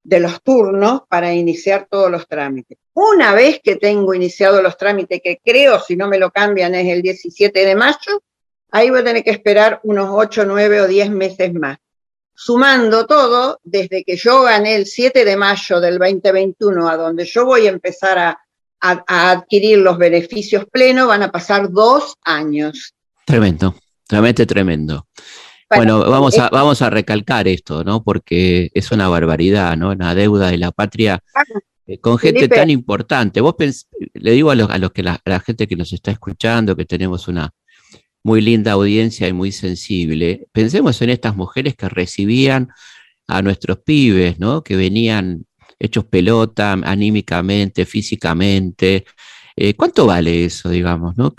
de 0.04 0.20
los 0.20 0.42
turnos 0.42 1.02
para 1.08 1.32
iniciar 1.32 1.86
todos 1.90 2.10
los 2.10 2.26
trámites. 2.28 2.78
Una 2.94 3.34
vez 3.34 3.60
que 3.62 3.76
tengo 3.76 4.14
iniciado 4.14 4.60
los 4.60 4.76
trámites, 4.76 5.20
que 5.22 5.40
creo, 5.42 5.80
si 5.80 5.96
no 5.96 6.08
me 6.08 6.18
lo 6.18 6.30
cambian, 6.30 6.74
es 6.74 6.88
el 6.88 7.02
17 7.02 7.64
de 7.64 7.74
mayo, 7.74 8.22
ahí 8.70 8.90
voy 8.90 9.00
a 9.00 9.04
tener 9.04 9.24
que 9.24 9.30
esperar 9.30 9.80
unos 9.84 10.08
8, 10.10 10.44
9 10.44 10.82
o 10.82 10.88
10 10.88 11.10
meses 11.10 11.54
más. 11.54 11.78
Sumando 12.34 13.06
todo, 13.06 13.60
desde 13.62 14.04
que 14.04 14.16
yo 14.16 14.42
gané 14.42 14.76
el 14.76 14.86
7 14.86 15.24
de 15.24 15.36
mayo 15.36 15.80
del 15.80 15.98
2021 15.98 16.88
a 16.88 16.96
donde 16.96 17.24
yo 17.24 17.44
voy 17.44 17.66
a 17.66 17.70
empezar 17.70 18.18
a, 18.18 18.38
a- 18.80 19.04
a 19.06 19.30
adquirir 19.30 19.78
los 19.78 19.98
beneficios 19.98 20.64
plenos, 20.70 21.08
van 21.08 21.22
a 21.22 21.30
pasar 21.30 21.70
dos 21.70 22.16
años. 22.24 22.94
Tremendo, 23.24 23.74
realmente 24.08 24.46
tremendo. 24.46 25.06
Bueno, 25.70 25.98
Bueno, 25.98 26.10
vamos 26.10 26.38
a, 26.38 26.46
es- 26.46 26.50
vamos 26.50 26.82
a 26.82 26.90
recalcar 26.90 27.46
esto, 27.48 27.84
¿no? 27.84 28.02
Porque 28.02 28.70
es 28.74 28.90
una 28.90 29.08
barbaridad, 29.08 29.76
¿no? 29.76 29.90
Una 29.90 30.14
deuda 30.14 30.50
de 30.50 30.58
la 30.58 30.72
patria 30.72 31.22
eh, 31.86 31.98
con 31.98 32.18
gente 32.18 32.40
Felipe. 32.40 32.56
tan 32.56 32.70
importante. 32.70 33.40
Vos 33.40 33.54
le 34.14 34.30
digo 34.32 34.50
a 34.50 34.54
los, 34.54 34.68
a 34.70 34.78
los 34.78 34.90
que 34.92 35.02
la, 35.02 35.20
a 35.24 35.30
la 35.30 35.40
gente 35.40 35.66
que 35.66 35.76
nos 35.76 35.92
está 35.92 36.10
escuchando, 36.10 36.74
que 36.76 36.84
tenemos 36.84 37.28
una 37.28 37.52
muy 38.22 38.40
linda 38.40 38.72
audiencia 38.72 39.28
y 39.28 39.32
muy 39.32 39.52
sensible, 39.52 40.46
pensemos 40.52 41.00
en 41.02 41.10
estas 41.10 41.36
mujeres 41.36 41.74
que 41.76 41.88
recibían 41.88 42.68
a 43.26 43.42
nuestros 43.42 43.78
pibes, 43.78 44.38
¿no? 44.38 44.62
Que 44.62 44.76
venían 44.76 45.46
hechos 45.78 46.04
pelota 46.04 46.72
anímicamente, 46.72 47.84
físicamente. 47.86 49.04
Eh, 49.56 49.74
¿Cuánto 49.74 50.06
vale 50.06 50.44
eso, 50.44 50.68
digamos? 50.68 51.16
¿no? 51.16 51.34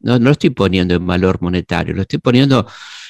No, 0.00 0.18
no 0.18 0.24
lo 0.24 0.30
estoy 0.30 0.50
poniendo 0.50 0.94
en 0.94 1.06
valor 1.06 1.42
monetario, 1.42 1.94
lo 1.94 2.02
estoy 2.02 2.18
poniendo 2.20 2.66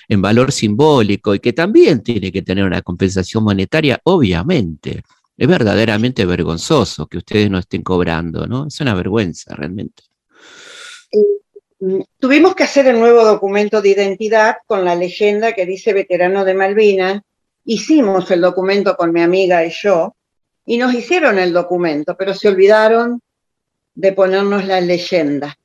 en 0.09 0.22
valor 0.22 0.52
simbólico 0.52 1.34
y 1.34 1.40
que 1.40 1.52
también 1.52 2.02
tiene 2.02 2.32
que 2.32 2.42
tener 2.42 2.64
una 2.64 2.82
compensación 2.82 3.44
monetaria, 3.44 4.00
obviamente. 4.05 5.02
Es 5.36 5.48
verdaderamente 5.48 6.24
vergonzoso 6.24 7.07
que 7.07 7.18
ustedes 7.18 7.50
no 7.50 7.59
estén 7.59 7.82
cobrando, 7.82 8.46
¿no? 8.46 8.66
Es 8.68 8.80
una 8.80 8.94
vergüenza 8.94 9.55
realmente. 9.55 10.05
Mm, 11.85 12.01
Tuvimos 12.18 12.55
que 12.55 12.62
hacer 12.62 12.87
el 12.87 12.99
nuevo 12.99 13.22
documento 13.24 13.82
de 13.82 13.91
identidad 13.91 14.57
con 14.66 14.87
la 14.87 14.95
leyenda 14.95 15.53
que 15.53 15.66
dice 15.66 15.93
veterano 15.93 16.43
de 16.43 16.55
Malvinas. 16.55 17.20
Hicimos 17.66 18.30
el 18.30 18.41
documento 18.41 18.97
con 18.97 19.12
mi 19.12 19.20
amiga 19.20 19.62
y 19.66 19.70
yo 19.70 20.16
y 20.64 20.78
nos 20.78 20.95
hicieron 20.95 21.39
el 21.39 21.53
documento, 21.53 22.16
pero 22.16 22.32
se 22.32 22.49
olvidaron 22.49 23.20
de 23.95 24.12
ponernos 24.12 24.64
la 24.64 24.80
leyenda. 24.80 25.59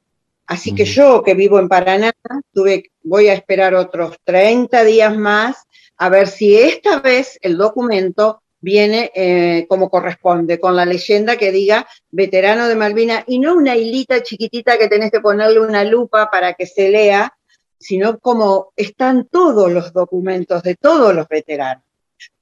Así 0.45 0.75
que 0.75 0.83
yo, 0.83 1.23
que 1.23 1.35
vivo 1.35 1.57
en 1.57 1.69
Paraná, 1.69 2.11
tuve, 2.53 2.91
voy 3.01 3.29
a 3.29 3.33
esperar 3.33 3.73
otros 3.73 4.17
30 4.25 4.83
días 4.83 5.15
más 5.15 5.67
a 5.95 6.09
ver 6.09 6.27
si 6.27 6.57
esta 6.57 6.99
vez 6.99 7.39
el 7.41 7.55
documento 7.55 8.41
viene 8.61 9.11
eh, 9.15 9.65
como 9.67 9.89
corresponde, 9.89 10.59
con 10.59 10.75
la 10.75 10.85
leyenda 10.85 11.37
que 11.37 11.51
diga 11.51 11.87
veterano 12.11 12.67
de 12.67 12.75
Malvinas 12.75 13.23
y 13.27 13.39
no 13.39 13.55
una 13.55 13.75
hilita 13.75 14.21
chiquitita 14.21 14.77
que 14.77 14.87
tenés 14.87 15.11
que 15.11 15.21
ponerle 15.21 15.59
una 15.59 15.83
lupa 15.83 16.29
para 16.29 16.53
que 16.53 16.65
se 16.65 16.89
lea, 16.89 17.33
sino 17.77 18.19
como 18.19 18.73
están 18.75 19.27
todos 19.31 19.71
los 19.71 19.93
documentos 19.93 20.63
de 20.63 20.75
todos 20.75 21.15
los 21.15 21.27
veteranos. 21.27 21.83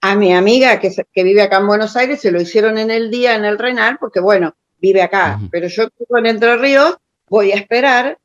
A 0.01 0.15
mi 0.15 0.33
amiga 0.33 0.79
que, 0.79 0.91
vive 1.23 1.41
acá 1.43 1.57
en 1.57 1.67
Buenos 1.67 1.95
Aires 1.95 2.19
se 2.19 2.31
lo 2.31 2.41
hicieron 2.41 2.77
en 2.79 2.89
el 2.89 3.11
día 3.11 3.35
en 3.35 3.45
el 3.45 3.59
Renal, 3.59 3.97
porque 3.99 4.19
bueno, 4.19 4.55
vive 4.79 5.03
acá, 5.03 5.39
pero 5.51 5.67
yo 5.67 5.87
en 6.17 6.25
Entre 6.25 6.57
Ríos, 6.57 6.97
voy 7.29 7.51
a 7.51 7.55
esperar 7.55 8.17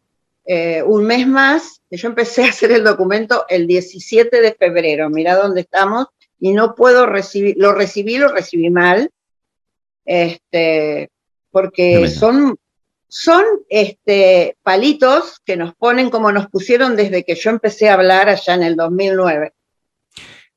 eh, 0.45 0.83
un 0.83 1.05
mes 1.05 1.27
más, 1.27 1.83
yo 1.91 2.09
empecé 2.09 2.45
a 2.45 2.49
hacer 2.49 2.73
el 2.73 2.85
documento 2.85 3.45
el 3.49 3.67
17 3.67 4.41
de 4.41 4.55
febrero, 4.55 5.11
mira 5.11 5.37
dónde 5.37 5.61
estamos, 5.63 6.07
y 6.45 6.53
no 6.53 6.75
puedo 6.75 7.07
recibir, 7.07 7.55
lo 7.57 7.73
recibí, 7.73 8.19
lo 8.19 8.27
recibí 8.27 8.69
mal, 8.69 9.09
este, 10.05 11.09
porque 11.53 12.09
son, 12.09 12.57
son 13.07 13.45
este, 13.69 14.57
palitos 14.65 15.41
que 15.45 15.57
nos 15.57 15.73
ponen 15.77 16.11
como 16.11 16.33
nos 16.33 16.49
pusieron 16.49 16.97
desde 16.97 17.23
que 17.25 17.37
yo 17.37 17.51
empecé 17.51 17.89
a 17.89 17.95
hablar 17.95 18.29
allá 18.29 18.55
en 18.55 18.65
el 18.65 18.75
2009. 18.75 19.53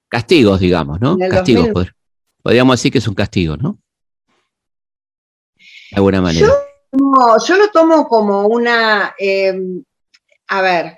Castigos, 0.10 0.60
digamos, 0.60 1.00
¿no? 1.00 1.18
Castigos, 1.30 1.68
2000. 1.68 1.74
pod- 1.74 1.94
podríamos 2.42 2.80
decir 2.80 2.92
que 2.92 2.98
es 2.98 3.08
un 3.08 3.14
castigo, 3.14 3.56
¿no? 3.56 3.78
De 5.92 5.98
alguna 5.98 6.20
manera. 6.22 6.48
No, 6.94 7.46
yo 7.46 7.58
lo 7.58 7.70
tomo 7.70 8.08
como 8.08 8.48
una, 8.48 9.14
eh, 9.20 9.54
a 10.48 10.62
ver, 10.64 10.98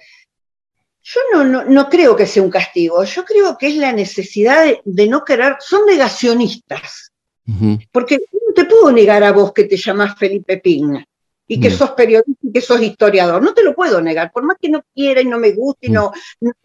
yo 1.10 1.22
no, 1.32 1.44
no, 1.46 1.64
no 1.64 1.88
creo 1.90 2.16
que 2.18 2.26
sea 2.26 2.44
un 2.44 2.50
castigo, 2.50 3.02
yo 3.06 3.24
creo 3.24 3.58
que 3.58 3.68
es 3.68 3.78
la 3.78 3.94
necesidad 3.94 4.66
de, 4.66 4.82
de 4.84 5.08
no 5.08 5.24
querer, 5.24 5.56
son 5.60 5.86
negacionistas, 5.86 7.14
Ujú. 7.48 7.80
porque 7.94 8.16
yo 8.18 8.40
no 8.46 8.54
te 8.54 8.66
puedo 8.66 8.92
negar 8.92 9.24
a 9.24 9.32
vos 9.32 9.54
que 9.54 9.64
te 9.64 9.78
llamás 9.78 10.18
Felipe 10.18 10.58
Pigna 10.58 11.06
y 11.48 11.62
que 11.62 11.72
sos 11.72 11.92
periodista 11.92 12.42
y 12.44 12.52
que 12.52 12.60
sos 12.60 12.82
historiador, 12.82 13.42
no 13.42 13.54
te 13.54 13.64
lo 13.64 13.74
puedo 13.74 14.02
negar, 14.02 14.34
por 14.34 14.44
más 14.44 14.58
que 14.62 14.68
no 14.68 14.84
quiera 14.94 15.22
y 15.22 15.26
no 15.26 15.40
me 15.40 15.54
guste, 15.54 15.88
no, 15.88 16.12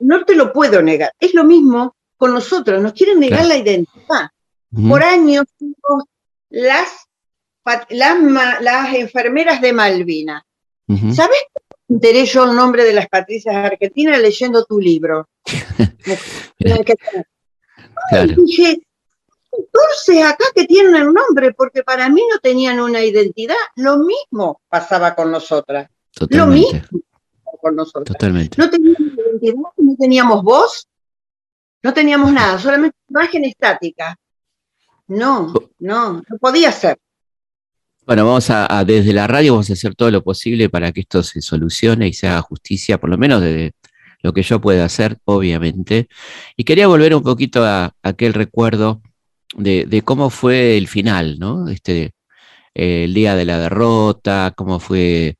no, 0.01 0.25
te 0.25 0.35
lo 0.35 0.53
puedo 0.53 0.83
negar. 0.83 1.13
Es 1.21 1.35
lo 1.35 1.45
mismo 1.45 1.95
con 2.17 2.35
nosotros, 2.35 2.83
nos 2.83 2.93
quieren 2.95 3.21
negar 3.21 3.45
Claro. 3.45 3.49
la 3.49 3.57
identidad. 3.59 4.29
Por 4.89 5.05
años 5.05 5.45
las, 6.51 6.89
las, 7.91 8.19
las 8.61 8.95
enfermeras 8.95 9.61
de 9.61 9.73
Malvina. 9.73 10.45
¿Sabes 11.15 11.39
enteré 11.93 12.25
yo 12.25 12.45
el 12.45 12.57
nombre 12.57 12.85
de 12.85 12.93
las 12.93 13.09
Patricias 13.09 13.55
Argentinas 13.55 14.21
leyendo 14.21 14.65
tu 14.65 14.79
libro? 14.81 15.29
Claro. 18.11 18.35
Dije, 18.45 18.83
entonces 19.53 20.25
acá 20.25 20.45
que 20.55 20.65
tienen 20.67 20.97
el 20.97 21.13
nombre, 21.13 21.53
porque 21.55 21.83
para 21.83 22.09
mí 22.09 22.21
no 22.31 22.39
tenían 22.41 22.81
una 22.81 23.03
identidad, 23.03 23.55
lo 23.77 23.99
mismo 23.99 24.61
pasaba 24.69 25.15
con 25.15 25.31
nosotras, 25.31 25.89
lo 26.31 26.47
mismo 26.47 26.81
pasaba 26.81 27.59
con 27.61 27.77
nosotras. 27.77 28.17
Totalmente. 28.17 28.57
No 28.59 28.69
teníamos 28.69 29.01
identidad, 29.01 29.55
no 29.77 29.97
teníamos 29.97 30.43
voz, 30.43 30.89
no 31.83 31.95
teníamos 31.95 32.33
nada, 32.33 32.59
solamente 32.59 32.97
imagen 33.09 33.45
estática. 33.45 34.19
No, 35.07 35.53
no, 35.79 36.23
no 36.29 36.39
podía 36.41 36.73
ser. 36.73 36.99
Bueno, 38.05 38.27
vamos 38.27 38.51
a, 38.51 38.85
desde 38.85 39.13
la 39.13 39.29
radio 39.29 39.53
vamos 39.53 39.71
a 39.71 39.75
hacer 39.75 39.95
todo 39.95 40.11
lo 40.11 40.25
posible 40.25 40.69
para 40.69 40.91
que 40.91 41.03
esto 41.03 41.23
se 41.23 41.41
solucione 41.41 42.09
y 42.09 42.13
se 42.13 42.27
haga 42.27 42.43
justicia, 42.43 42.99
por 42.99 43.11
lo 43.11 43.17
menos 43.17 43.41
de 43.41 43.75
lo 44.23 44.33
que 44.33 44.43
yo 44.43 44.61
pueda 44.61 44.85
hacer, 44.85 45.19
obviamente. 45.25 46.09
Y 46.57 46.65
quería 46.65 46.89
volver 46.89 47.15
un 47.15 47.23
poquito 47.23 47.65
a, 47.65 47.95
aquel 48.03 48.35
recuerdo 48.35 49.03
de, 49.57 50.03
cómo 50.05 50.31
fue 50.31 50.77
el 50.79 50.89
final, 50.89 51.39
¿no? 51.39 51.69
Este, 51.69 52.13
eh, 52.75 53.05
el 53.05 53.15
día 53.15 53.37
de 53.37 53.45
la 53.45 53.59
derrota, 53.61 54.53
cómo 54.57 54.81
fue, 54.81 55.37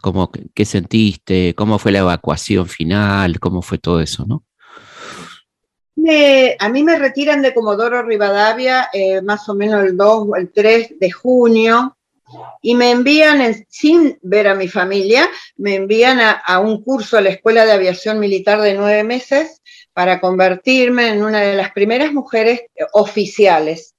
cómo, 0.00 0.30
qué 0.54 0.64
sentiste, 0.64 1.54
cómo 1.54 1.78
fue 1.78 1.92
la 1.92 1.98
evacuación 2.00 2.68
final, 2.68 3.38
cómo 3.38 3.60
fue 3.60 3.76
todo 3.78 4.00
eso, 4.00 4.24
¿no? 4.26 4.44
A 6.58 6.68
mí 6.70 6.82
me 6.84 6.98
retiran 6.98 7.42
de 7.42 7.52
Comodoro 7.52 8.02
Rivadavia 8.02 8.88
eh, 8.94 9.20
más 9.20 9.46
o 9.50 9.54
menos 9.54 9.84
el 9.84 9.94
2 9.94 10.26
o 10.28 10.36
el 10.36 10.50
3 10.50 10.94
de 10.98 11.10
junio 11.10 11.97
y 12.62 12.74
me 12.74 12.90
envían, 12.90 13.40
en- 13.40 13.66
sin 13.68 14.18
ver 14.22 14.48
a 14.48 14.54
mi 14.54 14.68
familia, 14.68 15.28
me 15.56 15.74
envían 15.76 16.20
a, 16.20 16.32
a 16.32 16.58
un 16.60 16.82
curso 16.82 17.16
a 17.16 17.20
la 17.20 17.30
Escuela 17.30 17.64
de 17.64 17.72
Aviación 17.72 18.18
Militar 18.18 18.60
de 18.60 18.74
nueve 18.74 19.04
meses 19.04 19.62
para 19.92 20.20
convertirme 20.20 21.08
en 21.08 21.22
una 21.24 21.40
de 21.40 21.54
las 21.54 21.72
primeras 21.72 22.12
mujeres 22.12 22.62
oficiales. 22.92 23.94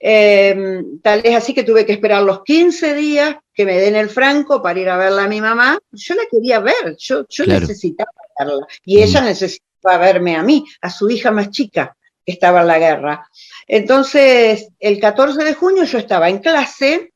Eh, 0.00 0.56
tal 1.02 1.22
es 1.24 1.34
así 1.34 1.52
que 1.54 1.64
tuve 1.64 1.84
que 1.84 1.92
esperar 1.92 2.22
los 2.22 2.42
15 2.44 2.94
días 2.94 3.36
que 3.52 3.64
me 3.64 3.76
den 3.78 3.96
el 3.96 4.08
franco 4.08 4.62
para 4.62 4.78
ir 4.78 4.88
a 4.88 4.96
verla 4.96 5.24
a 5.24 5.28
mi 5.28 5.40
mamá. 5.40 5.78
Yo 5.90 6.14
la 6.14 6.22
quería 6.30 6.60
ver, 6.60 6.96
yo, 6.98 7.26
yo 7.28 7.44
Claro. 7.44 7.60
necesitaba 7.60 8.10
verla 8.38 8.66
y 8.84 9.02
ella 9.02 9.20
necesitaba 9.20 9.98
verme 9.98 10.36
a 10.36 10.42
mí, 10.42 10.64
a 10.80 10.90
su 10.90 11.10
hija 11.10 11.30
más 11.32 11.50
chica 11.50 11.96
que 12.24 12.32
estaba 12.32 12.60
en 12.60 12.66
la 12.68 12.78
guerra. 12.78 13.28
Entonces, 13.66 14.68
el 14.78 15.00
14 15.00 15.42
de 15.44 15.54
junio 15.54 15.84
yo 15.84 15.98
estaba 15.98 16.28
en 16.28 16.38
clase 16.38 17.12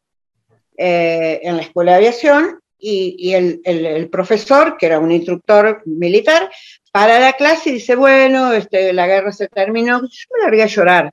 eh, 0.84 1.40
en 1.44 1.56
la 1.56 1.62
escuela 1.62 1.92
de 1.92 1.98
aviación 1.98 2.60
y, 2.78 3.14
y 3.18 3.34
el, 3.34 3.60
el- 3.64 3.86
el 3.86 4.08
profesor, 4.10 4.76
que 4.76 4.86
era 4.86 4.98
un 4.98 5.12
instructor 5.12 5.82
militar, 5.86 6.50
para 6.90 7.18
la 7.20 7.32
clase 7.34 7.70
y 7.70 7.74
dice, 7.74 7.94
bueno, 7.96 8.52
este, 8.52 8.92
la 8.92 9.06
guerra 9.06 9.32
se 9.32 9.48
terminó. 9.48 10.00
Yo 10.02 10.26
me 10.34 10.42
largué 10.44 10.62
a 10.64 10.66
llorar. 10.66 11.10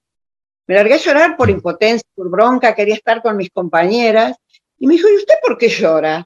Me 0.67 0.75
largué 0.75 0.95
a 0.95 0.97
llorar 1.05 1.37
por 1.37 1.49
impotencia, 1.49 2.07
por 2.15 2.29
bronca, 2.29 2.75
quería 2.75 2.95
estar 2.95 3.21
con 3.21 3.37
mis 3.37 3.49
compañeras. 3.51 4.35
Y 4.79 4.87
me 4.87 4.93
dijo, 4.95 5.07
¿y 5.09 5.15
usted 5.17 5.35
por 5.41 5.57
qué 5.57 5.67
llora? 5.69 6.25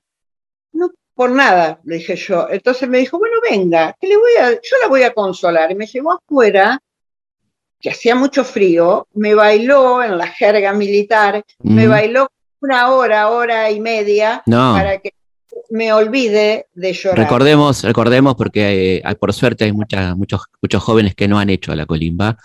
No, 0.72 0.90
por 1.14 1.30
nada, 1.30 1.80
le 1.84 1.96
dije 1.98 2.16
yo. 2.16 2.48
Entonces 2.50 2.88
me 2.90 3.00
dijo, 3.00 3.20
bueno, 3.20 3.36
venga, 3.50 3.96
que 4.00 4.08
le 4.08 4.18
voy 4.18 4.34
a, 4.40 4.52
yo 4.52 4.76
la 4.82 4.88
voy 4.88 5.04
a 5.04 5.14
consolar. 5.14 5.70
Y 5.72 5.76
me 5.76 5.86
llevó 5.88 6.14
afuera, 6.14 6.80
que 7.80 7.90
hacía 7.90 8.16
mucho 8.16 8.44
frío, 8.44 9.08
me 9.14 9.36
bailó 9.36 10.02
en 10.02 10.18
la 10.18 10.28
jerga 10.28 10.72
militar, 10.74 11.44
me 11.60 11.86
bailó 11.88 12.30
una 12.64 12.90
hora, 12.92 13.30
hora 13.30 13.70
y 13.72 13.80
media, 13.80 14.42
No. 14.46 14.74
para 14.74 14.98
que 15.00 15.12
me 15.70 15.94
olvide 15.94 16.68
de 16.74 16.94
llorar. 16.94 17.20
Recordemos, 17.20 17.84
recordemos, 17.84 18.36
porque 18.36 18.96
eh, 18.98 19.02
hay- 19.04 19.16
por 19.16 19.34
suerte 19.34 19.66
hay 19.66 19.72
muchas, 19.72 20.16
muchos, 20.18 20.42
muchos 20.62 20.82
jóvenes 20.84 21.16
que 21.16 21.28
no 21.28 21.40
han 21.40 21.50
hecho 21.50 21.76
la 21.76 21.86
colimba, 21.86 22.38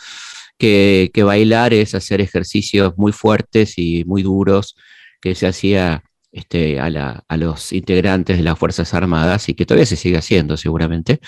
que, 0.59 1.11
que 1.15 1.23
bailar 1.23 1.73
es 1.73 1.95
hacer 1.95 2.21
ejercicios 2.21 2.95
muy 2.97 3.13
fuertes 3.13 3.75
y 3.79 4.05
muy 4.05 4.23
duros 4.23 4.77
que 5.21 5.35
se 5.35 5.47
hacía 5.47 6.03
este, 6.33 6.79
a, 6.81 6.91
la- 6.91 7.25
a 7.29 7.37
los 7.37 7.73
integrantes 7.73 8.37
de 8.37 8.43
las 8.43 8.59
Fuerzas 8.59 8.93
Armadas 8.95 9.49
y 9.49 9.55
que 9.55 9.65
todavía 9.67 9.87
se 9.87 9.97
sigue 9.97 10.19
haciendo 10.19 10.57
seguramente. 10.57 11.21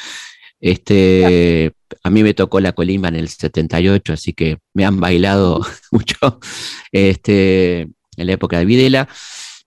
Este, 0.61 1.73
a 2.03 2.11
mí 2.11 2.23
me 2.23 2.35
tocó 2.35 2.61
la 2.61 2.73
colimba 2.73 3.09
en 3.09 3.17
el 3.17 3.29
78, 3.29 4.13
así 4.13 4.33
que 4.35 4.59
me 4.75 4.85
han 4.85 5.01
bailado 5.01 5.61
mucho 5.91 6.39
este, 6.93 7.89
en 8.21 8.27
la 8.29 8.35
época 8.35 8.59
de 8.59 8.65
Videla. 8.65 9.09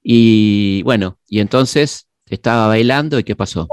Y 0.02 0.82
bueno, 0.84 1.18
y 1.28 1.40
entonces 1.40 2.08
estaba 2.30 2.68
bailando 2.68 3.20
y 3.20 3.24
¿qué 3.24 3.36
pasó? 3.36 3.68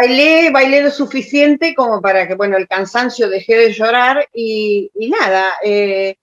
bailé, 0.00 0.50
bailé 0.50 0.82
lo 0.82 0.90
suficiente 0.90 1.74
como 1.74 2.00
para 2.00 2.26
que, 2.26 2.34
bueno, 2.34 2.56
el 2.56 2.68
cansancio 2.68 3.28
dejé 3.28 3.56
de 3.56 3.72
llorar 3.72 4.28
y, 4.32 4.90
nada, 4.94 5.54
eh, 5.62 6.16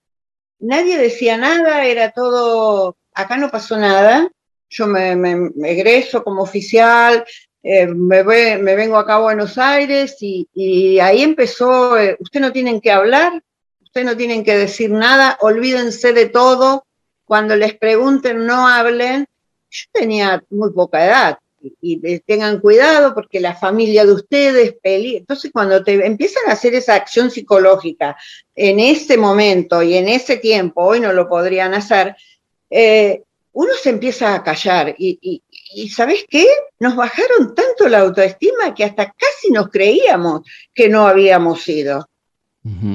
nadie 0.58 0.98
decía 0.98 1.36
nada, 1.36 1.84
era 1.84 2.10
todo, 2.10 2.96
acá 3.14 3.36
no 3.36 3.50
pasó 3.50 3.76
nada, 3.76 4.28
yo 4.68 4.86
me, 4.86 5.50
egreso 5.64 6.24
como 6.24 6.42
oficial, 6.42 7.24
eh, 7.62 7.86
me, 7.86 8.22
ve- 8.22 8.58
me 8.58 8.74
vengo 8.74 8.96
acá 8.96 9.16
a 9.16 9.20
Buenos 9.20 9.58
Aires 9.58 10.16
y, 10.20 10.98
ahí 11.00 11.22
empezó, 11.22 11.98
eh, 11.98 12.16
ustedes 12.18 12.46
no 12.46 12.52
tienen 12.52 12.80
que 12.80 12.90
hablar, 12.90 13.42
ustedes 13.82 14.06
no 14.06 14.16
tienen 14.16 14.44
que 14.44 14.56
decir 14.56 14.90
nada, 14.90 15.38
olvídense 15.40 16.12
de 16.12 16.26
todo, 16.26 16.86
cuando 17.28 17.54
les 17.54 17.76
pregunten 17.78 18.44
no 18.44 18.66
hablen. 18.66 19.26
Yo 19.70 19.84
tenía 19.92 20.42
muy 20.50 20.72
poca 20.72 21.04
edad, 21.04 21.38
y, 21.80 22.20
tengan 22.20 22.60
cuidado 22.60 23.14
porque 23.14 23.40
la 23.40 23.54
familia 23.54 24.04
de 24.06 24.12
ustedes 24.12 24.76
entonces 24.82 25.50
cuando 25.52 25.82
te 25.82 26.06
empiezan 26.06 26.44
a 26.48 26.52
hacer 26.52 26.74
esa 26.74 26.94
acción 26.94 27.30
psicológica 27.30 28.16
en 28.54 28.78
ese 28.80 29.16
momento 29.16 29.82
y 29.82 29.94
en 29.94 30.08
ese 30.08 30.36
tiempo 30.36 30.84
hoy 30.84 31.00
no 31.00 31.12
lo 31.12 31.28
podrían 31.28 31.74
hacer 31.74 32.16
eh, 32.70 33.22
uno 33.52 33.72
se 33.82 33.90
empieza 33.90 34.34
a 34.34 34.42
callar 34.44 34.94
y, 34.98 35.18
y, 35.20 35.42
y 35.74 35.88
¿sabes 35.88 36.24
qué? 36.28 36.46
Nos 36.78 36.94
bajaron 36.94 37.54
tanto 37.54 37.88
la 37.88 38.00
autoestima 38.00 38.72
que 38.74 38.84
hasta 38.84 39.06
casi 39.12 39.50
nos 39.50 39.68
creíamos 39.70 40.42
que 40.72 40.88
no 40.88 41.08
habíamos 41.08 41.66
ido. 41.68 42.08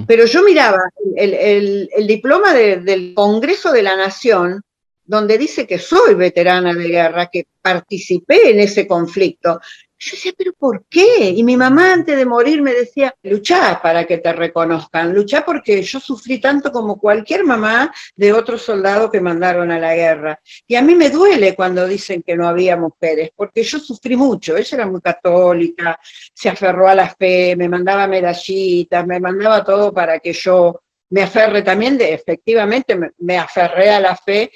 Pero 0.05 0.25
yo 0.25 0.43
miraba 0.43 0.77
el, 1.15 1.33
el- 1.33 2.07
diploma 2.07 2.53
de- 2.53 2.77
del 2.77 3.13
Congreso 3.15 3.71
de 3.71 3.81
la 3.81 3.95
Nación, 3.95 4.61
donde 5.05 5.37
dice 5.37 5.65
que 5.65 5.79
soy 5.79 6.13
veterana 6.15 6.73
de 6.73 6.87
guerra, 6.87 7.29
que 7.31 7.47
participé 7.61 8.51
en 8.51 8.59
ese 8.59 8.85
conflicto. 8.87 9.59
Yo 10.05 10.17
decía, 10.17 10.33
¿pero 10.37 10.51
por 10.51 10.83
qué? 10.89 11.29
Y 11.29 11.43
mi 11.43 11.55
mamá 11.55 11.93
antes 11.93 12.17
de 12.17 12.25
morir 12.25 12.61
me 12.61 12.73
decía, 12.73 13.15
luchá 13.23 13.79
para 13.81 14.03
que 14.03 14.17
te 14.17 14.33
reconozcan, 14.33 15.13
luchá 15.13 15.45
porque 15.45 15.81
yo 15.81 15.97
sufrí 16.01 16.39
tanto 16.41 16.73
como 16.73 16.99
cualquier 16.99 17.45
mamá 17.45 17.93
de 18.13 18.33
otro 18.33 18.57
soldado 18.57 19.09
que 19.09 19.21
mandaron 19.21 19.71
a 19.71 19.79
la 19.79 19.95
guerra. 19.95 20.41
Y 20.67 20.75
a 20.75 20.81
mí 20.81 20.93
me 20.95 21.09
duele 21.09 21.55
cuando 21.55 21.87
dicen 21.87 22.21
que 22.21 22.35
no 22.35 22.45
había 22.45 22.75
mujeres, 22.75 23.29
porque 23.33 23.63
yo 23.63 23.79
sufrí 23.79 24.17
mucho. 24.17 24.57
Ella 24.57 24.75
era 24.75 24.87
muy 24.87 24.99
católica, 24.99 25.97
se 26.33 26.49
aferró 26.49 26.89
a 26.89 26.95
la 26.95 27.07
fe, 27.15 27.55
me 27.55 27.69
mandaba 27.69 28.05
medallitas, 28.05 29.07
me 29.07 29.21
mandaba 29.21 29.63
todo 29.63 29.93
para 29.93 30.19
que 30.19 30.33
yo 30.33 30.81
me 31.11 31.23
aferre 31.23 31.61
también, 31.61 31.97
de, 31.97 32.13
efectivamente 32.13 32.95
me, 32.95 33.11
me 33.19 33.37
aferré 33.37 33.91
a 33.91 34.01
la 34.01 34.17
fe. 34.17 34.51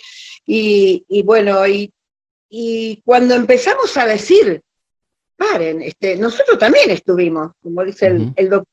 Y, 0.46 1.06
y 1.08 1.24
bueno, 1.24 1.66
y, 1.66 1.90
y 2.50 3.02
cuando 3.06 3.34
empezamos 3.34 3.96
a 3.96 4.06
decir, 4.06 4.62
paren, 5.38 5.82
este, 5.82 6.18
nosotros 6.18 6.58
también 6.58 6.90
estuvimos, 6.90 7.52
como 7.62 7.84
dice 7.84 8.08
el, 8.08 8.34
el 8.36 8.64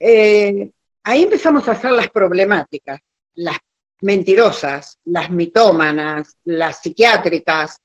eh, 0.00 0.70
ahí 1.02 1.22
empezamos 1.24 1.68
a 1.68 1.72
hacer 1.72 1.90
las 1.90 2.08
problemáticas, 2.08 3.00
las 3.34 3.58
mentirosas, 4.00 4.98
las 5.04 5.30
mitómanas, 5.30 6.36
las 6.44 6.80
psiquiátricas, 6.80 7.80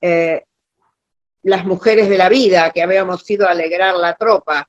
eh, 0.00 0.44
las 1.42 1.64
mujeres 1.64 2.08
de 2.08 2.18
la 2.18 2.28
vida 2.28 2.70
que 2.70 2.82
habíamos 2.82 3.28
ido 3.30 3.46
a 3.46 3.50
alegrar 3.50 3.94
la 3.96 4.14
tropa, 4.14 4.68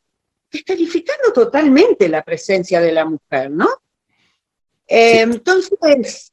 descalificando 0.51 1.31
totalmente 1.33 2.09
la 2.09 2.23
presencia 2.23 2.81
de 2.81 2.91
la 2.91 3.05
mujer, 3.05 3.51
¿no? 3.51 3.69
Eh, 4.87 5.21
Entonces, 5.21 6.29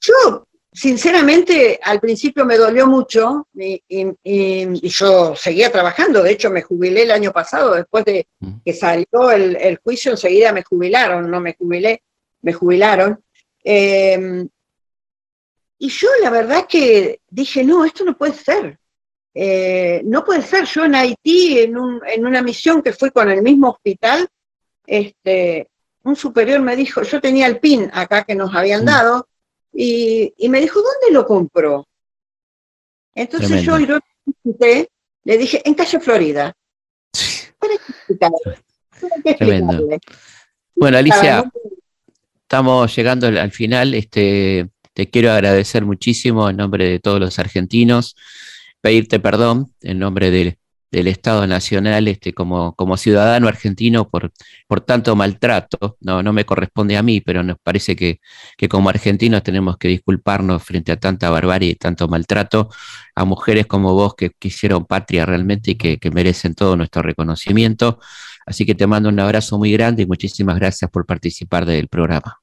yo 0.00 0.46
sinceramente 0.74 1.78
al 1.82 2.00
principio 2.00 2.44
me 2.44 2.56
dolió 2.56 2.86
mucho 2.88 3.46
y, 3.54 3.80
y- 3.88 4.08
y 4.24 4.88
yo 4.88 5.36
seguía 5.36 5.70
trabajando, 5.70 6.20
de 6.22 6.32
hecho 6.32 6.50
me 6.50 6.62
jubilé 6.62 7.04
el 7.04 7.12
año 7.12 7.32
pasado, 7.32 7.74
después 7.74 8.04
de 8.04 8.26
Mm. 8.40 8.54
que 8.64 8.72
salió 8.74 9.30
el, 9.30 9.54
el 9.56 9.78
juicio 9.78 10.10
enseguida 10.10 10.52
me 10.52 10.64
jubilaron, 10.64 11.30
no 11.30 11.40
me 11.40 11.54
jubilé, 11.54 12.02
me 12.42 12.52
jubilaron. 12.52 13.22
Eh, 13.62 14.44
y 15.78 15.88
yo 15.88 16.08
la 16.22 16.30
verdad 16.30 16.66
que 16.68 17.20
dije, 17.30 17.62
no, 17.64 17.84
esto 17.84 18.04
no 18.04 18.16
puede 18.16 18.34
ser. 18.34 18.78
Eh, 19.32 20.02
no 20.04 20.24
puede 20.24 20.42
ser. 20.42 20.64
Yo 20.66 20.84
en 20.84 20.94
Haití, 20.94 21.58
en, 21.60 21.76
un- 21.78 22.00
en 22.06 22.26
una 22.26 22.42
misión 22.42 22.82
que 22.82 22.92
fui 22.92 23.10
con 23.10 23.30
el 23.30 23.42
mismo 23.42 23.70
hospital, 23.70 24.28
este, 24.86 25.68
un 26.02 26.16
superior 26.16 26.60
me 26.60 26.76
dijo, 26.76 27.02
yo 27.02 27.20
tenía 27.20 27.46
el 27.46 27.58
PIN 27.60 27.90
acá 27.92 28.24
que 28.24 28.34
nos 28.34 28.54
habían 28.54 28.82
Mm. 28.82 28.86
dado, 28.86 29.28
y, 29.74 30.32
y 30.36 30.48
me 30.48 30.60
dijo, 30.60 30.80
¿dónde 30.80 31.12
lo 31.12 31.26
compró? 31.26 31.86
Entonces 33.14 33.64
Tremendo. 33.64 33.98
yo 34.44 34.86
le 35.24 35.38
dije, 35.38 35.62
en 35.64 35.74
calle 35.74 36.00
Florida. 36.00 36.54
¿Para 37.58 37.74
Tremendo. 39.36 39.88
Bueno, 40.74 40.98
Alicia, 40.98 41.50
estamos 42.42 42.94
llegando 42.94 43.26
al 43.26 43.38
al 43.38 43.50
final. 43.50 43.94
Este, 43.94 44.68
te 44.92 45.10
quiero 45.10 45.32
agradecer 45.32 45.84
muchísimo 45.84 46.48
en 46.48 46.56
nombre 46.56 46.88
de 46.88 47.00
todos 47.00 47.20
los 47.20 47.38
argentinos, 47.38 48.16
pedirte 48.80 49.18
perdón 49.18 49.72
en 49.82 49.98
nombre 49.98 50.30
del, 50.30 50.58
del 50.94 51.08
Estado 51.08 51.46
Nacional, 51.46 52.06
este, 52.08 52.32
como, 52.32 52.74
como 52.76 52.96
ciudadano 52.96 53.48
argentino, 53.48 54.08
por, 54.08 54.32
por 54.68 54.80
tanto 54.80 55.16
maltrato. 55.16 55.96
No, 56.00 56.22
no 56.22 56.32
me 56.32 56.44
corresponde 56.44 56.96
a 56.96 57.02
mí, 57.02 57.20
pero 57.20 57.42
nos 57.42 57.56
parece 57.62 57.96
que, 57.96 58.20
que 58.56 58.68
como 58.68 58.88
argentinos 58.88 59.42
tenemos 59.42 59.76
que 59.76 59.88
disculparnos 59.88 60.62
frente 60.62 60.92
a 60.92 60.96
tanta 60.96 61.30
barbarie 61.30 61.70
y 61.70 61.74
tanto 61.74 62.06
maltrato 62.06 62.70
a 63.16 63.24
mujeres 63.24 63.66
como 63.66 63.92
vos 63.94 64.14
que, 64.14 64.30
que 64.38 64.48
hicieron 64.48 64.86
patria 64.86 65.26
realmente 65.26 65.72
y 65.72 65.74
que, 65.74 65.98
que 65.98 66.10
merecen 66.10 66.54
todo 66.54 66.76
nuestro 66.76 67.02
reconocimiento. 67.02 67.98
Así 68.46 68.64
que 68.64 68.74
te 68.74 68.86
mando 68.86 69.08
un 69.08 69.18
abrazo 69.18 69.58
muy 69.58 69.72
grande 69.72 70.02
y 70.02 70.06
muchísimas 70.06 70.56
gracias 70.56 70.90
por 70.90 71.06
participar 71.06 71.66
del 71.66 71.88
programa. 71.88 72.40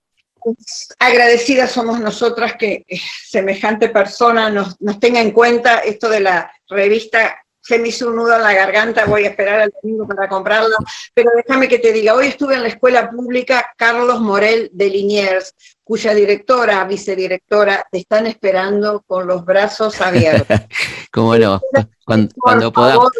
agradecidas 0.99 1.71
somos 1.71 1.99
nosotras 1.99 2.55
que 2.55 2.83
eh, 2.87 2.99
semejante 3.25 3.89
persona 3.89 4.49
nos, 4.49 4.81
nos 4.81 4.99
tenga 4.99 5.21
en 5.21 5.31
cuenta 5.31 5.79
esto 5.79 6.09
de 6.09 6.19
la 6.19 6.51
revista. 6.67 7.40
Se 7.61 7.77
me 7.77 7.89
hizo 7.89 8.09
un 8.09 8.15
nudo 8.15 8.35
en 8.35 8.41
la 8.41 8.53
garganta, 8.53 9.05
voy 9.05 9.25
a 9.25 9.29
esperar 9.29 9.61
al 9.61 9.73
domingo 9.81 10.07
para 10.07 10.27
comprarla, 10.27 10.75
pero 11.13 11.31
déjame 11.35 11.67
que 11.67 11.79
te 11.79 11.93
diga, 11.93 12.15
hoy 12.15 12.27
estuve 12.27 12.55
en 12.55 12.63
la 12.63 12.69
escuela 12.69 13.09
pública 13.09 13.71
Carlos 13.77 14.19
Morel 14.19 14.69
de 14.73 14.89
Liniers, 14.89 15.53
cuya 15.83 16.13
directora, 16.13 16.83
vicedirectora, 16.85 17.85
te 17.91 17.99
están 17.99 18.25
esperando 18.25 19.03
con 19.05 19.27
los 19.27 19.45
brazos 19.45 20.01
abiertos. 20.01 20.59
Cómo 21.11 21.37
no, 21.37 21.61
cuando, 22.05 22.71
podamos, 22.71 23.11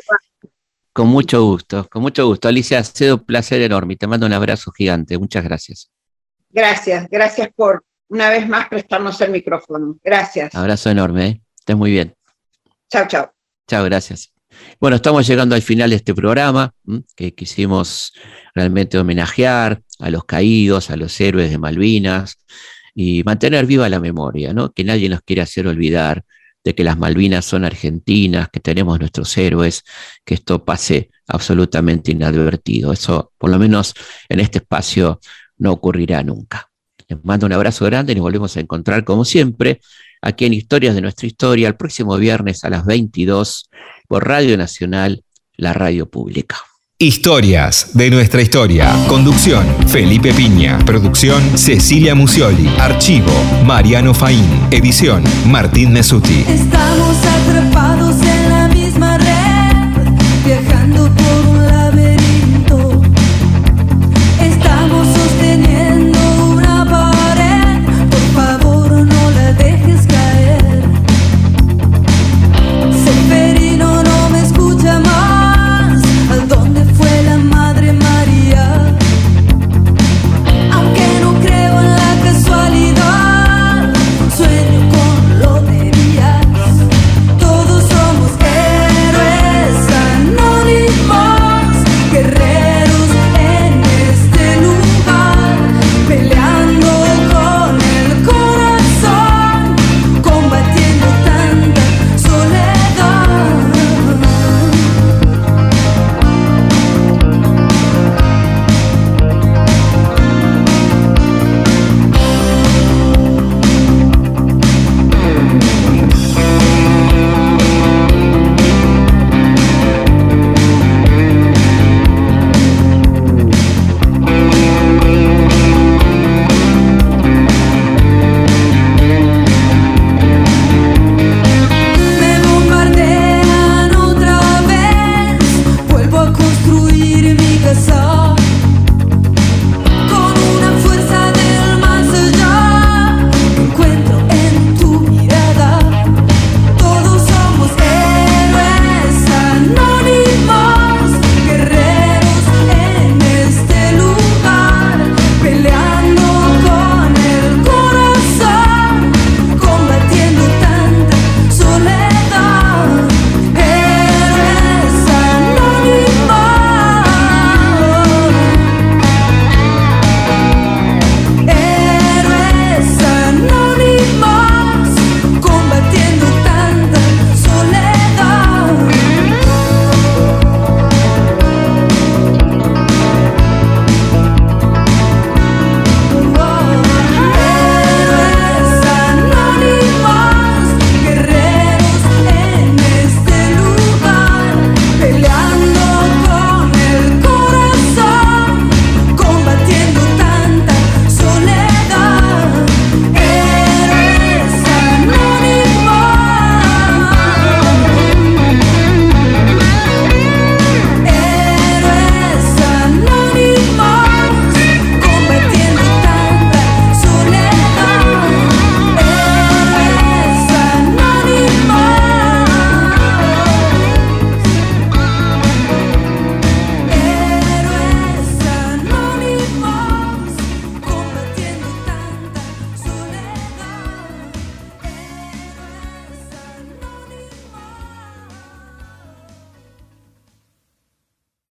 con 0.94 1.08
mucho 1.08 1.44
gusto, 1.44 1.88
con 1.90 2.02
mucho 2.02 2.26
gusto. 2.26 2.48
Alicia, 2.48 2.80
ha 2.80 2.84
sido 2.84 3.16
un 3.16 3.26
placer 3.26 3.62
enorme 3.62 3.94
y 3.94 3.98
te 3.98 4.08
mando 4.08 4.26
un 4.26 4.34
abrazo 4.34 4.72
gigante. 4.72 5.18
Muchas 5.18 5.44
gracias. 5.44 5.92
gracias, 6.50 7.08
gracias 7.10 7.50
por 7.56 7.84
una 8.10 8.30
vez 8.30 8.48
más 8.48 8.68
prestarnos 8.68 9.20
el 9.22 9.32
micrófono. 9.32 9.98
Gracias. 10.04 10.54
Abrazo 10.54 10.90
enorme, 10.90 11.28
¿eh? 11.28 11.42
estés 11.58 11.78
muy 11.78 11.92
bien. 11.92 12.14
Chao, 12.90 13.08
chao. 13.08 13.41
Chao, 13.72 13.86
gracias. 13.86 14.34
Bueno, 14.82 14.98
estamos 14.98 15.26
llegando 15.26 15.56
al 15.56 15.62
final 15.62 15.92
de 15.92 15.96
este 15.96 16.14
programa, 16.14 16.74
que 17.16 17.34
quisimos 17.34 18.12
realmente 18.54 18.98
homenajear 18.98 19.82
a 20.00 20.10
los 20.10 20.26
caídos, 20.26 20.90
a 20.90 20.98
los 20.98 21.22
héroes 21.22 21.50
de 21.50 21.58
Malvinas 21.58 22.36
y 22.94 23.24
mantener 23.24 23.66
viva 23.66 23.88
la 23.88 24.02
memoria, 24.02 24.52
¿no? 24.52 24.74
Que 24.74 24.84
nadie 24.84 25.08
nos 25.08 25.22
quiere 25.22 25.42
hacer 25.42 25.68
olvidar 25.68 26.26
de 26.66 26.76
que 26.76 26.84
las 26.84 26.98
Malvinas 26.98 27.46
son 27.46 27.64
argentinas, 27.64 28.50
que 28.52 28.60
tenemos 28.60 29.00
nuestros 29.00 29.38
héroes, 29.38 29.84
que 30.26 30.34
esto 30.34 30.66
pase 30.66 31.10
absolutamente 31.28 32.12
inadvertido. 32.12 32.92
Eso, 32.92 33.32
por 33.38 33.52
lo 33.52 33.58
menos 33.58 33.94
en 34.28 34.42
este 34.42 34.58
espacio, 34.58 35.22
no 35.60 35.72
ocurrirá 35.72 36.24
nunca. 36.24 36.70
Les 37.08 37.24
mando 37.24 37.46
un 37.46 37.54
abrazo 37.54 37.86
grande 37.86 38.12
y 38.12 38.16
nos 38.16 38.24
volvemos 38.24 38.58
a 38.58 38.60
encontrar, 38.60 39.06
como 39.06 39.24
siempre, 39.24 39.80
aquí 40.22 40.46
en 40.46 40.54
Historias 40.54 40.96
de 40.96 41.02
nuestra 41.02 41.28
historia, 41.28 41.68
el 41.68 41.76
próximo 41.76 42.18
viernes 42.18 42.64
a 42.64 42.70
las 42.70 42.86
22 42.86 43.70
por 44.08 44.28
Radio 44.28 44.58
Nacional, 44.58 45.24
la 45.58 45.74
radio 45.74 46.10
pública. 46.10 46.58
Historias 47.02 47.98
de 47.98 48.12
nuestra 48.12 48.44
historia. 48.44 48.94
Conducción, 49.08 49.66
Felipe 49.88 50.32
Piña. 50.34 50.78
Producción, 50.86 51.58
Cecilia 51.58 52.14
Musioli. 52.14 52.68
Archivo, 52.78 53.32
Mariano 53.66 54.14
Faín. 54.14 54.46
Edición, 54.70 55.24
Martín 55.48 55.94
Mesuti. 55.94 56.46
Estamos 56.48 57.18
atrapados 57.26 58.22
en 58.22 58.41